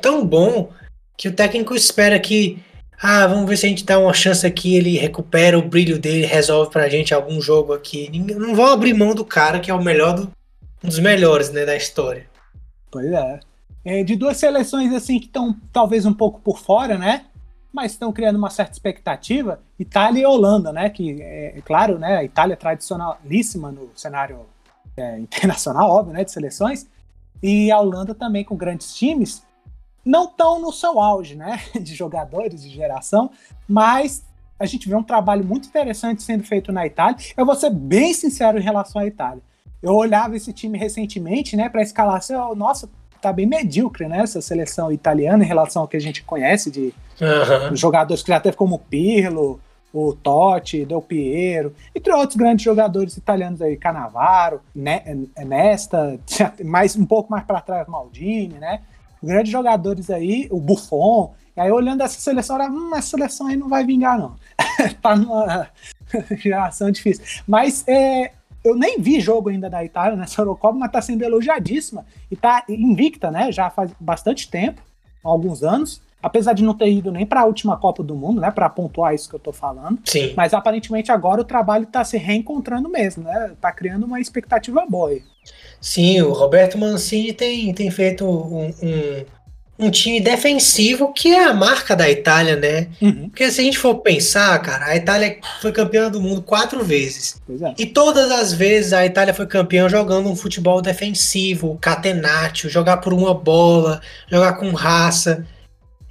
tão 0.00 0.24
bom 0.24 0.70
que 1.16 1.28
o 1.28 1.32
técnico 1.32 1.74
espera 1.74 2.18
que, 2.20 2.58
ah, 3.00 3.26
vamos 3.26 3.48
ver 3.48 3.56
se 3.56 3.66
a 3.66 3.68
gente 3.68 3.84
dá 3.84 3.98
uma 3.98 4.14
chance 4.14 4.46
aqui, 4.46 4.76
ele 4.76 4.98
recupera 4.98 5.58
o 5.58 5.68
brilho 5.68 5.98
dele, 5.98 6.26
resolve 6.26 6.70
pra 6.70 6.88
gente 6.88 7.12
algum 7.12 7.40
jogo 7.40 7.72
aqui. 7.72 8.10
Não 8.14 8.54
vão 8.54 8.66
abrir 8.66 8.94
mão 8.94 9.14
do 9.14 9.24
cara 9.24 9.58
que 9.58 9.70
é 9.70 9.74
o 9.74 9.82
melhor 9.82 10.14
do, 10.14 10.30
um 10.84 10.88
dos 10.88 10.98
melhores, 10.98 11.50
né, 11.50 11.64
da 11.64 11.76
história. 11.76 12.26
Pois 12.92 13.10
é. 13.10 13.40
é 13.82 14.04
de 14.04 14.14
duas 14.14 14.36
seleções 14.36 14.92
assim 14.92 15.18
que 15.18 15.24
estão 15.24 15.56
talvez 15.72 16.04
um 16.04 16.12
pouco 16.12 16.38
por 16.40 16.58
fora, 16.58 16.98
né? 16.98 17.24
Mas 17.72 17.92
estão 17.92 18.12
criando 18.12 18.36
uma 18.36 18.50
certa 18.50 18.72
expectativa, 18.72 19.60
Itália 19.78 20.20
e 20.20 20.26
Holanda, 20.26 20.70
né? 20.70 20.90
Que 20.90 21.22
é, 21.22 21.58
é 21.58 21.60
claro, 21.62 21.98
né? 21.98 22.18
A 22.18 22.24
Itália 22.24 22.52
é 22.52 22.56
tradicionalíssima 22.56 23.72
no 23.72 23.90
cenário 23.96 24.40
é, 24.94 25.18
internacional, 25.18 25.90
óbvio, 25.90 26.12
né? 26.12 26.22
De 26.22 26.30
seleções. 26.30 26.86
E 27.42 27.72
a 27.72 27.80
Holanda 27.80 28.14
também 28.14 28.44
com 28.44 28.54
grandes 28.56 28.94
times 28.94 29.42
não 30.04 30.24
estão 30.24 30.60
no 30.60 30.70
seu 30.70 31.00
auge, 31.00 31.34
né? 31.34 31.58
De 31.80 31.94
jogadores 31.94 32.62
de 32.62 32.68
geração, 32.68 33.30
mas 33.66 34.22
a 34.60 34.66
gente 34.66 34.86
vê 34.86 34.94
um 34.94 35.02
trabalho 35.02 35.44
muito 35.44 35.66
interessante 35.66 36.22
sendo 36.22 36.44
feito 36.44 36.70
na 36.70 36.86
Itália. 36.86 37.16
Eu 37.36 37.46
vou 37.46 37.54
ser 37.54 37.70
bem 37.70 38.12
sincero 38.12 38.58
em 38.58 38.62
relação 38.62 39.00
à 39.00 39.06
Itália 39.06 39.42
eu 39.82 39.94
olhava 39.94 40.36
esse 40.36 40.52
time 40.52 40.78
recentemente, 40.78 41.56
né, 41.56 41.68
para 41.68 41.82
escalar, 41.82 42.16
assim, 42.16 42.34
nossa, 42.56 42.88
tá 43.20 43.32
bem 43.32 43.46
medíocre, 43.46 44.06
né, 44.06 44.20
essa 44.20 44.40
seleção 44.40 44.92
italiana 44.92 45.44
em 45.44 45.46
relação 45.46 45.82
ao 45.82 45.88
que 45.88 45.96
a 45.96 46.00
gente 46.00 46.22
conhece 46.22 46.70
de 46.70 46.94
uhum. 47.20 47.74
jogadores 47.74 48.22
que 48.22 48.28
já 48.28 48.40
teve 48.40 48.56
como 48.56 48.78
Pirlo, 48.78 49.60
o 49.92 50.14
Totti, 50.14 50.84
Del 50.84 51.02
Piero, 51.02 51.74
entre 51.94 52.12
outros 52.12 52.36
grandes 52.36 52.64
jogadores 52.64 53.16
italianos 53.16 53.60
aí, 53.60 53.76
Canavaro, 53.76 54.60
Nesta, 54.74 56.18
mais 56.64 56.96
um 56.96 57.04
pouco 57.04 57.30
mais 57.30 57.44
para 57.44 57.60
trás 57.60 57.86
Maldini, 57.86 58.54
né? 58.54 58.80
Grandes 59.22 59.52
jogadores 59.52 60.10
aí, 60.10 60.48
o 60.50 60.58
Buffon. 60.58 61.34
E 61.56 61.60
aí 61.60 61.70
olhando 61.70 62.02
essa 62.02 62.18
seleção, 62.18 62.56
era, 62.56 62.70
hum, 62.70 62.90
essa 62.94 63.10
seleção 63.10 63.46
aí 63.46 63.56
não 63.56 63.68
vai 63.68 63.84
vingar 63.84 64.18
não. 64.18 64.34
tá 65.02 65.14
numa 65.14 65.68
geração 66.38 66.90
difícil. 66.90 67.24
Mas 67.46 67.84
é, 67.86 68.32
eu 68.64 68.76
nem 68.76 69.00
vi 69.00 69.20
jogo 69.20 69.48
ainda 69.48 69.68
da 69.68 69.84
Itália 69.84 70.16
nessa 70.16 70.40
Eurocopa, 70.40 70.78
mas 70.78 70.88
está 70.88 71.02
sendo 71.02 71.22
elogiadíssima 71.22 72.06
e 72.30 72.34
está 72.34 72.64
invicta, 72.68 73.30
né? 73.30 73.50
Já 73.50 73.70
faz 73.70 73.90
bastante 73.98 74.48
tempo, 74.48 74.80
alguns 75.22 75.62
anos. 75.62 76.00
Apesar 76.22 76.52
de 76.52 76.62
não 76.62 76.72
ter 76.72 76.88
ido 76.88 77.10
nem 77.10 77.26
para 77.26 77.40
a 77.40 77.44
última 77.44 77.76
Copa 77.76 78.00
do 78.00 78.14
Mundo, 78.14 78.40
né? 78.40 78.48
Para 78.52 78.68
pontuar 78.68 79.12
isso 79.12 79.28
que 79.28 79.34
eu 79.34 79.38
estou 79.38 79.52
falando. 79.52 79.98
Sim. 80.04 80.32
Mas 80.36 80.54
aparentemente 80.54 81.10
agora 81.10 81.40
o 81.40 81.44
trabalho 81.44 81.82
está 81.82 82.04
se 82.04 82.16
reencontrando 82.16 82.88
mesmo, 82.88 83.24
né? 83.24 83.50
Está 83.52 83.72
criando 83.72 84.04
uma 84.04 84.20
expectativa 84.20 84.86
boa. 84.88 85.10
Aí. 85.10 85.22
Sim, 85.80 86.22
o 86.22 86.32
Roberto 86.32 86.78
Mancini 86.78 87.32
tem, 87.32 87.74
tem 87.74 87.90
feito 87.90 88.24
um, 88.24 88.68
um 88.68 89.24
um 89.82 89.90
time 89.90 90.20
defensivo 90.20 91.12
que 91.12 91.34
é 91.34 91.44
a 91.44 91.52
marca 91.52 91.96
da 91.96 92.08
Itália, 92.08 92.56
né? 92.56 92.88
Uhum. 93.00 93.28
Porque 93.28 93.50
se 93.50 93.60
a 93.60 93.64
gente 93.64 93.78
for 93.78 93.96
pensar, 93.96 94.58
cara, 94.60 94.86
a 94.86 94.96
Itália 94.96 95.38
foi 95.60 95.72
campeã 95.72 96.10
do 96.10 96.20
mundo 96.20 96.40
quatro 96.40 96.84
vezes. 96.84 97.40
É. 97.62 97.74
E 97.78 97.86
todas 97.86 98.30
as 98.30 98.52
vezes 98.52 98.92
a 98.92 99.04
Itália 99.04 99.34
foi 99.34 99.46
campeã 99.46 99.88
jogando 99.88 100.30
um 100.30 100.36
futebol 100.36 100.80
defensivo, 100.80 101.78
catenaccio, 101.80 102.70
jogar 102.70 102.98
por 102.98 103.12
uma 103.12 103.34
bola, 103.34 104.00
jogar 104.30 104.54
com 104.54 104.70
raça. 104.70 105.46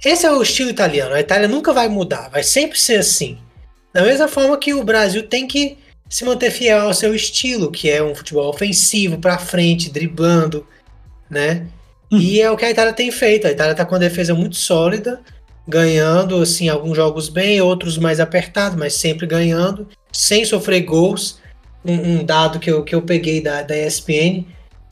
Esse 0.04 0.26
é 0.26 0.30
o 0.30 0.42
estilo 0.42 0.70
italiano. 0.70 1.14
A 1.14 1.20
Itália 1.20 1.48
nunca 1.48 1.72
vai 1.72 1.88
mudar, 1.88 2.28
vai 2.28 2.42
sempre 2.42 2.78
ser 2.78 2.98
assim. 2.98 3.38
Da 3.92 4.02
mesma 4.02 4.28
forma 4.28 4.58
que 4.58 4.74
o 4.74 4.84
Brasil 4.84 5.22
tem 5.28 5.46
que 5.46 5.78
se 6.08 6.24
manter 6.24 6.50
fiel 6.50 6.80
ao 6.80 6.94
seu 6.94 7.14
estilo, 7.14 7.70
que 7.70 7.88
é 7.88 8.02
um 8.02 8.14
futebol 8.14 8.48
ofensivo, 8.50 9.18
para 9.18 9.38
frente, 9.38 9.90
driblando, 9.90 10.66
né? 11.30 11.66
E 12.18 12.40
é 12.40 12.50
o 12.50 12.56
que 12.56 12.64
a 12.64 12.70
Itália 12.70 12.92
tem 12.92 13.10
feito. 13.10 13.46
A 13.46 13.50
Itália 13.50 13.72
está 13.72 13.84
com 13.84 13.94
uma 13.94 14.00
defesa 14.00 14.34
muito 14.34 14.56
sólida, 14.56 15.20
ganhando 15.66 16.36
assim 16.42 16.68
alguns 16.68 16.96
jogos 16.96 17.28
bem, 17.28 17.60
outros 17.60 17.96
mais 17.96 18.20
apertados, 18.20 18.78
mas 18.78 18.94
sempre 18.94 19.26
ganhando, 19.26 19.88
sem 20.12 20.44
sofrer 20.44 20.82
gols. 20.82 21.40
Um, 21.84 22.20
um, 22.20 22.24
dado 22.24 22.60
que 22.60 22.70
eu, 22.70 22.84
que 22.84 22.94
eu 22.94 23.02
peguei 23.02 23.40
da, 23.40 23.62
da 23.62 23.76
ESPN, 23.76 24.44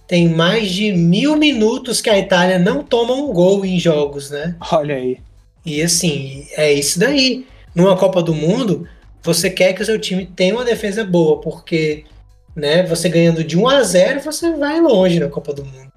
tem 0.09 0.29
mais 0.29 0.69
de 0.71 0.93
mil 0.93 1.37
minutos 1.37 2.01
que 2.01 2.11
a 2.11 2.19
Itália 2.19 2.59
não 2.59 2.83
toma 2.83 3.15
um 3.15 3.33
gol 3.33 3.65
em 3.65 3.79
jogos, 3.79 4.31
né? 4.31 4.57
Olha 4.73 4.97
aí. 4.97 5.19
E 5.65 5.81
assim, 5.83 6.47
é 6.57 6.73
isso 6.73 6.99
daí. 6.99 7.47
Numa 7.75 7.97
Copa 7.97 8.21
do 8.21 8.35
Mundo, 8.35 8.89
você 9.23 9.49
quer 9.49 9.73
que 9.73 9.83
o 9.83 9.85
seu 9.85 10.01
time 10.01 10.27
tenha 10.27 10.55
uma 10.55 10.65
defesa 10.65 11.05
boa, 11.05 11.41
porque 11.41 12.05
né, 12.57 12.83
você 12.83 13.09
ganhando 13.09 13.45
de 13.45 13.57
1 13.57 13.69
a 13.69 13.83
0 13.83 14.21
você 14.21 14.53
vai 14.57 14.81
longe 14.81 15.21
na 15.21 15.29
Copa 15.29 15.53
do 15.53 15.65
Mundo. 15.65 15.93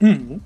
Uhum. 0.00 0.40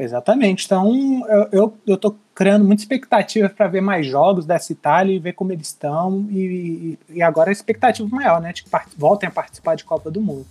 Exatamente. 0.00 0.64
Então, 0.64 1.22
eu, 1.28 1.48
eu, 1.52 1.78
eu 1.86 1.96
tô 1.98 2.16
criando 2.34 2.64
muita 2.64 2.82
expectativa 2.82 3.50
para 3.50 3.68
ver 3.68 3.82
mais 3.82 4.06
jogos 4.06 4.46
dessa 4.46 4.72
Itália 4.72 5.14
e 5.14 5.18
ver 5.18 5.34
como 5.34 5.52
eles 5.52 5.66
estão. 5.66 6.26
E, 6.30 6.98
e 7.10 7.22
agora 7.22 7.50
a 7.50 7.52
expectativa 7.52 8.08
maior, 8.08 8.40
né? 8.40 8.50
De 8.50 8.64
que 8.64 8.70
voltem 8.96 9.28
a 9.28 9.32
participar 9.32 9.74
de 9.74 9.84
Copa 9.84 10.10
do 10.10 10.22
Mundo. 10.22 10.46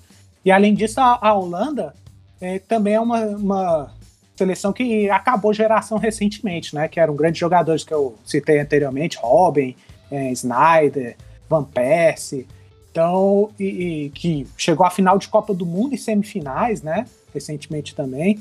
E 0.45 0.51
além 0.51 0.75
disso, 0.75 1.01
a, 1.01 1.17
a 1.19 1.33
Holanda 1.33 1.95
é, 2.39 2.59
também 2.59 2.93
é 2.93 3.01
uma, 3.01 3.21
uma 3.25 3.91
seleção 4.35 4.71
que 4.71 5.09
acabou 5.09 5.51
geração 5.51 5.97
recentemente, 5.97 6.75
né? 6.75 6.87
Que 6.87 6.99
eram 6.99 7.15
grandes 7.15 7.39
jogadores 7.39 7.83
que 7.83 7.93
eu 7.93 8.15
citei 8.23 8.59
anteriormente, 8.59 9.17
Robin, 9.19 9.75
é, 10.11 10.31
Snyder, 10.31 11.17
Van 11.49 11.63
Persie. 11.63 12.45
Então, 12.91 13.49
e, 13.59 13.65
e, 13.65 14.09
que 14.11 14.47
chegou 14.55 14.85
à 14.85 14.91
final 14.91 15.17
de 15.17 15.27
Copa 15.27 15.55
do 15.55 15.65
Mundo 15.65 15.95
e 15.95 15.97
semifinais, 15.97 16.83
né? 16.83 17.05
Recentemente 17.33 17.95
também 17.95 18.39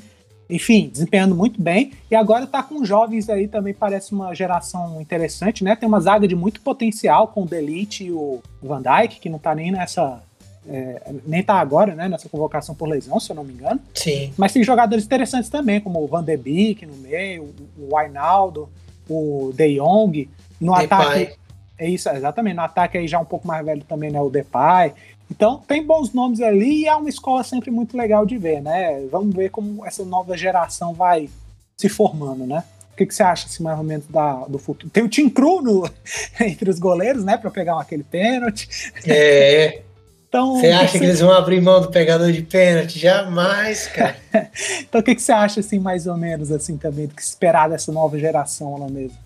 enfim, 0.49 0.89
desempenhando 0.91 1.35
muito 1.35 1.61
bem. 1.61 1.91
E 2.09 2.15
agora 2.15 2.47
tá 2.47 2.63
com 2.63 2.83
jovens 2.83 3.29
aí 3.29 3.47
também, 3.47 3.73
parece 3.73 4.13
uma 4.13 4.33
geração 4.33 4.99
interessante, 4.99 5.63
né? 5.63 5.75
Tem 5.75 5.87
uma 5.87 5.99
zaga 5.99 6.27
de 6.27 6.35
muito 6.35 6.59
potencial 6.61 7.27
com 7.27 7.43
o 7.43 7.45
Delite 7.45 8.05
e 8.05 8.11
o 8.11 8.41
Van 8.61 8.81
Dijk, 8.81 9.19
que 9.19 9.29
não 9.29 9.37
tá 9.37 9.53
nem 9.53 9.71
nessa. 9.71 10.23
É, 10.67 11.13
nem 11.25 11.41
tá 11.41 11.55
agora, 11.55 11.95
né? 11.95 12.09
Nessa 12.09 12.27
convocação 12.27 12.75
por 12.75 12.87
lesão, 12.87 13.19
se 13.19 13.31
eu 13.31 13.35
não 13.35 13.43
me 13.43 13.53
engano. 13.53 13.79
Sim. 13.93 14.33
Mas 14.37 14.51
tem 14.51 14.63
jogadores 14.63 15.05
interessantes 15.05 15.49
também, 15.49 15.79
como 15.79 16.03
o 16.03 16.07
Van 16.07 16.23
de 16.23 16.35
Beek 16.35 16.85
no 16.85 16.95
meio, 16.95 17.53
o 17.77 17.95
Wijnaldo, 17.95 18.69
o 19.07 19.51
De 19.55 19.77
Jong. 19.77 20.29
No 20.59 20.73
Depay. 20.75 20.85
ataque. 20.85 21.39
É 21.77 21.89
isso, 21.89 22.09
exatamente. 22.09 22.55
No 22.55 22.61
ataque 22.63 22.97
aí 22.97 23.07
já 23.07 23.19
um 23.19 23.25
pouco 23.25 23.47
mais 23.47 23.65
velho 23.65 23.83
também, 23.83 24.11
né? 24.11 24.19
O 24.19 24.29
Depay. 24.29 24.93
Então 25.29 25.61
tem 25.67 25.85
bons 25.85 26.11
nomes 26.11 26.41
ali 26.41 26.81
e 26.81 26.87
é 26.87 26.95
uma 26.95 27.09
escola 27.09 27.43
sempre 27.43 27.69
muito 27.69 27.95
legal 27.95 28.25
de 28.25 28.37
ver, 28.37 28.61
né? 28.61 29.05
Vamos 29.11 29.35
ver 29.35 29.49
como 29.49 29.85
essa 29.85 30.03
nova 30.03 30.35
geração 30.35 30.93
vai 30.93 31.29
se 31.77 31.87
formando, 31.87 32.45
né? 32.45 32.63
O 32.91 32.95
que, 32.99 33.05
que 33.05 33.15
você 33.15 33.23
acha, 33.23 33.45
assim, 33.45 33.63
mais 33.63 33.77
ou 33.77 33.83
menos, 33.83 34.05
da, 34.07 34.45
do 34.45 34.59
futuro? 34.59 34.91
Tem 34.91 35.03
o 35.03 35.07
Tim 35.07 35.29
Cru 35.29 35.61
no, 35.61 35.89
entre 36.41 36.69
os 36.69 36.79
goleiros, 36.79 37.23
né? 37.23 37.37
Para 37.37 37.49
pegar 37.49 37.79
aquele 37.79 38.03
pênalti. 38.03 38.67
É. 39.05 39.81
Então, 40.27 40.57
você 40.57 40.67
acha 40.67 40.91
que, 40.91 40.99
que, 40.99 41.05
eles 41.05 41.21
vão 41.21 41.31
abrir 41.31 41.59
mão 41.59 41.81
do 41.81 41.89
pegador 41.89 42.31
de 42.31 42.43
pênalti? 42.43 42.99
Jamais, 42.99 43.87
cara. 43.87 44.15
então 44.81 45.01
o 45.01 45.03
que, 45.03 45.15
que 45.15 45.21
você 45.21 45.31
acha, 45.31 45.61
assim, 45.61 45.79
mais 45.79 46.05
ou 46.05 46.17
menos, 46.17 46.51
assim, 46.51 46.77
também, 46.77 47.07
do 47.07 47.15
que 47.15 47.21
esperar 47.21 47.69
dessa 47.69 47.91
nova 47.91 48.19
geração 48.19 48.77
lá 48.77 48.87
mesmo? 48.87 49.17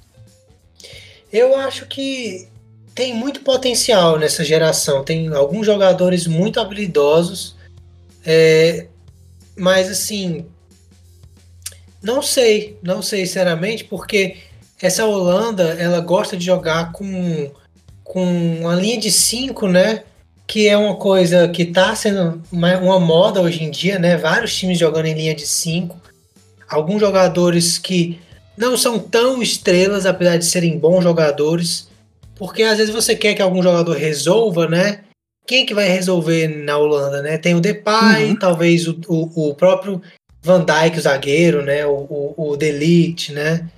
Eu 1.31 1.57
acho 1.57 1.87
que 1.87 2.47
tem 2.95 3.13
muito 3.13 3.41
potencial 3.41 4.17
nessa 4.17 4.43
geração. 4.43 5.03
Tem 5.03 5.27
alguns 5.29 5.65
jogadores 5.65 6.27
muito 6.27 6.59
habilidosos. 6.59 7.55
É, 8.25 8.87
mas 9.55 9.89
assim, 9.89 10.45
não 12.01 12.21
sei, 12.21 12.77
não 12.81 13.01
sei 13.01 13.25
sinceramente, 13.25 13.83
porque 13.85 14.37
essa 14.81 15.05
Holanda 15.05 15.63
ela 15.79 15.99
gosta 16.01 16.35
de 16.35 16.45
jogar 16.45 16.91
com, 16.91 17.51
com 18.03 18.59
uma 18.59 18.75
linha 18.75 18.99
de 18.99 19.11
5, 19.11 19.67
né? 19.67 20.03
Que 20.45 20.67
é 20.67 20.77
uma 20.77 20.95
coisa 20.95 21.47
que 21.47 21.63
está 21.63 21.95
sendo 21.95 22.41
uma, 22.51 22.77
uma, 22.77 22.99
moda 22.99 23.41
hoje 23.41 23.63
em 23.63 23.71
dia, 23.71 23.97
né? 23.97 24.17
Vários 24.17 24.55
times 24.55 24.77
jogando 24.77 25.05
em 25.05 25.13
linha 25.13 25.33
de 25.33 25.47
5. 25.47 25.97
Alguns 26.69 26.99
jogadores 26.99 27.77
que 27.77 28.19
não 28.57 28.77
são 28.77 28.99
tão 28.99 29.41
estrelas, 29.41 30.05
apesar 30.05 30.37
de 30.37 30.45
serem 30.45 30.77
bons 30.77 31.03
jogadores. 31.03 31.87
Porque 32.35 32.63
às 32.63 32.77
vezes 32.77 32.93
você 32.93 33.15
quer 33.15 33.33
que 33.33 33.41
algum 33.41 33.61
jogador 33.61 33.95
resolva, 33.95 34.67
né? 34.67 35.01
Quem 35.45 35.65
que 35.65 35.73
vai 35.73 35.87
resolver 35.87 36.47
na 36.47 36.77
Holanda, 36.77 37.21
né? 37.21 37.37
Tem 37.37 37.53
o 37.53 37.61
Depay, 37.61 38.29
uhum. 38.29 38.35
talvez 38.35 38.87
o, 38.87 38.99
o, 39.07 39.49
o, 39.49 39.55
próprio 39.55 40.01
Van 40.41 40.65
Dijk, 40.65 40.97
o 40.97 41.01
zagueiro, 41.01 41.63
né? 41.63 41.85
O, 41.85 42.33
o, 42.37 42.51
o 42.51 42.57
Delite, 42.57 43.33
né? 43.33 43.69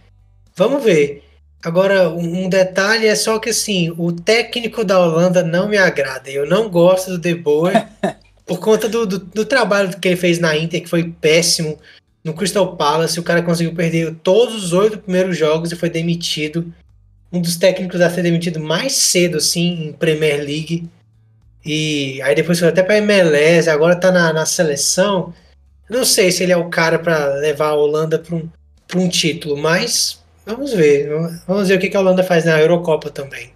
Vamos 0.56 0.84
ver. 0.84 1.24
Agora, 1.64 2.10
um 2.10 2.48
detalhe 2.48 3.08
é 3.08 3.16
só 3.16 3.40
que 3.40 3.50
assim, 3.50 3.92
o 3.98 4.12
técnico 4.12 4.84
da 4.84 5.00
Holanda 5.00 5.42
não 5.42 5.68
me 5.68 5.78
agrada. 5.78 6.30
Eu 6.30 6.46
não 6.46 6.70
gosto 6.70 7.12
do 7.12 7.18
De 7.18 7.34
Boer 7.34 7.88
por 8.46 8.60
conta 8.60 8.88
do, 8.88 9.06
do, 9.06 9.18
do, 9.18 9.46
trabalho 9.46 10.00
que 10.00 10.08
ele 10.08 10.16
fez 10.16 10.38
na 10.38 10.56
Inter, 10.56 10.84
que 10.84 10.90
foi 10.90 11.12
péssimo. 11.20 11.80
No 12.24 12.34
Crystal 12.34 12.76
Palace, 12.76 13.20
o 13.20 13.24
cara 13.24 13.42
conseguiu 13.42 13.74
perder 13.74 14.16
todos 14.24 14.64
os 14.64 14.74
oito 14.74 15.00
primeiros 15.00 15.38
jogos 15.38 15.72
e 15.72 15.76
foi 15.76 15.90
demitido 15.90 16.72
um 17.36 17.42
dos 17.42 17.58
técnicos 17.58 18.00
a 18.02 18.10
ser 18.10 18.24
demitido 18.24 18.60
mais 18.60 18.94
cedo, 18.94 19.38
assim, 19.38 19.88
em 19.88 19.94
Premier 19.94 20.38
League. 20.38 20.90
E 21.66 22.22
aí 22.22 22.34
depois 22.36 22.60
foi 22.60 22.70
até 22.70 22.82
para 22.82 22.98
MLS, 22.98 23.70
agora 23.70 24.00
tá 24.00 24.12
na, 24.12 24.32
na 24.32 24.46
seleção. 24.46 25.34
Não 25.90 26.06
sei 26.06 26.32
se 26.32 26.44
ele 26.44 26.52
é 26.52 26.58
o 26.58 26.70
cara 26.70 26.98
para 26.98 27.36
levar 27.36 27.70
a 27.70 27.76
Holanda 27.76 28.18
para 28.18 28.36
um, 28.36 28.50
um 28.96 29.10
título, 29.10 29.58
mas 29.58 30.24
vamos 30.46 30.74
ver. 30.74 31.10
Vamos 31.48 31.68
ver 31.68 31.76
o 31.76 31.80
que, 31.80 31.96
a 31.96 32.00
Holanda 32.00 32.24
faz 32.24 32.46
na 32.46 32.60
Eurocopa 32.60 33.10
também. 33.10 33.54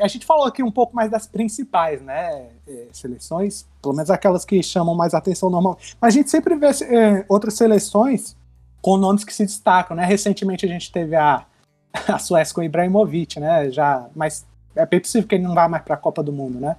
A 0.00 0.08
gente 0.08 0.26
falou 0.26 0.44
aqui 0.44 0.62
um 0.62 0.72
pouco 0.72 0.96
mais 0.96 1.08
das 1.08 1.26
principais 1.26 2.02
né, 2.02 2.48
é, 2.66 2.86
seleções, 2.92 3.64
pelo 3.80 3.94
menos 3.94 4.10
aquelas 4.10 4.44
que 4.44 4.60
chamam 4.60 4.94
mais 4.94 5.14
atenção 5.14 5.48
normal. 5.48 5.78
Mas 6.00 6.14
a 6.14 6.16
gente 6.16 6.30
sempre 6.30 6.56
vê 6.56 6.66
é, 6.66 7.24
outras 7.28 7.54
seleções 7.54 8.36
com 8.82 8.96
nomes 8.96 9.22
que 9.22 9.32
se 9.32 9.44
destacam. 9.44 9.96
Né? 9.96 10.04
Recentemente 10.04 10.66
a 10.66 10.68
gente 10.68 10.90
teve 10.90 11.14
a, 11.14 11.46
a 12.08 12.18
Suécia 12.18 12.54
com 12.54 12.60
o 12.60 12.64
Ibrahimovic, 12.64 13.40
né? 13.40 13.70
Já, 13.70 14.06
mas 14.14 14.44
é 14.74 14.86
bem 14.86 15.00
possível 15.00 15.28
que 15.28 15.34
ele 15.34 15.44
não 15.44 15.54
vá 15.54 15.68
mais 15.68 15.82
para 15.82 15.94
a 15.94 15.98
Copa 15.98 16.22
do 16.22 16.32
Mundo, 16.32 16.60
né? 16.60 16.76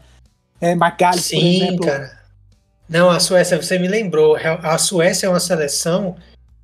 É, 0.62 0.76
Magalhães, 0.76 1.26
Sim, 1.26 1.40
por 1.40 1.64
exemplo. 1.64 1.86
cara. 1.86 2.20
Não, 2.88 3.10
a 3.10 3.20
Suécia, 3.20 3.62
você 3.62 3.78
me 3.78 3.88
lembrou. 3.88 4.36
A 4.36 4.78
Suécia 4.78 5.28
é 5.28 5.30
uma 5.30 5.40
seleção 5.40 6.16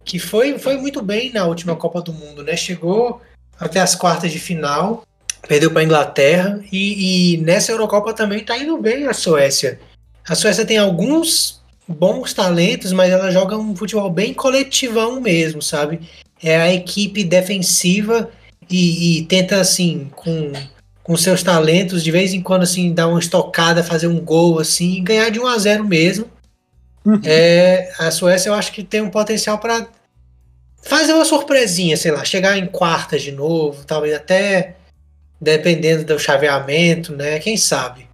que 0.03 0.17
foi, 0.17 0.57
foi 0.57 0.77
muito 0.77 1.01
bem 1.01 1.31
na 1.31 1.45
última 1.45 1.75
Copa 1.75 2.01
do 2.01 2.11
Mundo, 2.11 2.43
né? 2.43 2.55
Chegou 2.55 3.21
até 3.59 3.79
as 3.79 3.95
quartas 3.95 4.31
de 4.31 4.39
final, 4.39 5.03
perdeu 5.47 5.71
para 5.71 5.81
a 5.81 5.83
Inglaterra 5.83 6.59
e, 6.71 7.33
e, 7.33 7.37
nessa 7.37 7.71
Eurocopa 7.71 8.13
também 8.13 8.39
está 8.39 8.57
indo 8.57 8.77
bem 8.77 9.07
a 9.07 9.13
Suécia. 9.13 9.79
A 10.27 10.35
Suécia 10.35 10.65
tem 10.65 10.77
alguns 10.77 11.61
bons 11.87 12.33
talentos, 12.33 12.91
mas 12.91 13.11
ela 13.11 13.31
joga 13.31 13.55
um 13.55 13.75
futebol 13.75 14.09
bem 14.09 14.33
coletivão 14.33 15.21
mesmo, 15.21 15.61
sabe? 15.61 16.01
É 16.43 16.57
a 16.57 16.73
equipe 16.73 17.23
defensiva 17.23 18.29
e, 18.69 19.19
e 19.19 19.25
tenta 19.25 19.59
assim 19.59 20.09
com 20.15 20.51
com 21.05 21.15
seus 21.15 21.43
talentos 21.43 22.03
de 22.03 22.09
vez 22.09 22.33
em 22.33 22.41
quando 22.41 22.63
assim 22.63 22.91
dar 22.91 23.07
uma 23.07 23.19
estocada, 23.19 23.83
fazer 23.83 24.07
um 24.07 24.19
gol 24.19 24.57
assim, 24.57 24.95
e 24.95 25.01
ganhar 25.01 25.29
de 25.29 25.39
1 25.39 25.45
a 25.45 25.57
0 25.59 25.85
mesmo. 25.85 26.25
Uhum. 27.05 27.21
É, 27.23 27.93
a 27.99 28.09
Suécia 28.09 28.49
eu 28.49 28.55
acho 28.55 28.71
que 28.71 28.83
tem 28.83 29.01
um 29.01 29.11
potencial 29.11 29.59
para 29.59 29.87
fazer 30.81 31.13
uma 31.13 31.23
surpresinha, 31.23 31.95
sei 31.95 32.11
lá, 32.11 32.25
chegar 32.25 32.57
em 32.57 32.65
quartas 32.65 33.21
de 33.21 33.31
novo, 33.31 33.85
talvez 33.85 34.15
até 34.15 34.77
dependendo 35.39 36.03
do 36.03 36.17
chaveamento, 36.17 37.15
né? 37.15 37.37
Quem 37.37 37.55
sabe? 37.55 38.04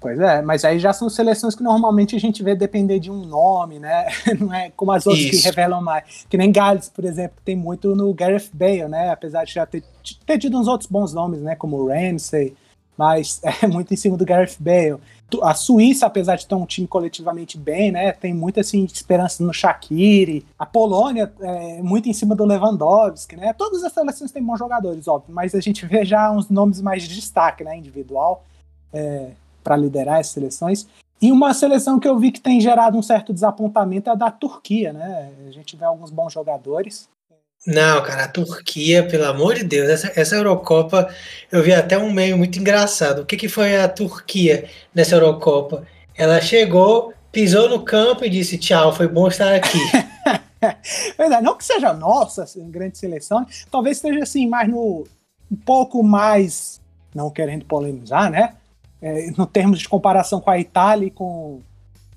Pois 0.00 0.18
é, 0.20 0.40
mas 0.42 0.64
aí 0.64 0.78
já 0.78 0.92
são 0.92 1.08
seleções 1.08 1.56
que 1.56 1.62
normalmente 1.62 2.14
a 2.14 2.20
gente 2.20 2.40
vê 2.42 2.54
depender 2.54 3.00
de 3.00 3.10
um 3.10 3.24
nome, 3.24 3.80
né? 3.80 4.06
Não 4.38 4.54
é 4.54 4.70
como 4.70 4.92
as 4.92 5.06
outras 5.06 5.24
Isso. 5.24 5.42
que 5.42 5.48
revelam 5.48 5.82
mais. 5.82 6.24
Que 6.30 6.36
nem 6.36 6.52
Gales, 6.52 6.88
por 6.88 7.04
exemplo, 7.04 7.38
tem 7.44 7.56
muito 7.56 7.96
no 7.96 8.14
Gareth 8.14 8.50
Bale, 8.52 8.88
né? 8.88 9.10
Apesar 9.10 9.44
de 9.44 9.52
já 9.52 9.66
ter, 9.66 9.82
ter 10.24 10.38
tido 10.38 10.56
uns 10.56 10.68
outros 10.68 10.88
bons 10.88 11.12
nomes, 11.12 11.42
né? 11.42 11.56
Como 11.56 11.76
o 11.76 11.88
Ramsey, 11.88 12.56
mas 12.96 13.40
é 13.60 13.66
muito 13.66 13.92
em 13.92 13.96
cima 13.96 14.16
do 14.16 14.24
Gareth 14.24 14.56
Bale. 14.60 15.00
A 15.42 15.52
Suíça, 15.52 16.06
apesar 16.06 16.36
de 16.36 16.46
ter 16.46 16.54
um 16.54 16.64
time 16.64 16.86
coletivamente 16.86 17.58
bem, 17.58 17.90
né? 17.90 18.12
Tem 18.12 18.32
muita 18.32 18.60
assim, 18.60 18.84
esperança 18.84 19.42
no 19.42 19.52
Shaqiri. 19.52 20.46
A 20.56 20.64
Polônia 20.64 21.32
é 21.40 21.82
muito 21.82 22.08
em 22.08 22.12
cima 22.12 22.36
do 22.36 22.44
Lewandowski, 22.44 23.36
né? 23.36 23.52
Todas 23.52 23.82
as 23.82 23.92
seleções 23.92 24.30
têm 24.30 24.44
bons 24.44 24.60
jogadores, 24.60 25.08
óbvio, 25.08 25.34
mas 25.34 25.56
a 25.56 25.60
gente 25.60 25.84
vê 25.84 26.04
já 26.04 26.30
uns 26.30 26.48
nomes 26.48 26.80
mais 26.80 27.02
de 27.02 27.16
destaque, 27.16 27.64
né? 27.64 27.76
Individual. 27.76 28.44
É, 28.92 29.32
para 29.68 29.76
liderar 29.76 30.20
as 30.20 30.28
seleções. 30.28 30.86
E 31.20 31.30
uma 31.30 31.52
seleção 31.52 32.00
que 32.00 32.08
eu 32.08 32.18
vi 32.18 32.32
que 32.32 32.40
tem 32.40 32.58
gerado 32.58 32.96
um 32.96 33.02
certo 33.02 33.34
desapontamento 33.34 34.08
é 34.08 34.12
a 34.14 34.16
da 34.16 34.30
Turquia, 34.30 34.94
né? 34.94 35.30
A 35.46 35.50
gente 35.50 35.76
vê 35.76 35.84
alguns 35.84 36.10
bons 36.10 36.32
jogadores. 36.32 37.06
Não, 37.66 38.02
cara, 38.02 38.24
a 38.24 38.28
Turquia, 38.28 39.06
pelo 39.06 39.26
amor 39.26 39.56
de 39.56 39.64
Deus, 39.64 39.90
essa, 39.90 40.12
essa 40.18 40.36
Eurocopa, 40.36 41.12
eu 41.52 41.62
vi 41.62 41.74
até 41.74 41.98
um 41.98 42.10
meio 42.10 42.38
muito 42.38 42.58
engraçado. 42.58 43.20
O 43.20 43.26
que, 43.26 43.36
que 43.36 43.48
foi 43.48 43.76
a 43.76 43.88
Turquia 43.88 44.70
nessa 44.94 45.16
Eurocopa? 45.16 45.86
Ela 46.16 46.40
chegou, 46.40 47.12
pisou 47.30 47.68
no 47.68 47.84
campo 47.84 48.24
e 48.24 48.30
disse 48.30 48.56
tchau, 48.56 48.94
foi 48.94 49.06
bom 49.06 49.28
estar 49.28 49.54
aqui. 49.54 49.78
Verdade, 51.18 51.44
não 51.44 51.56
que 51.56 51.64
seja 51.64 51.92
nossa 51.92 52.44
assim, 52.44 52.70
grande 52.70 52.96
seleção, 52.96 53.44
talvez 53.70 53.98
esteja 53.98 54.22
assim, 54.22 54.46
mais 54.46 54.68
no 54.68 55.06
um 55.50 55.56
pouco 55.56 56.02
mais, 56.02 56.80
não 57.14 57.30
querendo 57.30 57.64
polemizar, 57.64 58.30
né? 58.30 58.54
É, 59.00 59.30
no 59.36 59.46
termos 59.46 59.78
de 59.78 59.88
comparação 59.88 60.40
com 60.40 60.50
a 60.50 60.58
Itália 60.58 61.06
e 61.06 61.10
com, 61.10 61.60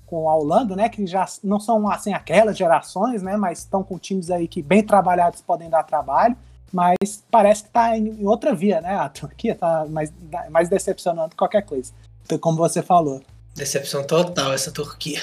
com 0.06 0.28
a 0.28 0.36
Holanda, 0.36 0.76
né, 0.76 0.88
que 0.88 1.06
já 1.06 1.26
não 1.42 1.60
são 1.60 1.88
assim 1.88 2.12
aquelas 2.12 2.56
gerações, 2.56 3.22
né, 3.22 3.36
mas 3.36 3.60
estão 3.60 3.82
com 3.82 3.98
times 3.98 4.30
aí 4.30 4.48
que 4.48 4.62
bem 4.62 4.82
trabalhados 4.82 5.40
podem 5.40 5.70
dar 5.70 5.82
trabalho, 5.82 6.36
mas 6.72 7.24
parece 7.30 7.62
que 7.62 7.68
está 7.68 7.96
em, 7.96 8.26
outra 8.26 8.54
via, 8.54 8.80
né, 8.80 8.96
a 8.96 9.08
Turquia 9.08 9.52
está 9.52 9.86
mais, 9.86 10.12
mais 10.50 10.68
decepcionando 10.68 11.30
que 11.30 11.36
qualquer 11.36 11.62
coisa, 11.62 11.92
então, 12.24 12.38
como 12.38 12.56
você 12.56 12.82
falou. 12.82 13.22
Decepção 13.54 14.04
total 14.04 14.52
essa 14.52 14.70
Turquia. 14.70 15.22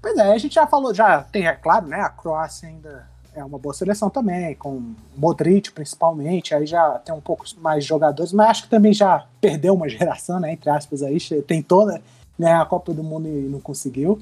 Pois 0.00 0.16
é, 0.18 0.32
a 0.32 0.38
gente 0.38 0.54
já 0.54 0.66
falou, 0.66 0.92
já 0.92 1.22
tem, 1.22 1.46
é 1.46 1.52
claro, 1.52 1.86
né, 1.86 2.00
a 2.00 2.08
Croácia 2.08 2.68
ainda 2.68 3.11
é 3.34 3.44
uma 3.44 3.58
boa 3.58 3.74
seleção 3.74 4.10
também, 4.10 4.54
com 4.54 4.94
Modric 5.16 5.72
principalmente, 5.72 6.54
aí 6.54 6.66
já 6.66 6.98
tem 6.98 7.14
um 7.14 7.20
pouco 7.20 7.44
mais 7.58 7.84
de 7.84 7.88
jogadores, 7.88 8.32
mas 8.32 8.50
acho 8.50 8.62
que 8.64 8.70
também 8.70 8.92
já 8.92 9.26
perdeu 9.40 9.74
uma 9.74 9.88
geração, 9.90 10.38
né, 10.38 10.52
entre 10.52 10.70
aspas 10.70 11.02
aí, 11.02 11.18
tentou 11.46 11.86
né, 12.38 12.52
a 12.52 12.64
Copa 12.64 12.92
do 12.92 13.02
Mundo 13.02 13.28
e 13.28 13.48
não 13.48 13.60
conseguiu, 13.60 14.20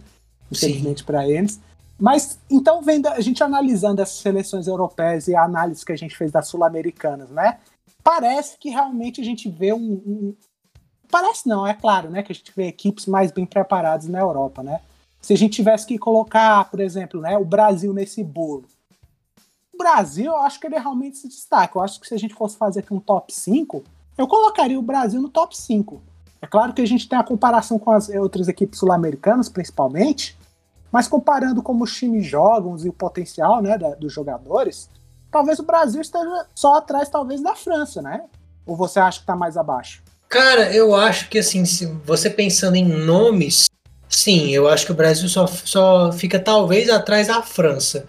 infelizmente 0.50 1.04
para 1.04 1.28
eles. 1.28 1.60
Mas 1.98 2.38
então 2.48 2.80
vendo 2.80 3.08
a 3.08 3.20
gente 3.20 3.42
analisando 3.42 4.00
essas 4.00 4.16
seleções 4.16 4.66
europeias 4.66 5.28
e 5.28 5.34
a 5.34 5.44
análise 5.44 5.84
que 5.84 5.92
a 5.92 5.96
gente 5.96 6.16
fez 6.16 6.32
das 6.32 6.48
sul-americanas, 6.48 7.28
né? 7.28 7.58
Parece 8.02 8.56
que 8.58 8.70
realmente 8.70 9.20
a 9.20 9.24
gente 9.24 9.50
vê 9.50 9.74
um, 9.74 9.78
um, 9.78 10.34
parece 11.10 11.46
não, 11.46 11.66
é 11.66 11.74
claro, 11.74 12.08
né, 12.08 12.22
que 12.22 12.32
a 12.32 12.34
gente 12.34 12.50
vê 12.56 12.68
equipes 12.68 13.04
mais 13.04 13.30
bem 13.30 13.44
preparadas 13.44 14.08
na 14.08 14.18
Europa, 14.18 14.62
né? 14.62 14.80
Se 15.20 15.34
a 15.34 15.36
gente 15.36 15.56
tivesse 15.56 15.86
que 15.86 15.98
colocar, 15.98 16.70
por 16.70 16.80
exemplo, 16.80 17.20
né, 17.20 17.36
o 17.36 17.44
Brasil 17.44 17.92
nesse 17.92 18.24
bolo, 18.24 18.64
Brasil, 19.80 20.26
eu 20.26 20.36
acho 20.36 20.60
que 20.60 20.66
ele 20.66 20.78
realmente 20.78 21.16
se 21.16 21.26
destaca. 21.26 21.78
Eu 21.78 21.82
acho 21.82 21.98
que 21.98 22.06
se 22.06 22.14
a 22.14 22.18
gente 22.18 22.34
fosse 22.34 22.56
fazer 22.58 22.80
aqui 22.80 22.92
um 22.92 23.00
top 23.00 23.32
5, 23.32 23.82
eu 24.18 24.28
colocaria 24.28 24.78
o 24.78 24.82
Brasil 24.82 25.22
no 25.22 25.30
top 25.30 25.56
5. 25.56 26.02
É 26.42 26.46
claro 26.46 26.74
que 26.74 26.82
a 26.82 26.86
gente 26.86 27.08
tem 27.08 27.18
a 27.18 27.24
comparação 27.24 27.78
com 27.78 27.90
as 27.90 28.10
outras 28.10 28.46
equipes 28.46 28.78
sul-americanas, 28.78 29.48
principalmente, 29.48 30.38
mas 30.92 31.08
comparando 31.08 31.62
como 31.62 31.84
os 31.84 31.94
times 31.94 32.26
jogam 32.26 32.76
e 32.78 32.88
o 32.88 32.92
potencial 32.92 33.62
né, 33.62 33.78
da, 33.78 33.94
dos 33.94 34.12
jogadores, 34.12 34.90
talvez 35.30 35.58
o 35.58 35.64
Brasil 35.64 36.02
esteja 36.02 36.46
só 36.54 36.76
atrás, 36.76 37.08
talvez, 37.08 37.42
da 37.42 37.54
França, 37.54 38.02
né? 38.02 38.24
Ou 38.66 38.76
você 38.76 39.00
acha 39.00 39.20
que 39.20 39.26
tá 39.26 39.34
mais 39.34 39.56
abaixo? 39.56 40.02
Cara, 40.28 40.74
eu 40.74 40.94
acho 40.94 41.28
que 41.28 41.38
assim, 41.38 41.64
se 41.64 41.86
você 42.04 42.28
pensando 42.28 42.76
em 42.76 42.84
nomes, 42.86 43.68
sim, 44.08 44.50
eu 44.50 44.68
acho 44.68 44.86
que 44.86 44.92
o 44.92 44.94
Brasil 44.94 45.28
só, 45.28 45.46
só 45.46 46.12
fica 46.12 46.38
talvez 46.38 46.88
atrás 46.88 47.28
da 47.28 47.42
França. 47.42 48.06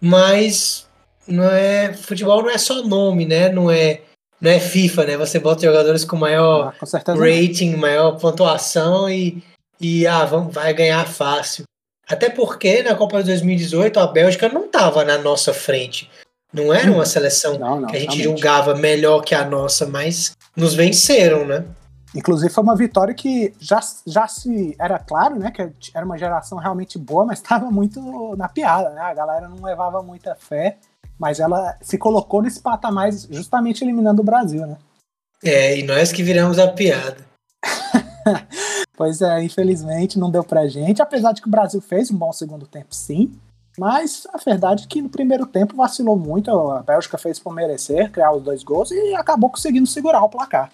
Mas 0.00 0.87
não 1.28 1.44
é. 1.44 1.92
Futebol 1.92 2.42
não 2.42 2.50
é 2.50 2.58
só 2.58 2.82
nome, 2.82 3.26
né? 3.26 3.48
Não 3.50 3.70
é, 3.70 4.00
não 4.40 4.50
é 4.50 4.58
FIFA, 4.58 5.04
né? 5.04 5.16
Você 5.16 5.38
bota 5.38 5.62
jogadores 5.66 6.04
com 6.04 6.16
maior 6.16 6.74
Ah, 6.80 7.00
com 7.04 7.18
rating, 7.18 7.76
maior 7.76 8.18
pontuação 8.18 9.08
e, 9.08 9.42
e 9.80 10.06
ah, 10.06 10.24
vamos, 10.24 10.54
vai 10.54 10.72
ganhar 10.74 11.06
fácil. 11.06 11.64
Até 12.08 12.30
porque 12.30 12.82
na 12.82 12.94
Copa 12.94 13.18
de 13.20 13.26
2018 13.26 14.00
a 14.00 14.06
Bélgica 14.06 14.48
não 14.48 14.64
estava 14.64 15.04
na 15.04 15.18
nossa 15.18 15.52
frente. 15.52 16.10
Não 16.52 16.72
era 16.72 16.90
uma 16.90 17.04
seleção 17.04 17.58
Não, 17.58 17.80
não, 17.80 17.88
que 17.88 17.96
a 17.96 18.00
gente 18.00 18.16
realmente. 18.16 18.40
julgava 18.40 18.74
melhor 18.74 19.20
que 19.20 19.34
a 19.34 19.44
nossa, 19.44 19.86
mas 19.86 20.32
nos 20.56 20.74
venceram, 20.74 21.44
né? 21.44 21.64
Inclusive 22.14 22.50
foi 22.50 22.64
uma 22.64 22.74
vitória 22.74 23.12
que 23.12 23.52
já, 23.60 23.80
já 24.06 24.26
se 24.26 24.74
era 24.80 24.98
claro, 24.98 25.36
né, 25.38 25.50
que 25.50 25.70
era 25.94 26.06
uma 26.06 26.16
geração 26.16 26.56
realmente 26.56 26.98
boa, 26.98 27.26
mas 27.26 27.38
estava 27.38 27.70
muito 27.70 28.34
na 28.36 28.48
piada, 28.48 28.90
né? 28.90 29.02
A 29.02 29.12
galera 29.12 29.46
não 29.46 29.62
levava 29.62 30.02
muita 30.02 30.34
fé, 30.34 30.78
mas 31.18 31.40
ela 31.40 31.76
se 31.80 31.98
colocou 31.98 32.42
nesse 32.42 32.60
patamar 32.60 33.10
justamente 33.12 33.82
eliminando 33.82 34.22
o 34.22 34.24
Brasil, 34.24 34.66
né? 34.66 34.76
É, 35.42 35.78
e 35.78 35.82
nós 35.82 36.12
que 36.12 36.22
viramos 36.22 36.58
a 36.58 36.68
piada. 36.68 37.26
Pois 38.98 39.22
é, 39.22 39.40
infelizmente 39.44 40.18
não 40.18 40.28
deu 40.28 40.42
pra 40.42 40.66
gente, 40.66 41.00
apesar 41.00 41.30
de 41.30 41.40
que 41.40 41.46
o 41.46 41.50
Brasil 41.50 41.80
fez 41.80 42.10
um 42.10 42.16
bom 42.16 42.32
segundo 42.32 42.66
tempo, 42.66 42.92
sim. 42.92 43.32
Mas 43.78 44.26
a 44.34 44.38
verdade 44.38 44.82
é 44.84 44.86
que 44.88 45.00
no 45.00 45.08
primeiro 45.08 45.46
tempo 45.46 45.76
vacilou 45.76 46.16
muito, 46.16 46.50
a 46.50 46.82
Bélgica 46.82 47.16
fez 47.16 47.38
por 47.38 47.54
merecer, 47.54 48.10
criar 48.10 48.32
os 48.32 48.42
dois 48.42 48.64
gols 48.64 48.90
e 48.90 49.14
acabou 49.14 49.50
conseguindo 49.50 49.86
segurar 49.86 50.20
o 50.24 50.28
placar. 50.28 50.72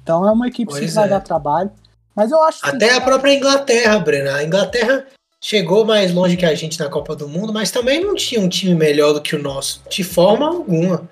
Então 0.00 0.24
é 0.26 0.30
uma 0.30 0.46
equipe 0.46 0.70
Pois 0.70 0.84
que 0.84 0.90
vai 0.92 1.06
é. 1.06 1.08
dar 1.08 1.20
trabalho. 1.20 1.72
Mas 2.14 2.30
eu 2.30 2.40
acho 2.44 2.60
que 2.60 2.68
Até 2.68 2.94
a 2.94 3.00
própria 3.00 3.34
Inglaterra, 3.34 3.98
Brena. 3.98 4.36
A 4.36 4.44
Inglaterra 4.44 5.04
chegou 5.42 5.84
mais 5.84 6.14
longe 6.14 6.36
que 6.36 6.46
a 6.46 6.54
gente 6.54 6.78
na 6.78 6.88
Copa 6.88 7.16
do 7.16 7.28
Mundo, 7.28 7.52
mas 7.52 7.72
também 7.72 8.00
não 8.00 8.14
tinha 8.14 8.40
um 8.40 8.48
time 8.48 8.76
melhor 8.76 9.12
do 9.12 9.20
que 9.20 9.34
o 9.34 9.42
nosso, 9.42 9.82
de 9.90 10.04
forma 10.04 10.46
alguma. 10.46 11.10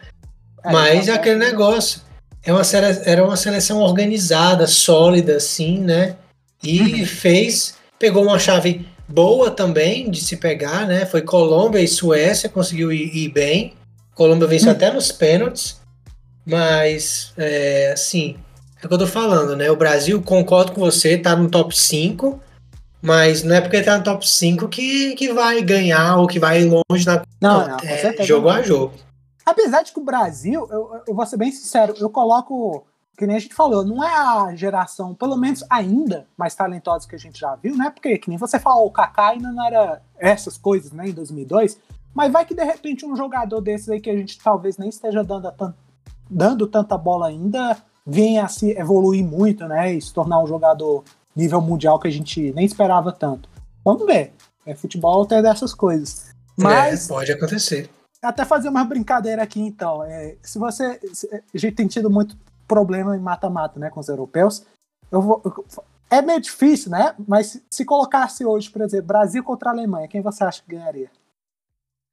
É, 0.64 0.72
mas 0.72 1.08
é 1.08 1.12
aquele 1.12 1.38
negócio. 1.38 2.00
É 2.42 2.52
uma 2.52 2.62
era 3.04 3.24
uma 3.24 3.36
seleção 3.36 3.80
organizada, 3.80 4.66
sólida, 4.66 5.36
assim, 5.36 5.78
né? 5.78 6.16
E 6.62 7.04
fez, 7.04 7.74
pegou 7.98 8.22
uma 8.22 8.38
chave 8.38 8.86
boa 9.08 9.50
também 9.50 10.08
de 10.08 10.20
se 10.20 10.36
pegar, 10.36 10.86
né? 10.86 11.04
Foi 11.04 11.22
Colômbia 11.22 11.80
e 11.80 11.88
Suécia, 11.88 12.48
conseguiu 12.48 12.92
ir, 12.92 13.14
ir 13.14 13.28
bem. 13.30 13.74
Colômbia 14.14 14.46
venceu 14.46 14.70
até 14.70 14.92
nos 14.92 15.10
pênaltis, 15.10 15.80
mas, 16.46 17.32
é, 17.36 17.90
assim, 17.92 18.36
é 18.80 18.86
o 18.86 18.88
que 18.88 18.94
eu 18.94 18.98
tô 18.98 19.06
falando, 19.06 19.56
né? 19.56 19.70
O 19.70 19.76
Brasil, 19.76 20.22
concordo 20.22 20.72
com 20.72 20.80
você, 20.80 21.18
tá 21.18 21.34
no 21.34 21.50
top 21.50 21.76
5, 21.76 22.40
mas 23.02 23.42
não 23.42 23.54
é 23.54 23.60
porque 23.60 23.82
tá 23.82 23.98
no 23.98 24.04
top 24.04 24.28
5 24.28 24.68
que, 24.68 25.14
que 25.14 25.32
vai 25.32 25.62
ganhar 25.62 26.18
ou 26.18 26.26
que 26.26 26.38
vai 26.38 26.64
longe 26.64 27.06
na 27.06 27.22
Não, 27.40 27.66
não, 27.68 27.76
é, 27.82 28.22
jogo 28.22 28.48
a 28.48 28.62
jogo. 28.62 28.94
Apesar 29.44 29.82
de 29.82 29.92
que 29.92 29.98
o 29.98 30.04
Brasil, 30.04 30.68
eu, 30.70 31.02
eu 31.08 31.14
vou 31.14 31.24
ser 31.26 31.36
bem 31.36 31.50
sincero, 31.50 31.94
eu 31.98 32.10
coloco, 32.10 32.84
que 33.16 33.26
nem 33.26 33.36
a 33.36 33.38
gente 33.38 33.54
falou, 33.54 33.84
não 33.84 34.04
é 34.04 34.14
a 34.14 34.54
geração, 34.54 35.14
pelo 35.14 35.36
menos 35.36 35.64
ainda, 35.68 36.26
mais 36.36 36.54
talentosa 36.54 37.08
que 37.08 37.16
a 37.16 37.18
gente 37.18 37.40
já 37.40 37.56
viu, 37.56 37.76
né? 37.76 37.90
Porque, 37.90 38.18
que 38.18 38.28
nem 38.28 38.38
você 38.38 38.58
falou, 38.58 38.86
o 38.86 38.90
Kaká 38.90 39.30
ainda 39.30 39.50
não 39.50 39.64
era 39.66 40.02
essas 40.18 40.58
coisas, 40.58 40.92
né, 40.92 41.08
em 41.08 41.12
2002, 41.12 41.78
mas 42.14 42.30
vai 42.30 42.44
que 42.44 42.54
de 42.54 42.64
repente 42.64 43.06
um 43.06 43.16
jogador 43.16 43.60
desses 43.60 43.88
aí 43.88 44.00
que 44.00 44.10
a 44.10 44.16
gente 44.16 44.38
talvez 44.38 44.76
nem 44.76 44.88
esteja 44.88 45.24
dando, 45.24 45.50
tan- 45.52 45.74
dando 46.28 46.66
tanta 46.66 46.98
bola 46.98 47.28
ainda, 47.28 47.76
venha 48.06 48.44
a 48.44 48.48
se 48.48 48.70
evoluir 48.72 49.24
muito, 49.24 49.66
né, 49.66 49.94
e 49.94 50.00
se 50.00 50.12
tornar 50.12 50.42
um 50.42 50.46
jogador 50.46 51.02
nível 51.40 51.60
mundial 51.60 51.98
que 51.98 52.08
a 52.08 52.10
gente 52.10 52.52
nem 52.52 52.64
esperava 52.64 53.10
tanto. 53.12 53.48
Vamos 53.84 54.04
ver. 54.06 54.32
É 54.66 54.74
futebol 54.74 55.24
tem 55.26 55.42
dessas 55.42 55.72
coisas. 55.74 56.30
Mas 56.56 57.06
É, 57.06 57.14
pode 57.14 57.32
acontecer. 57.32 57.88
até 58.22 58.44
fazer 58.44 58.68
uma 58.68 58.84
brincadeira 58.84 59.42
aqui, 59.42 59.60
então. 59.60 60.04
É, 60.04 60.36
se 60.42 60.58
você. 60.58 61.00
se- 61.12 61.28
a 61.32 61.58
gente 61.58 61.74
tem 61.74 61.86
tido 61.86 62.10
muito 62.10 62.36
problema 62.68 63.16
em 63.16 63.20
mata-mata, 63.20 63.80
né, 63.80 63.90
com 63.90 63.98
os 64.00 64.08
europeus. 64.08 64.64
Eu 65.10 65.20
vou, 65.22 65.42
é 66.08 66.22
meio 66.22 66.40
difícil, 66.40 66.90
né? 66.90 67.14
Mas 67.26 67.46
se, 67.48 67.62
se 67.70 67.84
colocasse 67.84 68.44
hoje, 68.44 68.70
por 68.70 68.82
exemplo, 68.82 69.06
Brasil 69.06 69.42
contra 69.42 69.70
a 69.70 69.72
Alemanha, 69.72 70.06
quem 70.06 70.20
você 70.20 70.44
acha 70.44 70.62
que 70.62 70.76
ganharia? 70.76 71.10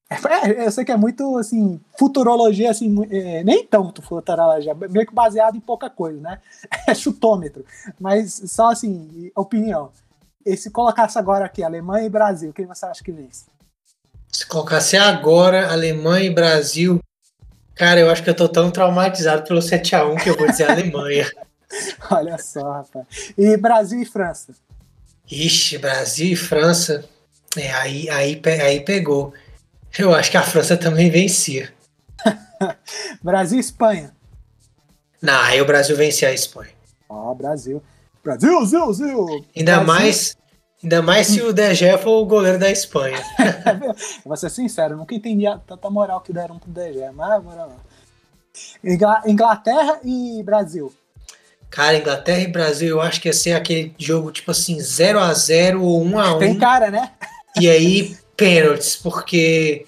É, 0.10 0.66
eu 0.66 0.72
sei 0.72 0.86
que 0.86 0.92
é 0.92 0.98
muito, 0.98 1.38
assim, 1.38 1.82
futurologia, 2.00 2.72
assim, 2.72 2.96
é, 3.12 3.44
nem 3.44 3.66
tanto 3.66 4.02
futurologia, 4.02 4.74
meio 4.74 5.06
que 5.06 5.14
baseado 5.14 5.58
em 5.58 5.60
pouca 5.60 5.90
coisa, 5.90 6.20
né? 6.22 6.40
É 6.88 6.96
chutômetro. 6.96 7.66
Mas 8.00 8.42
só, 8.46 8.72
assim, 8.72 9.32
opinião. 9.36 9.92
E 10.46 10.56
se 10.56 10.72
colocasse 10.72 11.20
agora 11.20 11.44
aqui 11.44 11.62
Alemanha 11.62 12.06
e 12.06 12.10
Brasil, 12.10 12.54
quem 12.54 12.66
você 12.66 12.86
acha 12.86 13.04
que 13.04 13.12
vence? 13.12 13.46
Se 14.32 14.46
colocasse 14.46 14.96
agora 14.96 15.70
Alemanha 15.72 16.26
e 16.26 16.34
Brasil, 16.34 17.02
cara, 17.76 18.00
eu 18.00 18.10
acho 18.10 18.24
que 18.24 18.30
eu 18.30 18.36
tô 18.36 18.48
tão 18.48 18.72
traumatizado 18.72 19.44
pelo 19.44 19.60
7x1 19.60 20.24
que 20.24 20.30
eu 20.30 20.38
vou 20.38 20.48
dizer 20.48 20.70
Alemanha. 20.70 21.30
Olha 22.10 22.38
só, 22.38 22.72
rapaz. 22.72 23.06
E 23.38 23.58
Brasil 23.58 24.02
e 24.02 24.06
França? 24.06 24.54
Ixi, 25.30 25.78
Brasil 25.78 26.32
e 26.32 26.36
França, 26.38 27.04
é, 27.58 27.74
aí, 27.74 28.10
aí, 28.10 28.42
aí 28.62 28.80
pegou. 28.80 29.34
Eu 29.98 30.14
acho 30.14 30.32
que 30.32 30.38
a 30.38 30.44
França 30.44 30.78
também 30.78 31.10
vencia. 31.10 31.74
Brasil 33.22 33.58
e 33.58 33.62
Espanha? 33.62 34.12
Não, 35.22 35.40
aí 35.42 35.62
o 35.62 35.66
Brasil 35.66 35.96
vencia 35.96 36.30
a 36.30 36.34
Espanha. 36.34 36.72
Ó, 37.10 37.34
Brasil. 37.34 37.82
Brasil, 38.24 38.66
Zil, 38.66 38.94
Zil! 38.94 39.46
Ainda 39.56 39.76
Brasil- 39.80 39.88
mais, 39.88 40.38
ainda 40.84 41.02
mais 41.02 41.28
se 41.28 41.42
o 41.42 41.56
Gea 41.74 41.98
for 41.98 42.22
o 42.22 42.26
goleiro 42.26 42.60
da 42.60 42.70
Espanha. 42.70 43.18
Vou 44.26 44.36
ser 44.36 44.50
sincero, 44.50 44.98
nunca 44.98 45.16
entendi 45.16 45.48
a- 45.48 45.58
tanta 45.58 45.90
moral 45.90 46.22
que 46.22 46.34
deram 46.34 46.60
pro 46.60 46.70
DG, 46.70 47.10
mas 47.14 47.42
bora 47.42 47.66
lá. 47.66 47.76
Ingla- 48.84 49.24
Inglaterra 49.26 50.00
e 50.04 50.42
Brasil. 50.44 50.94
Cara, 51.70 51.98
Inglaterra 51.98 52.40
e 52.42 52.48
Brasil, 52.48 52.90
eu 52.90 53.02
acho 53.02 53.22
que 53.22 53.28
ia 53.30 53.34
ser 53.34 53.54
aquele 53.54 53.94
jogo 53.98 54.32
tipo 54.32 54.52
assim, 54.52 54.80
0 54.80 55.20
a 55.20 55.34
0 55.34 55.82
ou 55.84 56.04
1 56.04 56.20
a 56.20 56.36
1 56.36 56.40
Tem 56.40 56.58
cara, 56.58 56.90
né? 56.92 57.12
E 57.60 57.70
aí, 57.70 58.18
pênaltis, 58.38 58.96
porque 58.96 59.86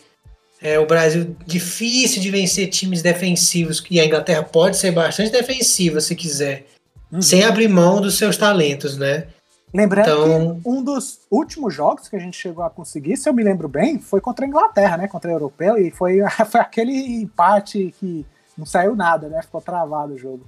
é, 0.61 0.77
o 0.79 0.85
Brasil 0.85 1.35
difícil 1.45 2.21
de 2.21 2.29
vencer 2.31 2.67
times 2.69 3.01
defensivos, 3.01 3.81
e 3.89 3.99
a 3.99 4.05
Inglaterra 4.05 4.43
pode 4.43 4.75
ser 4.77 4.91
bastante 4.91 5.31
defensiva 5.31 6.01
se 6.01 6.15
quiser, 6.15 6.65
Uhum. 7.11 7.21
sem 7.21 7.43
abrir 7.43 7.67
mão 7.67 8.01
dos 8.01 8.17
seus 8.17 8.35
talentos, 8.37 8.97
né? 8.97 9.27
Lembrando 9.73 10.09
Então- 10.09 10.59
que 10.61 10.67
um 10.69 10.83
dos 10.83 11.19
últimos 11.29 11.73
jogos 11.73 12.07
que 12.09 12.15
a 12.15 12.19
gente 12.19 12.35
chegou 12.37 12.63
a 12.63 12.69
conseguir, 12.69 13.15
se 13.17 13.29
eu 13.29 13.33
me 13.33 13.43
lembro 13.43 13.67
bem, 13.67 13.99
foi 13.99 14.19
contra 14.19 14.43
a 14.45 14.47
Inglaterra, 14.47 14.97
né? 14.97 15.07
Contra 15.07 15.29
a 15.29 15.33
Europeu, 15.33 15.77
e 15.77 15.91
foi, 15.91 16.19
foi 16.51 16.59
aquele 16.59 16.93
empate 17.21 17.93
que 17.99 18.25
não 18.57 18.65
saiu 18.65 18.95
nada, 18.95 19.27
né? 19.29 19.41
Ficou 19.41 19.61
travado 19.61 20.13
o 20.13 20.17
jogo. 20.17 20.41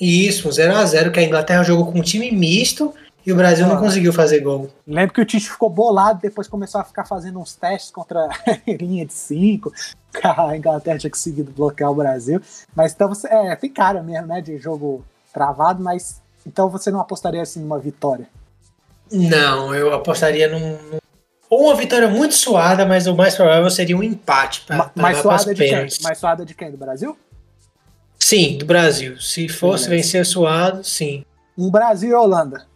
Isso, 0.00 0.48
um 0.48 0.52
0 0.52 0.74
a 0.76 0.84
0 0.84 1.12
que 1.12 1.20
a 1.20 1.22
Inglaterra 1.22 1.62
jogou 1.62 1.92
com 1.92 1.98
um 1.98 2.02
time 2.02 2.30
misto 2.32 2.92
e 3.26 3.32
o 3.32 3.36
Brasil 3.36 3.66
não 3.66 3.78
conseguiu 3.78 4.12
fazer 4.12 4.40
gol. 4.40 4.70
Lembro 4.86 5.14
que 5.14 5.20
o 5.20 5.24
Tite 5.24 5.50
ficou 5.50 5.70
bolado, 5.70 6.20
depois 6.20 6.46
começou 6.46 6.80
a 6.80 6.84
ficar 6.84 7.04
fazendo 7.04 7.38
uns 7.38 7.54
testes 7.54 7.90
contra 7.90 8.20
a 8.20 8.30
linha 8.80 9.06
de 9.06 9.12
5. 9.14 9.72
A 10.22 10.56
Inglaterra 10.56 10.98
tinha 10.98 11.10
conseguido 11.10 11.50
bloquear 11.50 11.90
o 11.90 11.94
Brasil. 11.94 12.40
Mas 12.74 12.92
então 12.92 13.08
você. 13.08 13.26
É, 13.28 13.56
tem 13.56 13.70
cara 13.70 14.02
mesmo, 14.02 14.26
né? 14.26 14.40
De 14.40 14.58
jogo 14.58 15.04
travado, 15.32 15.82
mas. 15.82 16.20
Então 16.46 16.68
você 16.68 16.90
não 16.90 17.00
apostaria 17.00 17.40
assim 17.42 17.60
numa 17.60 17.78
vitória. 17.78 18.28
Não, 19.10 19.74
eu 19.74 19.92
apostaria 19.94 20.48
num, 20.48 20.78
ou 21.48 21.66
uma 21.66 21.74
vitória 21.74 22.08
muito 22.08 22.34
suada, 22.34 22.84
mas 22.84 23.06
o 23.06 23.14
mais 23.14 23.34
provável 23.34 23.70
seria 23.70 23.96
um 23.96 24.02
empate 24.02 24.62
para 24.62 24.76
Ma- 24.76 24.90
mais 24.96 25.18
suada 25.18 25.54
de 25.54 25.54
quem? 25.54 25.70
pênaltis. 25.70 25.98
Mais 26.00 26.18
suada 26.18 26.44
de 26.44 26.54
quem? 26.54 26.70
Do 26.70 26.76
Brasil? 26.76 27.16
Sim, 28.18 28.56
do 28.58 28.64
Brasil. 28.64 29.20
Se 29.20 29.48
fosse 29.48 29.88
Beleza. 29.88 30.02
vencer 30.08 30.26
suado, 30.26 30.82
sim. 30.82 31.24
Um 31.56 31.70
Brasil 31.70 32.10
e 32.10 32.14
Holanda. 32.14 32.66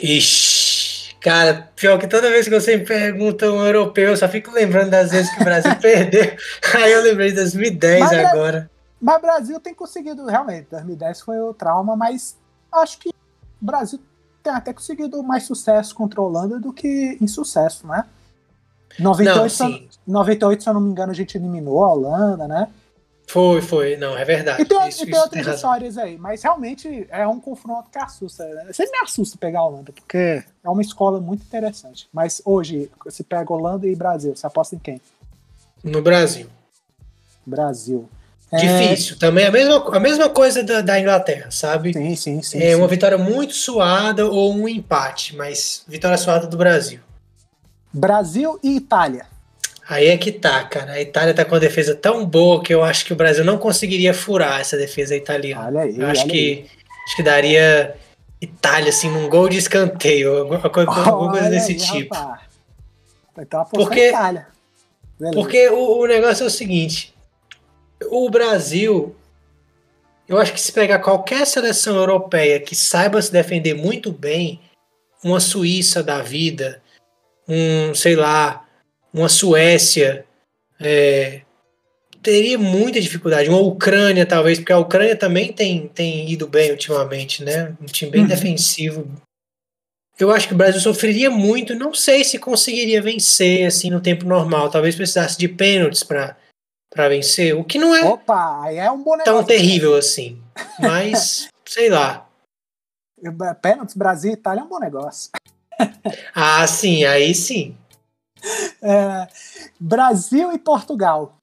Ixi, 0.00 1.14
cara, 1.20 1.70
pior 1.74 1.98
que 1.98 2.06
toda 2.06 2.30
vez 2.30 2.46
que 2.48 2.54
você 2.60 2.76
me 2.76 2.84
pergunta 2.84 3.50
um 3.50 3.64
europeu, 3.64 4.10
eu 4.10 4.16
só 4.16 4.28
fico 4.28 4.50
lembrando 4.52 4.90
das 4.90 5.10
vezes 5.10 5.32
que 5.34 5.40
o 5.40 5.44
Brasil 5.44 5.74
perdeu. 5.80 6.36
Aí 6.74 6.92
eu 6.92 7.02
lembrei 7.02 7.30
de 7.30 7.36
2010 7.36 8.00
Mas 8.00 8.12
é- 8.12 8.24
agora. 8.26 8.70
Mas 9.00 9.16
o 9.16 9.20
Brasil 9.20 9.60
tem 9.60 9.74
conseguido, 9.74 10.26
realmente, 10.26 10.66
2010 10.70 11.20
foi 11.20 11.38
o 11.38 11.54
trauma, 11.54 11.94
mas 11.96 12.36
acho 12.72 12.98
que 12.98 13.10
o 13.10 13.12
Brasil 13.64 14.00
tem 14.42 14.52
até 14.52 14.72
conseguido 14.72 15.22
mais 15.22 15.44
sucesso 15.44 15.94
contra 15.94 16.20
a 16.20 16.24
Holanda 16.24 16.58
do 16.58 16.72
que 16.72 17.16
insucesso, 17.20 17.86
né? 17.86 18.04
98, 18.98 19.40
Não, 19.42 19.48
se, 19.48 19.62
eu- 19.62 19.68
sim. 19.68 19.88
98, 20.06 20.62
se 20.64 20.68
eu 20.68 20.74
não 20.74 20.80
me 20.80 20.90
engano, 20.90 21.12
a 21.12 21.14
gente 21.14 21.36
eliminou 21.38 21.84
a 21.84 21.92
Holanda, 21.92 22.48
né? 22.48 22.68
Foi, 23.28 23.60
foi. 23.60 23.96
Não, 23.98 24.16
é 24.16 24.24
verdade. 24.24 24.62
E 24.62 24.64
tem, 24.64 24.88
Isso- 24.88 25.02
e 25.02 25.06
tem 25.06 25.14
outras 25.14 25.30
tem 25.30 25.42
razão. 25.42 25.54
histórias 25.54 25.98
aí, 25.98 26.16
mas 26.16 26.42
realmente 26.42 27.06
é 27.10 27.26
um 27.26 27.38
confronto 27.38 27.90
que 27.90 27.98
assusta. 27.98 28.44
Né? 28.46 28.72
Sempre 28.72 28.92
me 28.92 29.04
assusta 29.04 29.36
pegar 29.38 29.60
a 29.60 29.66
Holanda, 29.66 29.92
porque 29.92 30.42
é 30.64 30.68
uma 30.68 30.80
escola 30.80 31.20
muito 31.20 31.42
interessante. 31.44 32.08
Mas 32.12 32.40
hoje, 32.44 32.90
se 33.08 33.22
pega 33.22 33.52
Holanda 33.52 33.86
e 33.86 33.94
Brasil, 33.94 34.34
você 34.34 34.46
aposta 34.46 34.74
em 34.74 34.78
quem? 34.78 35.00
No 35.84 36.00
Brasil. 36.00 36.48
Brasil. 37.44 38.08
É... 38.50 38.56
Difícil. 38.56 39.18
Também 39.18 39.44
a 39.44 39.50
mesma, 39.50 39.76
a 39.94 40.00
mesma 40.00 40.30
coisa 40.30 40.62
da, 40.62 40.80
da 40.80 40.98
Inglaterra, 40.98 41.50
sabe? 41.50 41.92
Sim, 41.92 42.16
sim, 42.16 42.42
sim. 42.42 42.58
É 42.62 42.70
sim. 42.70 42.74
uma 42.76 42.88
vitória 42.88 43.18
muito 43.18 43.52
suada 43.52 44.26
ou 44.26 44.54
um 44.54 44.66
empate, 44.66 45.36
mas 45.36 45.84
vitória 45.86 46.16
suada 46.16 46.46
do 46.46 46.56
Brasil. 46.56 47.00
Brasil 47.92 48.58
e 48.62 48.76
Itália. 48.76 49.26
Aí 49.88 50.08
é 50.08 50.18
que 50.18 50.30
tá, 50.30 50.64
cara. 50.64 50.92
A 50.92 51.00
Itália 51.00 51.32
tá 51.32 51.46
com 51.46 51.54
uma 51.54 51.60
defesa 51.60 51.94
tão 51.94 52.24
boa 52.26 52.62
que 52.62 52.74
eu 52.74 52.84
acho 52.84 53.06
que 53.06 53.12
o 53.12 53.16
Brasil 53.16 53.42
não 53.42 53.56
conseguiria 53.56 54.12
furar 54.12 54.60
essa 54.60 54.76
defesa 54.76 55.16
italiana. 55.16 55.66
Olha 55.66 55.80
aí, 55.80 55.98
eu 55.98 56.06
acho 56.06 56.26
que 56.26 56.38
aí. 56.38 56.70
acho 57.06 57.16
que 57.16 57.22
daria 57.22 57.96
Itália 58.38 58.90
assim 58.90 59.10
num 59.10 59.30
gol 59.30 59.48
de 59.48 59.56
escanteio, 59.56 60.40
alguma 60.40 60.68
coisa, 60.68 60.90
alguma 60.90 61.30
coisa 61.30 61.48
desse 61.48 61.72
aí, 61.72 61.78
tipo. 61.78 62.14
rapaz. 62.14 62.40
Então 63.38 63.64
Porque-. 63.64 64.12
Porque 65.32 65.68
o, 65.70 66.02
o 66.02 66.06
negócio 66.06 66.44
é 66.44 66.46
o 66.46 66.50
seguinte: 66.50 67.14
o 68.10 68.28
Brasil, 68.28 69.16
eu 70.28 70.38
acho 70.38 70.52
que 70.52 70.60
se 70.60 70.70
pegar 70.70 70.98
qualquer 70.98 71.46
seleção 71.46 71.96
europeia 71.96 72.60
que 72.60 72.76
saiba 72.76 73.22
se 73.22 73.32
defender 73.32 73.72
muito 73.72 74.12
bem, 74.12 74.60
uma 75.24 75.40
Suíça 75.40 76.02
da 76.02 76.20
vida, 76.20 76.82
um, 77.48 77.94
sei 77.94 78.14
lá, 78.14 78.67
uma 79.18 79.28
Suécia, 79.28 80.24
é, 80.80 81.42
teria 82.22 82.58
muita 82.58 83.00
dificuldade. 83.00 83.48
Uma 83.48 83.58
Ucrânia, 83.60 84.26
talvez, 84.26 84.58
porque 84.58 84.72
a 84.72 84.78
Ucrânia 84.78 85.16
também 85.16 85.52
tem, 85.52 85.88
tem 85.88 86.30
ido 86.30 86.46
bem 86.46 86.70
ultimamente, 86.70 87.42
né? 87.44 87.74
Um 87.80 87.86
time 87.86 88.10
bem 88.10 88.22
Uhum. 88.22 88.26
defensivo. 88.28 89.08
Eu 90.18 90.32
acho 90.32 90.48
que 90.48 90.54
o 90.54 90.56
Brasil 90.56 90.80
sofreria 90.80 91.30
muito. 91.30 91.74
Não 91.76 91.94
sei 91.94 92.24
se 92.24 92.38
conseguiria 92.38 93.00
vencer 93.00 93.66
assim 93.66 93.88
no 93.88 94.00
tempo 94.00 94.24
normal. 94.24 94.68
Talvez 94.68 94.96
precisasse 94.96 95.38
de 95.38 95.48
pênaltis 95.48 96.02
para 96.02 96.36
para 96.90 97.06
vencer, 97.10 97.54
o 97.54 97.62
que 97.62 97.78
não 97.78 97.94
é 97.94 98.02
Opa, 98.02 98.72
é 98.72 98.90
um 98.90 99.04
tão 99.22 99.44
terrível 99.44 99.94
assim. 99.94 100.40
Mas 100.80 101.46
sei 101.66 101.90
lá. 101.90 102.26
Pênaltis, 103.60 103.94
Brasil 103.94 104.30
e 104.30 104.34
Itália 104.34 104.62
é 104.62 104.64
um 104.64 104.68
bom 104.68 104.78
negócio. 104.78 105.30
Ah, 106.34 106.66
sim, 106.66 107.04
aí 107.04 107.34
sim. 107.34 107.76
É, 108.82 109.26
Brasil 109.78 110.52
e 110.52 110.58
Portugal. 110.58 111.36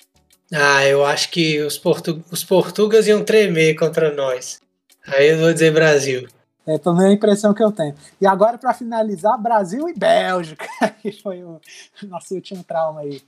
Ah, 0.54 0.86
eu 0.86 1.04
acho 1.04 1.30
que 1.32 1.60
os, 1.62 1.78
portu 1.78 2.24
os 2.32 2.44
portugueses 2.44 3.08
iam 3.08 3.24
tremer 3.24 3.76
contra 3.76 4.14
nós. 4.14 4.60
Aí 5.08 5.30
eu 5.30 5.40
vou 5.40 5.54
dizer 5.54 5.74
Brasil. 5.74 6.28
É 6.68 6.80
pela 6.80 6.96
minha 6.96 7.12
impressão 7.12 7.54
que 7.54 7.64
eu 7.64 7.72
tenho. 7.72 7.96
E 8.20 8.26
agora, 8.26 8.58
para 8.58 8.74
finalizar, 8.74 9.40
Brasil 9.40 9.88
e 9.88 9.94
Bélgica, 9.94 10.68
que 11.02 11.12
foi 11.12 11.44
o 11.44 11.60
nosso 12.04 12.34
último 12.34 12.64
trauma 12.64 13.02
aí. 13.02 13.22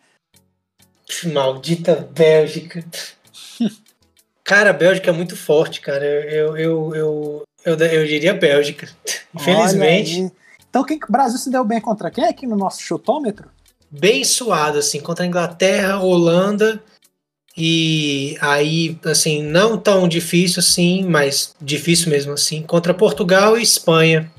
Maldita 1.26 2.09
Bélgica. 2.11 2.84
Cara, 4.43 4.72
a 4.72 4.74
Bélgica 4.74 5.09
é 5.09 5.13
muito 5.13 5.36
forte, 5.36 5.82
cara. 5.82 6.05
Eu, 6.05 6.57
eu, 6.57 6.95
eu, 6.95 7.43
eu, 7.63 7.78
eu 7.78 8.05
diria 8.05 8.34
Bélgica. 8.34 8.89
Infelizmente. 9.34 10.32
Então, 10.70 10.84
quem, 10.84 10.97
o 10.97 11.11
Brasil 11.11 11.38
se 11.38 11.49
deu 11.49 11.63
bem 11.63 11.80
contra 11.80 12.09
quem 12.09 12.26
aqui 12.26 12.47
no 12.47 12.55
nosso 12.55 12.82
chutômetro? 12.82 13.49
Bem 13.89 14.23
suado, 14.23 14.77
assim, 14.79 14.99
contra 14.99 15.23
a 15.23 15.27
Inglaterra, 15.27 15.99
Holanda. 15.99 16.81
E 17.55 18.38
aí, 18.39 18.99
assim, 19.05 19.41
não 19.41 19.77
tão 19.77 20.07
difícil 20.07 20.59
assim, 20.59 21.03
mas 21.03 21.55
difícil 21.59 22.11
mesmo 22.11 22.33
assim, 22.33 22.61
contra 22.61 22.93
Portugal 22.93 23.57
e 23.57 23.63
Espanha. 23.63 24.31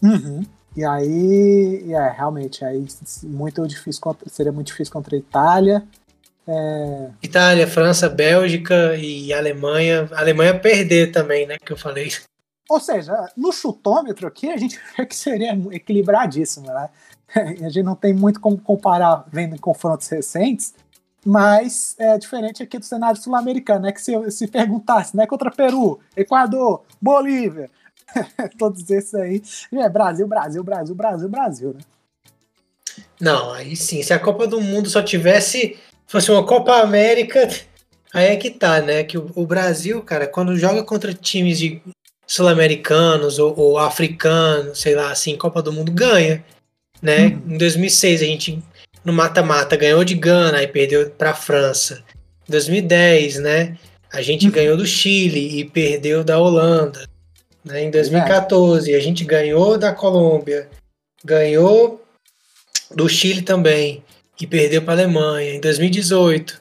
Uhum. 0.00 0.44
E 0.76 0.84
aí, 0.84 1.92
é, 1.92 2.10
realmente, 2.10 2.64
aí 2.64 2.86
muito 3.24 3.66
difícil 3.66 4.00
contra, 4.00 4.28
seria 4.28 4.52
muito 4.52 4.68
difícil 4.68 4.92
contra 4.92 5.16
a 5.16 5.18
Itália. 5.18 5.82
É, 6.46 7.10
Itália, 7.22 7.66
França, 7.66 8.08
Bélgica 8.08 8.96
e 8.96 9.32
Alemanha. 9.32 10.08
A 10.12 10.20
Alemanha 10.20 10.58
perder 10.58 11.10
também, 11.10 11.46
né? 11.46 11.56
Que 11.58 11.72
eu 11.72 11.76
falei. 11.76 12.12
ou 12.68 12.78
seja, 12.78 13.12
no 13.36 13.50
chutômetro 13.52 14.28
aqui 14.28 14.48
a 14.48 14.56
gente 14.56 14.78
vê 14.96 15.04
que 15.04 15.16
seria 15.16 15.58
equilibradíssimo, 15.72 16.68
né? 16.68 16.88
A 17.64 17.68
gente 17.68 17.82
não 17.82 17.94
tem 17.94 18.12
muito 18.12 18.40
como 18.40 18.58
comparar 18.58 19.24
vendo 19.30 19.54
em 19.54 19.58
confrontos 19.58 20.08
recentes, 20.08 20.74
mas 21.24 21.94
é 21.98 22.16
diferente 22.18 22.62
aqui 22.62 22.78
do 22.78 22.84
cenário 22.84 23.20
sul-americano, 23.20 23.82
né? 23.82 23.92
Que 23.92 24.00
se, 24.00 24.30
se 24.30 24.46
perguntasse, 24.46 25.16
né? 25.16 25.26
Contra 25.26 25.50
Peru, 25.50 26.00
Equador, 26.16 26.82
Bolívia, 27.00 27.70
todos 28.58 28.88
esses 28.90 29.14
aí, 29.14 29.42
é 29.72 29.88
Brasil, 29.88 30.26
Brasil, 30.26 30.64
Brasil, 30.64 30.94
Brasil, 30.94 31.28
Brasil, 31.28 31.74
né? 31.74 31.80
Não, 33.20 33.52
aí 33.52 33.76
sim. 33.76 34.02
Se 34.02 34.12
a 34.12 34.18
Copa 34.18 34.46
do 34.46 34.60
Mundo 34.60 34.88
só 34.88 35.02
tivesse. 35.02 35.78
fosse 36.06 36.30
uma 36.30 36.44
Copa 36.44 36.80
América, 36.80 37.48
aí 38.12 38.26
é 38.26 38.36
que 38.36 38.50
tá, 38.50 38.80
né? 38.80 39.04
Que 39.04 39.18
o, 39.18 39.30
o 39.34 39.46
Brasil, 39.46 40.02
cara, 40.02 40.26
quando 40.26 40.56
joga 40.56 40.82
contra 40.82 41.14
times 41.14 41.58
de 41.58 41.82
sul-americanos 42.26 43.38
ou, 43.38 43.58
ou 43.58 43.78
africanos, 43.78 44.80
sei 44.80 44.94
lá, 44.94 45.10
assim, 45.10 45.36
Copa 45.36 45.60
do 45.60 45.72
Mundo 45.72 45.92
ganha, 45.92 46.44
né? 47.02 47.26
Uhum. 47.46 47.54
Em 47.54 47.58
2006 47.58 48.22
a 48.22 48.24
gente 48.24 48.62
no 49.04 49.12
mata-mata 49.12 49.76
ganhou 49.76 50.04
de 50.04 50.14
Gana 50.14 50.62
e 50.62 50.66
perdeu 50.68 51.10
para 51.10 51.30
a 51.30 51.34
França. 51.34 52.02
Em 52.48 52.52
2010, 52.52 53.38
né? 53.38 53.76
A 54.12 54.20
gente 54.22 54.46
Uhum. 54.46 54.52
ganhou 54.52 54.76
do 54.76 54.86
Chile 54.86 55.60
e 55.60 55.64
perdeu 55.64 56.22
da 56.24 56.38
Holanda. 56.38 57.08
Né? 57.64 57.84
Em 57.84 57.90
2014 57.90 58.94
a 58.94 59.00
gente 59.00 59.24
ganhou 59.24 59.78
da 59.78 59.92
Colômbia, 59.92 60.68
ganhou 61.24 62.02
do 62.94 63.08
Chile 63.08 63.42
também 63.42 64.02
e 64.40 64.46
perdeu 64.46 64.82
para 64.82 64.92
a 64.94 64.96
Alemanha. 65.04 65.54
Em 65.54 65.60
2018, 65.60 66.58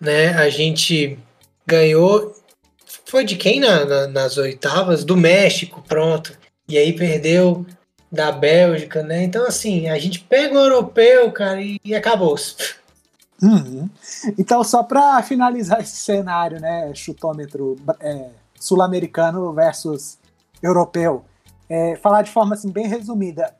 né? 0.00 0.28
A 0.30 0.48
gente 0.48 1.18
ganhou 1.66 2.34
foi 3.04 3.24
de 3.24 3.36
quem 3.36 3.60
na- 3.60 3.84
na- 3.86 4.06
nas 4.06 4.36
oitavas? 4.36 5.02
Do 5.04 5.16
México, 5.16 5.82
pronto. 5.88 6.32
E 6.68 6.76
aí 6.76 6.92
perdeu 6.92 7.64
da 8.10 8.32
Bélgica, 8.32 9.02
né? 9.02 9.22
Então, 9.22 9.46
assim, 9.46 9.88
a 9.88 9.98
gente 9.98 10.20
pega 10.20 10.54
o 10.54 10.58
europeu, 10.58 11.30
cara, 11.32 11.60
e, 11.60 11.78
e 11.84 11.94
acabou. 11.94 12.36
Uhum. 13.42 13.88
Então, 14.36 14.64
só 14.64 14.82
para 14.82 15.22
finalizar 15.22 15.80
esse 15.80 15.96
cenário, 15.96 16.60
né, 16.60 16.92
chutômetro 16.94 17.76
é, 18.00 18.30
sul-americano 18.58 19.52
versus 19.52 20.18
europeu, 20.62 21.24
é, 21.68 21.96
falar 21.96 22.22
de 22.22 22.30
forma 22.32 22.54
assim, 22.54 22.70
bem 22.70 22.86
resumida, 22.88 23.54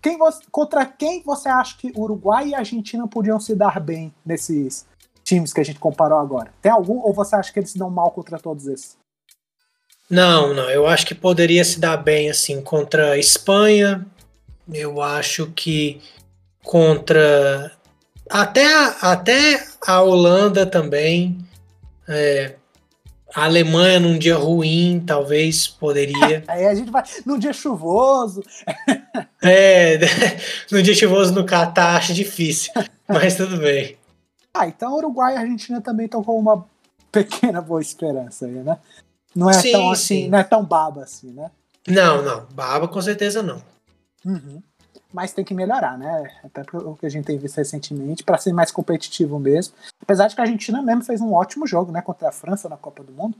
quem 0.00 0.16
você- 0.16 0.42
contra 0.50 0.86
quem 0.86 1.22
você 1.22 1.48
acha 1.48 1.76
que 1.76 1.92
Uruguai 1.96 2.48
e 2.48 2.54
Argentina 2.54 3.06
podiam 3.06 3.38
se 3.40 3.54
dar 3.54 3.80
bem 3.80 4.14
nesses 4.24 4.86
times 5.22 5.52
que 5.52 5.60
a 5.60 5.64
gente 5.64 5.78
comparou 5.78 6.18
agora? 6.18 6.52
Tem 6.62 6.70
algum 6.70 7.00
ou 7.00 7.12
você 7.12 7.36
acha 7.36 7.52
que 7.52 7.58
eles 7.58 7.70
se 7.70 7.78
dão 7.78 7.90
mal 7.90 8.10
contra 8.12 8.38
todos 8.38 8.66
esses? 8.66 8.96
Não, 10.08 10.54
não, 10.54 10.70
eu 10.70 10.86
acho 10.86 11.04
que 11.04 11.14
poderia 11.14 11.64
se 11.64 11.80
dar 11.80 11.96
bem, 11.96 12.30
assim, 12.30 12.60
contra 12.60 13.12
a 13.12 13.18
Espanha, 13.18 14.06
eu 14.72 15.02
acho 15.02 15.48
que 15.48 16.00
contra 16.62 17.72
até 18.28 18.66
a, 18.66 19.12
até 19.12 19.64
a 19.86 20.02
Holanda 20.02 20.66
também, 20.66 21.38
é, 22.08 22.54
a 23.34 23.44
Alemanha 23.44 24.00
num 24.00 24.18
dia 24.18 24.36
ruim, 24.36 25.02
talvez 25.04 25.68
poderia. 25.68 26.42
Aí 26.48 26.66
a 26.66 26.74
gente 26.74 26.90
vai 26.90 27.02
num 27.24 27.38
dia 27.38 27.52
chuvoso, 27.52 28.42
É, 29.42 29.98
no 30.72 30.82
dia 30.82 30.94
chuvoso 30.94 31.32
no 31.32 31.44
Catar 31.44 31.96
acho 31.96 32.12
difícil, 32.14 32.72
mas 33.08 33.36
tudo 33.36 33.58
bem. 33.58 33.96
Ah, 34.52 34.66
então 34.66 34.94
Uruguai 34.94 35.34
e 35.34 35.38
Argentina 35.38 35.80
também 35.80 36.06
estão 36.06 36.24
com 36.24 36.38
uma 36.38 36.66
pequena 37.12 37.60
boa 37.60 37.80
esperança 37.80 38.46
aí, 38.46 38.52
né? 38.52 38.78
Não 39.36 39.50
é 39.50 39.52
Sim, 39.52 39.72
tão 39.72 39.90
assim, 39.90 40.22
sim. 40.24 40.28
não 40.28 40.38
é 40.38 40.44
tão 40.44 40.64
baba 40.64 41.02
assim, 41.02 41.30
né? 41.30 41.50
Não, 41.86 42.22
não, 42.22 42.46
Baba 42.46 42.88
com 42.88 43.00
certeza 43.00 43.42
não. 43.42 43.62
Uhum. 44.24 44.60
Mas 45.12 45.32
tem 45.32 45.44
que 45.44 45.54
melhorar, 45.54 45.96
né? 45.96 46.30
Até 46.42 46.62
o 46.76 46.96
que 46.96 47.06
a 47.06 47.08
gente 47.08 47.24
tem 47.24 47.38
visto 47.38 47.56
recentemente, 47.56 48.24
para 48.24 48.38
ser 48.38 48.52
mais 48.52 48.72
competitivo 48.72 49.38
mesmo. 49.38 49.74
Apesar 50.02 50.26
de 50.26 50.34
que 50.34 50.40
a 50.40 50.44
Argentina 50.44 50.82
mesmo 50.82 51.04
fez 51.04 51.20
um 51.20 51.32
ótimo 51.32 51.66
jogo, 51.66 51.92
né? 51.92 52.02
Contra 52.02 52.28
a 52.28 52.32
França 52.32 52.68
na 52.68 52.76
Copa 52.76 53.04
do 53.04 53.12
Mundo. 53.12 53.36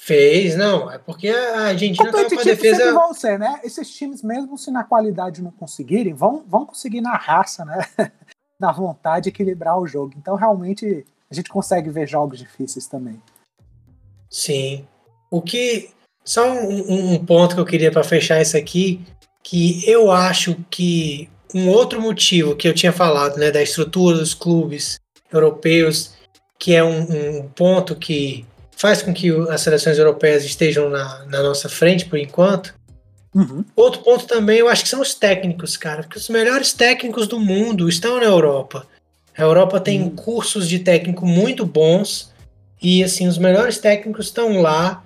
Fez, 0.00 0.56
não, 0.56 0.90
é 0.90 0.96
porque 0.96 1.28
a 1.28 1.66
Argentina 1.66 2.10
tava 2.10 2.28
com 2.28 2.40
a 2.40 2.42
defesa. 2.42 2.92
vão 2.94 3.12
ser, 3.12 3.38
né? 3.38 3.60
Esses 3.62 3.90
times, 3.90 4.22
mesmo 4.22 4.56
se 4.56 4.70
na 4.70 4.82
qualidade 4.82 5.42
não 5.42 5.50
conseguirem, 5.50 6.14
vão, 6.14 6.42
vão 6.46 6.64
conseguir 6.64 7.02
na 7.02 7.16
raça, 7.16 7.64
né? 7.64 7.84
na 8.58 8.72
vontade 8.72 9.28
equilibrar 9.28 9.78
o 9.78 9.86
jogo. 9.86 10.14
Então, 10.16 10.34
realmente, 10.34 11.06
a 11.30 11.34
gente 11.34 11.50
consegue 11.50 11.90
ver 11.90 12.08
jogos 12.08 12.38
difíceis 12.38 12.86
também. 12.86 13.22
Sim. 14.30 14.86
O 15.30 15.40
que. 15.40 15.90
Só 16.24 16.52
um, 16.52 17.14
um 17.14 17.24
ponto 17.24 17.54
que 17.54 17.60
eu 17.60 17.64
queria 17.64 17.90
para 17.90 18.04
fechar 18.04 18.40
isso 18.42 18.56
aqui, 18.56 19.00
que 19.42 19.88
eu 19.88 20.10
acho 20.10 20.56
que 20.70 21.28
um 21.54 21.68
outro 21.68 22.00
motivo 22.00 22.54
que 22.54 22.68
eu 22.68 22.74
tinha 22.74 22.92
falado, 22.92 23.38
né, 23.38 23.50
da 23.50 23.62
estrutura 23.62 24.18
dos 24.18 24.34
clubes 24.34 25.00
europeus, 25.32 26.12
que 26.58 26.74
é 26.74 26.84
um, 26.84 27.38
um 27.38 27.48
ponto 27.48 27.96
que 27.96 28.44
faz 28.76 29.02
com 29.02 29.12
que 29.12 29.30
as 29.48 29.62
seleções 29.62 29.98
europeias 29.98 30.44
estejam 30.44 30.90
na, 30.90 31.24
na 31.26 31.42
nossa 31.42 31.68
frente 31.68 32.04
por 32.04 32.18
enquanto. 32.18 32.74
Uhum. 33.34 33.64
Outro 33.74 34.02
ponto 34.02 34.26
também, 34.26 34.58
eu 34.58 34.68
acho 34.68 34.82
que 34.82 34.88
são 34.88 35.00
os 35.00 35.14
técnicos, 35.14 35.76
cara, 35.76 36.02
porque 36.02 36.18
os 36.18 36.28
melhores 36.28 36.72
técnicos 36.72 37.26
do 37.26 37.40
mundo 37.40 37.88
estão 37.88 38.16
na 38.18 38.24
Europa. 38.26 38.86
A 39.36 39.42
Europa 39.42 39.80
tem 39.80 40.02
Hum. 40.02 40.10
cursos 40.10 40.68
de 40.68 40.80
técnico 40.80 41.24
muito 41.26 41.64
bons 41.64 42.30
E 42.82 43.04
assim, 43.04 43.28
os 43.28 43.36
melhores 43.36 43.76
técnicos 43.76 44.26
estão 44.26 44.62
lá. 44.62 45.04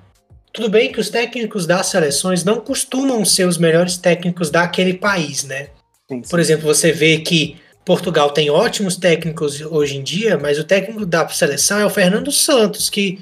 Tudo 0.54 0.68
bem 0.68 0.92
que 0.92 1.00
os 1.00 1.10
técnicos 1.10 1.66
das 1.66 1.88
seleções 1.88 2.44
não 2.44 2.60
costumam 2.60 3.24
ser 3.24 3.44
os 3.44 3.58
melhores 3.58 3.96
técnicos 3.96 4.50
daquele 4.50 4.94
país, 4.94 5.42
né? 5.42 5.70
Sim, 6.08 6.22
sim. 6.22 6.30
Por 6.30 6.38
exemplo, 6.38 6.64
você 6.64 6.92
vê 6.92 7.18
que 7.18 7.56
Portugal 7.84 8.30
tem 8.30 8.48
ótimos 8.50 8.96
técnicos 8.96 9.60
hoje 9.60 9.96
em 9.96 10.02
dia, 10.04 10.38
mas 10.38 10.56
o 10.56 10.62
técnico 10.62 11.04
da 11.04 11.26
seleção 11.28 11.80
é 11.80 11.84
o 11.84 11.90
Fernando 11.90 12.30
Santos, 12.30 12.88
que 12.88 13.18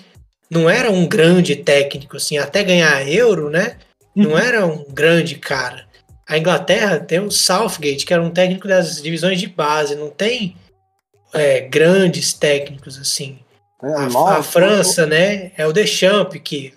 não 0.51 0.69
era 0.69 0.91
um 0.91 1.09
grande 1.09 1.57
técnico, 1.57 2.19
assim, 2.19 2.37
até 2.37 2.63
ganhar 2.63 3.09
euro, 3.09 3.49
né? 3.49 3.79
Não 4.15 4.33
uhum. 4.33 4.39
era 4.39 4.67
um 4.67 4.85
grande 4.91 5.37
cara. 5.37 5.87
A 6.29 6.37
Inglaterra 6.37 7.01
tem 7.01 7.19
o 7.19 7.31
Southgate, 7.31 8.05
que 8.05 8.13
era 8.13 8.23
um 8.23 8.31
técnico 8.31 8.69
das 8.69 9.01
divisões 9.01 9.41
de 9.41 9.47
base, 9.47 9.97
não 9.97 10.11
tem 10.11 10.55
é, 11.33 11.63
grandes 11.63 12.35
técnicos 12.35 12.99
assim. 12.99 13.39
É, 13.83 13.87
a, 13.87 14.37
a, 14.37 14.43
França, 14.43 15.07
né? 15.07 15.51
É 15.57 15.67
o 15.67 15.73
Deschamps, 15.73 16.39
que 16.45 16.75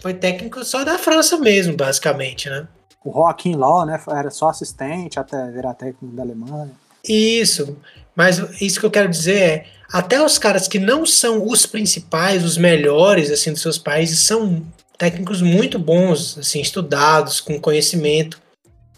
foi 0.00 0.14
técnico 0.14 0.64
só 0.64 0.84
da 0.84 0.98
França 0.98 1.38
mesmo, 1.38 1.76
basicamente, 1.76 2.48
né? 2.48 2.66
O 3.04 3.12
Joaquim 3.12 3.54
Law, 3.54 3.86
né? 3.86 4.00
Era 4.10 4.30
só 4.30 4.48
assistente 4.48 5.18
até 5.18 5.50
virar 5.50 5.74
técnico 5.74 6.14
da 6.14 6.22
Alemanha. 6.22 6.70
Isso. 7.04 7.76
Mas 8.14 8.38
isso 8.60 8.80
que 8.80 8.86
eu 8.86 8.90
quero 8.90 9.08
dizer 9.08 9.38
é, 9.40 9.64
até 9.92 10.20
os 10.22 10.38
caras 10.38 10.68
que 10.68 10.78
não 10.78 11.06
são 11.06 11.46
os 11.46 11.64
principais, 11.64 12.44
os 12.44 12.58
melhores 12.58 13.30
assim 13.30 13.52
dos 13.52 13.62
seus 13.62 13.78
países, 13.78 14.20
são 14.20 14.66
técnicos 14.98 15.40
muito 15.40 15.78
bons, 15.78 16.36
assim, 16.38 16.60
estudados, 16.60 17.40
com 17.40 17.60
conhecimento. 17.60 18.40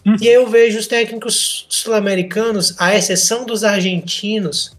Hum. 0.05 0.17
E 0.21 0.29
aí 0.29 0.35
eu 0.35 0.49
vejo 0.49 0.79
os 0.79 0.87
técnicos 0.87 1.67
sul-americanos, 1.69 2.75
à 2.79 2.97
exceção 2.97 3.45
dos 3.45 3.63
argentinos, 3.63 4.75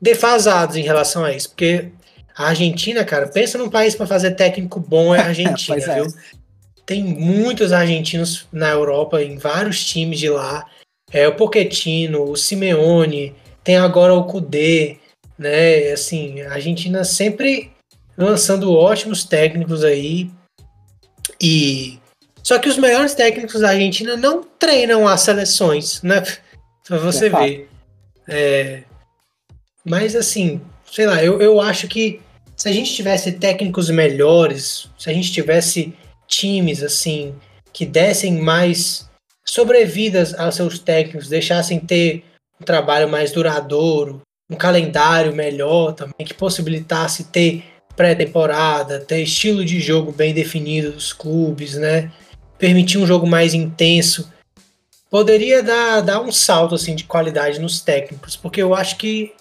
defasados 0.00 0.76
em 0.76 0.82
relação 0.82 1.22
a 1.24 1.32
isso, 1.32 1.50
porque 1.50 1.90
a 2.38 2.50
Argentina, 2.50 3.04
cara, 3.04 3.26
pensa 3.26 3.58
num 3.58 3.68
país 3.68 3.96
para 3.96 4.06
fazer 4.06 4.30
técnico 4.36 4.78
bom 4.78 5.12
é 5.12 5.18
a 5.18 5.26
Argentina, 5.26 5.76
é. 5.76 5.94
viu? 5.96 6.06
Tem 6.86 7.02
muitos 7.02 7.72
argentinos 7.72 8.46
na 8.52 8.70
Europa, 8.70 9.20
em 9.20 9.36
vários 9.36 9.84
times 9.84 10.20
de 10.20 10.30
lá. 10.30 10.64
É 11.12 11.26
o 11.26 11.34
Pochettino, 11.34 12.30
o 12.30 12.36
Simeone, 12.36 13.34
tem 13.64 13.76
agora 13.76 14.14
o 14.14 14.24
Kudê, 14.24 14.98
né? 15.36 15.90
Assim, 15.90 16.40
a 16.42 16.52
Argentina 16.52 17.02
sempre 17.02 17.72
lançando 18.16 18.72
ótimos 18.72 19.24
técnicos 19.24 19.82
aí. 19.82 20.30
E 21.40 21.98
só 22.42 22.58
que 22.58 22.68
os 22.68 22.78
melhores 22.78 23.14
técnicos 23.14 23.60
da 23.60 23.70
Argentina 23.70 24.16
não 24.16 24.44
treinam 24.58 25.08
as 25.08 25.22
seleções, 25.22 26.00
né? 26.02 26.22
Pra 26.86 26.98
você 26.98 27.26
é 27.26 27.30
ver. 27.30 27.68
É, 28.26 28.82
mas 29.84 30.16
assim, 30.16 30.60
sei 30.90 31.06
lá, 31.06 31.22
eu, 31.22 31.40
eu 31.42 31.60
acho 31.60 31.86
que 31.88 32.20
se 32.58 32.68
a 32.68 32.72
gente 32.72 32.92
tivesse 32.92 33.32
técnicos 33.32 33.88
melhores, 33.88 34.90
se 34.98 35.08
a 35.08 35.14
gente 35.14 35.32
tivesse 35.32 35.94
times 36.26 36.82
assim 36.82 37.34
que 37.72 37.86
dessem 37.86 38.40
mais 38.40 39.08
sobrevidas 39.46 40.34
aos 40.34 40.56
seus 40.56 40.78
técnicos, 40.78 41.28
deixassem 41.28 41.78
ter 41.78 42.24
um 42.60 42.64
trabalho 42.64 43.08
mais 43.08 43.30
duradouro, 43.30 44.20
um 44.50 44.56
calendário 44.56 45.32
melhor 45.32 45.92
também, 45.92 46.26
que 46.26 46.34
possibilitasse 46.34 47.24
ter 47.24 47.62
pré-temporada, 47.94 48.98
ter 49.00 49.22
estilo 49.22 49.64
de 49.64 49.80
jogo 49.80 50.10
bem 50.10 50.34
definido 50.34 50.92
dos 50.92 51.12
clubes, 51.12 51.74
né? 51.74 52.10
Permitir 52.58 52.98
um 52.98 53.06
jogo 53.06 53.26
mais 53.26 53.54
intenso. 53.54 54.32
Poderia 55.08 55.62
dar, 55.62 56.00
dar 56.00 56.20
um 56.20 56.32
salto 56.32 56.74
assim 56.74 56.96
de 56.96 57.04
qualidade 57.04 57.60
nos 57.60 57.80
técnicos, 57.80 58.34
porque 58.36 58.60
eu 58.60 58.74
acho 58.74 58.96
que 58.98 59.32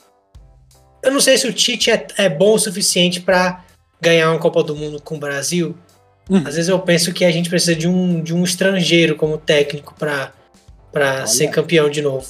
eu 1.08 1.14
não 1.14 1.22
sei 1.22 1.38
se 1.38 1.48
o 1.48 1.54
Tite 1.54 1.90
é, 1.90 2.06
é 2.18 2.30
bom 2.30 2.54
o 2.54 2.60
suficiente 2.60 3.22
para 3.22 3.64
ganhar 4.00 4.30
uma 4.30 4.40
Copa 4.40 4.62
do 4.62 4.76
Mundo 4.76 5.02
com 5.02 5.16
o 5.16 5.20
Brasil. 5.20 5.74
Hum. 6.30 6.44
Às 6.46 6.56
vezes 6.56 6.68
eu 6.68 6.78
penso 6.80 7.14
que 7.14 7.24
a 7.24 7.32
gente 7.32 7.50
precisa 7.50 7.74
de 7.74 7.88
um, 7.88 8.22
de 8.22 8.36
um 8.36 8.44
estrangeiro 8.44 9.16
como 9.16 9.38
técnico 9.38 9.96
para 9.96 11.26
ser 11.26 11.48
campeão 11.48 11.90
de 11.90 12.02
novo. 12.02 12.28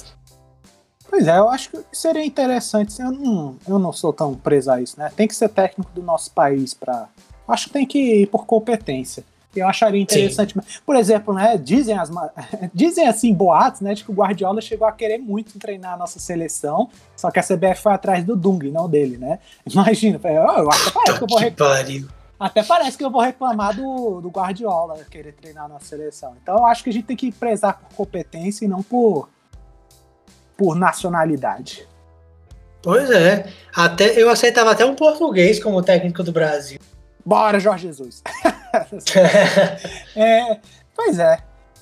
Pois 1.10 1.26
é, 1.26 1.38
eu 1.38 1.48
acho 1.48 1.70
que 1.70 1.78
seria 1.92 2.24
interessante. 2.24 3.00
Eu 3.02 3.10
não, 3.10 3.56
eu 3.66 3.78
não 3.80 3.92
sou 3.92 4.12
tão 4.12 4.34
preso 4.34 4.70
a 4.70 4.80
isso, 4.80 4.96
né? 4.96 5.10
Tem 5.16 5.26
que 5.26 5.34
ser 5.34 5.48
técnico 5.48 5.90
do 5.92 6.02
nosso 6.02 6.30
país 6.30 6.72
para. 6.72 7.08
Acho 7.48 7.66
que 7.66 7.72
tem 7.72 7.86
que 7.86 7.98
ir 7.98 8.26
por 8.26 8.46
competência. 8.46 9.24
Eu 9.58 9.68
acharia 9.68 10.00
interessante. 10.00 10.54
Por 10.84 10.96
exemplo, 10.96 11.34
né, 11.34 11.56
dizem, 11.56 11.98
as, 11.98 12.10
dizem 12.72 13.06
assim, 13.06 13.32
boatos, 13.34 13.80
né, 13.80 13.94
de 13.94 14.04
que 14.04 14.10
o 14.10 14.14
Guardiola 14.14 14.60
chegou 14.60 14.86
a 14.86 14.92
querer 14.92 15.18
muito 15.18 15.58
treinar 15.58 15.94
a 15.94 15.96
nossa 15.96 16.18
seleção, 16.18 16.88
só 17.16 17.30
que 17.30 17.38
a 17.38 17.42
CBF 17.42 17.82
foi 17.82 17.92
atrás 17.92 18.24
do 18.24 18.36
Dung, 18.36 18.70
não 18.70 18.88
dele, 18.88 19.16
né? 19.16 19.38
Imagina, 19.70 20.20
eu, 20.24 20.70
até 20.70 20.90
parece 20.90 21.18
que 21.18 21.24
eu 21.24 21.28
vou 21.28 21.38
reclamar. 21.38 22.18
Até 22.40 22.62
parece 22.62 22.96
que 22.96 23.04
eu 23.04 23.10
vou 23.10 23.20
reclamar 23.20 23.74
do, 23.74 24.20
do 24.20 24.28
Guardiola 24.28 25.04
querer 25.10 25.32
treinar 25.32 25.64
a 25.64 25.68
nossa 25.68 25.86
seleção. 25.86 26.36
Então 26.40 26.56
eu 26.56 26.66
acho 26.66 26.84
que 26.84 26.90
a 26.90 26.92
gente 26.92 27.06
tem 27.06 27.16
que 27.16 27.32
prezar 27.32 27.76
por 27.76 27.96
competência 27.96 28.64
e 28.64 28.68
não 28.68 28.80
por, 28.80 29.28
por 30.56 30.76
nacionalidade. 30.76 31.86
Pois 32.80 33.10
é. 33.10 33.46
Até, 33.74 34.20
eu 34.20 34.30
aceitava 34.30 34.70
até 34.70 34.84
um 34.84 34.94
português 34.94 35.62
como 35.62 35.82
técnico 35.82 36.22
do 36.22 36.30
Brasil. 36.30 36.78
Bora, 37.28 37.60
Jorge 37.60 37.88
Jesus. 37.88 38.22
é, 40.16 40.58
pois 40.96 41.18
é. 41.18 41.38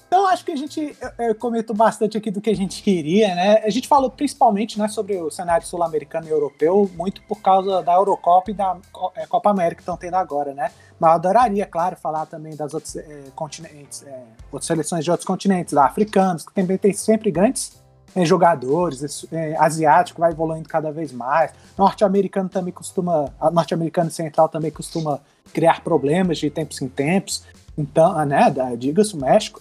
Então 0.08 0.26
acho 0.26 0.44
que 0.44 0.50
a 0.50 0.56
gente 0.56 0.96
comentou 1.38 1.74
bastante 1.74 2.18
aqui 2.18 2.32
do 2.32 2.40
que 2.40 2.50
a 2.50 2.56
gente 2.56 2.82
queria, 2.82 3.32
né? 3.32 3.62
A 3.64 3.70
gente 3.70 3.86
falou 3.86 4.10
principalmente 4.10 4.76
né, 4.76 4.88
sobre 4.88 5.16
o 5.18 5.30
cenário 5.30 5.64
sul-americano 5.64 6.26
e 6.26 6.30
europeu, 6.30 6.90
muito 6.96 7.22
por 7.28 7.40
causa 7.40 7.80
da 7.80 7.92
Eurocopa 7.94 8.50
e 8.50 8.54
da 8.54 8.76
é, 9.14 9.24
Copa 9.26 9.50
América 9.50 9.76
que 9.76 9.82
estão 9.82 9.96
tendo 9.96 10.14
agora, 10.14 10.52
né? 10.52 10.72
Mas 10.98 11.10
eu 11.10 11.14
adoraria, 11.14 11.64
claro, 11.64 11.94
falar 11.94 12.26
também 12.26 12.56
das 12.56 12.74
outras 12.74 12.96
é, 12.96 13.24
continentes, 13.36 14.02
é, 14.02 14.24
outras 14.50 14.66
seleções 14.66 15.04
de 15.04 15.12
outros 15.12 15.26
continentes, 15.26 15.74
da 15.74 15.84
africanos, 15.84 16.44
que 16.44 16.52
também 16.52 16.76
tem 16.76 16.92
sempre 16.92 17.30
grandes 17.30 17.80
é, 18.16 18.24
jogadores, 18.24 19.26
é, 19.30 19.54
asiático 19.58 20.22
vai 20.22 20.32
evoluindo 20.32 20.66
cada 20.66 20.90
vez 20.90 21.12
mais, 21.12 21.52
norte-americano 21.76 22.48
também 22.48 22.72
costuma, 22.72 23.30
norte-americano 23.52 24.10
central 24.10 24.48
também 24.48 24.70
costuma 24.70 25.20
criar 25.52 25.82
problemas 25.82 26.38
de 26.38 26.48
tempos 26.48 26.80
em 26.80 26.88
tempos. 26.88 27.44
Então, 27.76 28.18
ah, 28.18 28.24
né, 28.24 28.50
diga-se 28.78 29.14
o 29.14 29.20
México. 29.20 29.60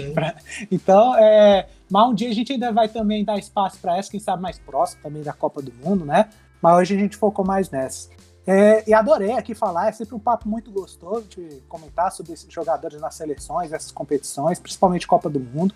então, 0.72 1.14
é, 1.18 1.68
mas 1.90 2.08
um 2.08 2.14
dia 2.14 2.30
a 2.30 2.32
gente 2.32 2.54
ainda 2.54 2.72
vai 2.72 2.88
também 2.88 3.22
dar 3.22 3.38
espaço 3.38 3.78
para 3.80 3.98
essa, 3.98 4.10
quem 4.10 4.18
sabe 4.18 4.42
mais 4.42 4.58
próximo 4.58 5.02
também 5.02 5.22
da 5.22 5.34
Copa 5.34 5.60
do 5.60 5.70
Mundo, 5.84 6.06
né? 6.06 6.30
Mas 6.62 6.78
hoje 6.78 6.96
a 6.96 6.98
gente 6.98 7.18
focou 7.18 7.44
mais 7.44 7.68
nessa. 7.68 8.08
É, 8.46 8.88
e 8.88 8.94
adorei 8.94 9.32
aqui 9.32 9.54
falar, 9.54 9.88
é 9.88 9.92
sempre 9.92 10.14
um 10.14 10.18
papo 10.18 10.48
muito 10.48 10.70
gostoso 10.70 11.26
de 11.28 11.62
comentar 11.68 12.10
sobre 12.10 12.32
esses 12.32 12.50
jogadores 12.50 12.98
nas 12.98 13.14
seleções, 13.14 13.72
essas 13.72 13.92
competições, 13.92 14.58
principalmente 14.58 15.06
Copa 15.06 15.28
do 15.28 15.38
Mundo. 15.38 15.74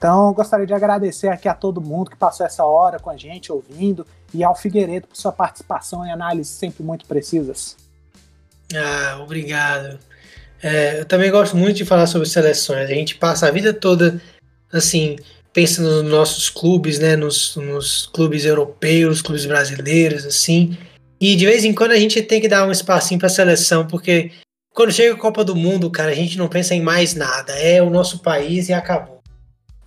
Então, 0.00 0.32
gostaria 0.32 0.66
de 0.66 0.72
agradecer 0.72 1.28
aqui 1.28 1.46
a 1.46 1.52
todo 1.52 1.78
mundo 1.78 2.10
que 2.10 2.16
passou 2.16 2.46
essa 2.46 2.64
hora 2.64 2.98
com 2.98 3.10
a 3.10 3.18
gente, 3.18 3.52
ouvindo, 3.52 4.06
e 4.32 4.42
ao 4.42 4.56
Figueiredo 4.56 5.06
por 5.06 5.14
sua 5.14 5.30
participação 5.30 6.06
e 6.06 6.10
análises 6.10 6.54
sempre 6.54 6.82
muito 6.82 7.04
precisas. 7.04 7.76
Ah, 8.74 9.20
obrigado. 9.22 9.98
É, 10.62 11.00
eu 11.00 11.04
também 11.04 11.30
gosto 11.30 11.54
muito 11.54 11.76
de 11.76 11.84
falar 11.84 12.06
sobre 12.06 12.26
seleções. 12.26 12.88
A 12.88 12.94
gente 12.94 13.16
passa 13.16 13.46
a 13.46 13.50
vida 13.50 13.74
toda, 13.74 14.18
assim, 14.72 15.16
pensando 15.52 16.02
nos 16.02 16.10
nossos 16.10 16.48
clubes, 16.48 16.98
né? 16.98 17.14
Nos, 17.14 17.56
nos 17.56 18.06
clubes 18.06 18.46
europeus, 18.46 19.20
clubes 19.20 19.44
brasileiros, 19.44 20.24
assim. 20.24 20.78
E 21.20 21.36
de 21.36 21.44
vez 21.44 21.62
em 21.62 21.74
quando 21.74 21.90
a 21.90 21.98
gente 21.98 22.22
tem 22.22 22.40
que 22.40 22.48
dar 22.48 22.66
um 22.66 22.72
espacinho 22.72 23.20
para 23.20 23.26
a 23.26 23.30
seleção, 23.30 23.86
porque 23.86 24.30
quando 24.72 24.92
chega 24.92 25.12
a 25.12 25.18
Copa 25.18 25.44
do 25.44 25.54
Mundo, 25.54 25.90
cara, 25.90 26.10
a 26.10 26.14
gente 26.14 26.38
não 26.38 26.48
pensa 26.48 26.74
em 26.74 26.80
mais 26.80 27.14
nada. 27.14 27.52
É 27.52 27.82
o 27.82 27.90
nosso 27.90 28.20
país 28.20 28.70
e 28.70 28.72
acabou. 28.72 29.19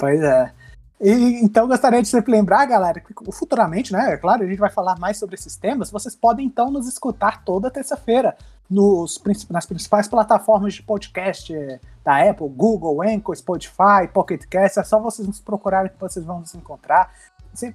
Pois 0.03 0.21
é. 0.21 0.51
E, 0.99 1.41
então 1.41 1.65
gostaria 1.65 2.01
de 2.01 2.09
sempre 2.09 2.33
lembrar, 2.33 2.65
galera, 2.65 2.99
que 2.99 3.13
futuramente, 3.31 3.93
né? 3.93 4.13
É 4.13 4.17
claro, 4.17 4.43
a 4.43 4.45
gente 4.45 4.59
vai 4.59 4.69
falar 4.69 4.99
mais 4.99 5.17
sobre 5.17 5.35
esses 5.35 5.55
temas. 5.55 5.89
Vocês 5.89 6.13
podem 6.13 6.45
então 6.45 6.69
nos 6.69 6.89
escutar 6.89 7.41
toda 7.45 7.71
terça-feira 7.71 8.35
nos, 8.69 9.21
nas 9.49 9.65
principais 9.65 10.09
plataformas 10.09 10.73
de 10.73 10.83
podcast 10.83 11.55
é, 11.55 11.79
da 12.03 12.29
Apple, 12.29 12.49
Google, 12.49 13.01
Anchor, 13.01 13.33
Spotify, 13.33 14.09
Pocket 14.13 14.45
Cast. 14.49 14.77
É 14.77 14.83
só 14.83 14.99
vocês 14.99 15.25
nos 15.25 15.39
procurarem 15.39 15.89
que 15.89 15.97
vocês 15.97 16.25
vão 16.25 16.41
nos 16.41 16.53
encontrar. 16.53 17.13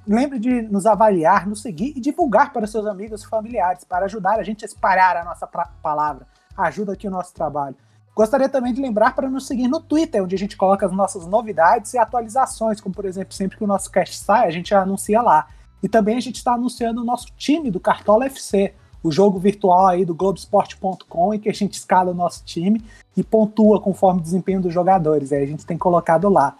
Lembre 0.06 0.38
de 0.38 0.60
nos 0.60 0.84
avaliar, 0.84 1.48
nos 1.48 1.62
seguir 1.62 1.94
e 1.96 2.00
divulgar 2.00 2.52
para 2.52 2.66
seus 2.66 2.84
amigos 2.84 3.22
e 3.22 3.26
familiares, 3.26 3.84
para 3.84 4.04
ajudar 4.04 4.38
a 4.38 4.42
gente 4.42 4.66
a 4.66 4.66
espalhar 4.66 5.16
a 5.16 5.24
nossa 5.24 5.46
palavra. 5.82 6.26
Ajuda 6.54 6.92
aqui 6.92 7.08
o 7.08 7.10
nosso 7.10 7.32
trabalho. 7.32 7.76
Gostaria 8.18 8.48
também 8.48 8.72
de 8.72 8.82
lembrar 8.82 9.14
para 9.14 9.30
nos 9.30 9.46
seguir 9.46 9.68
no 9.68 9.78
Twitter, 9.78 10.24
onde 10.24 10.34
a 10.34 10.38
gente 10.38 10.56
coloca 10.56 10.84
as 10.84 10.90
nossas 10.90 11.24
novidades 11.24 11.94
e 11.94 11.98
atualizações, 11.98 12.80
como 12.80 12.92
por 12.92 13.04
exemplo, 13.04 13.32
sempre 13.32 13.56
que 13.56 13.62
o 13.62 13.66
nosso 13.66 13.92
cast 13.92 14.16
sai, 14.16 14.48
a 14.48 14.50
gente 14.50 14.74
anuncia 14.74 15.22
lá. 15.22 15.46
E 15.80 15.88
também 15.88 16.16
a 16.16 16.20
gente 16.20 16.34
está 16.34 16.54
anunciando 16.54 17.00
o 17.00 17.04
nosso 17.04 17.28
time 17.36 17.70
do 17.70 17.78
Cartola 17.78 18.26
FC, 18.26 18.74
o 19.04 19.12
jogo 19.12 19.38
virtual 19.38 19.86
aí 19.86 20.04
do 20.04 20.16
Globoesporte.com, 20.16 21.32
em 21.32 21.38
que 21.38 21.48
a 21.48 21.52
gente 21.52 21.74
escala 21.74 22.10
o 22.10 22.14
nosso 22.14 22.44
time 22.44 22.84
e 23.16 23.22
pontua 23.22 23.80
conforme 23.80 24.18
o 24.18 24.24
desempenho 24.24 24.60
dos 24.60 24.74
jogadores. 24.74 25.30
Aí 25.30 25.44
a 25.44 25.46
gente 25.46 25.64
tem 25.64 25.78
colocado 25.78 26.28
lá. 26.28 26.56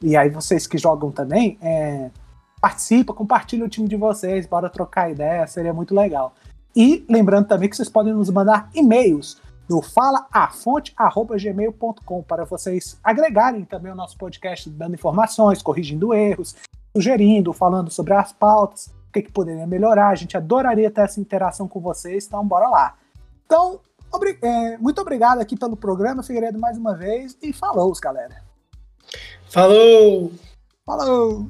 E 0.00 0.16
aí 0.16 0.30
vocês 0.30 0.66
que 0.66 0.78
jogam 0.78 1.10
também, 1.10 1.58
é, 1.60 2.10
participa, 2.58 3.12
compartilha 3.12 3.66
o 3.66 3.68
time 3.68 3.86
de 3.86 3.96
vocês, 3.96 4.46
bora 4.46 4.70
trocar 4.70 5.10
ideia, 5.10 5.46
seria 5.46 5.74
muito 5.74 5.94
legal. 5.94 6.32
E 6.74 7.04
lembrando 7.06 7.48
também 7.48 7.68
que 7.68 7.76
vocês 7.76 7.90
podem 7.90 8.14
nos 8.14 8.30
mandar 8.30 8.70
e-mails 8.74 9.36
no 9.68 9.82
falaafonte.gmail.com 9.82 12.22
para 12.22 12.44
vocês 12.44 12.98
agregarem 13.02 13.64
também 13.64 13.92
o 13.92 13.94
nosso 13.94 14.16
podcast, 14.16 14.68
dando 14.70 14.94
informações, 14.94 15.62
corrigindo 15.62 16.12
erros, 16.12 16.56
sugerindo, 16.94 17.52
falando 17.52 17.90
sobre 17.90 18.14
as 18.14 18.32
pautas, 18.32 18.88
o 19.08 19.12
que, 19.12 19.22
que 19.22 19.32
poderia 19.32 19.66
melhorar. 19.66 20.08
A 20.08 20.14
gente 20.14 20.36
adoraria 20.36 20.90
ter 20.90 21.02
essa 21.02 21.20
interação 21.20 21.68
com 21.68 21.80
vocês, 21.80 22.26
então 22.26 22.46
bora 22.46 22.68
lá. 22.68 22.96
Então, 23.46 23.80
obri 24.10 24.38
é, 24.42 24.76
muito 24.78 25.00
obrigado 25.00 25.40
aqui 25.40 25.56
pelo 25.56 25.76
programa, 25.76 26.22
Figueiredo, 26.22 26.58
mais 26.58 26.76
uma 26.76 26.94
vez, 26.94 27.36
e 27.42 27.52
falou, 27.52 27.92
galera. 28.00 28.42
Falou! 29.48 30.32
Falou! 30.84 31.46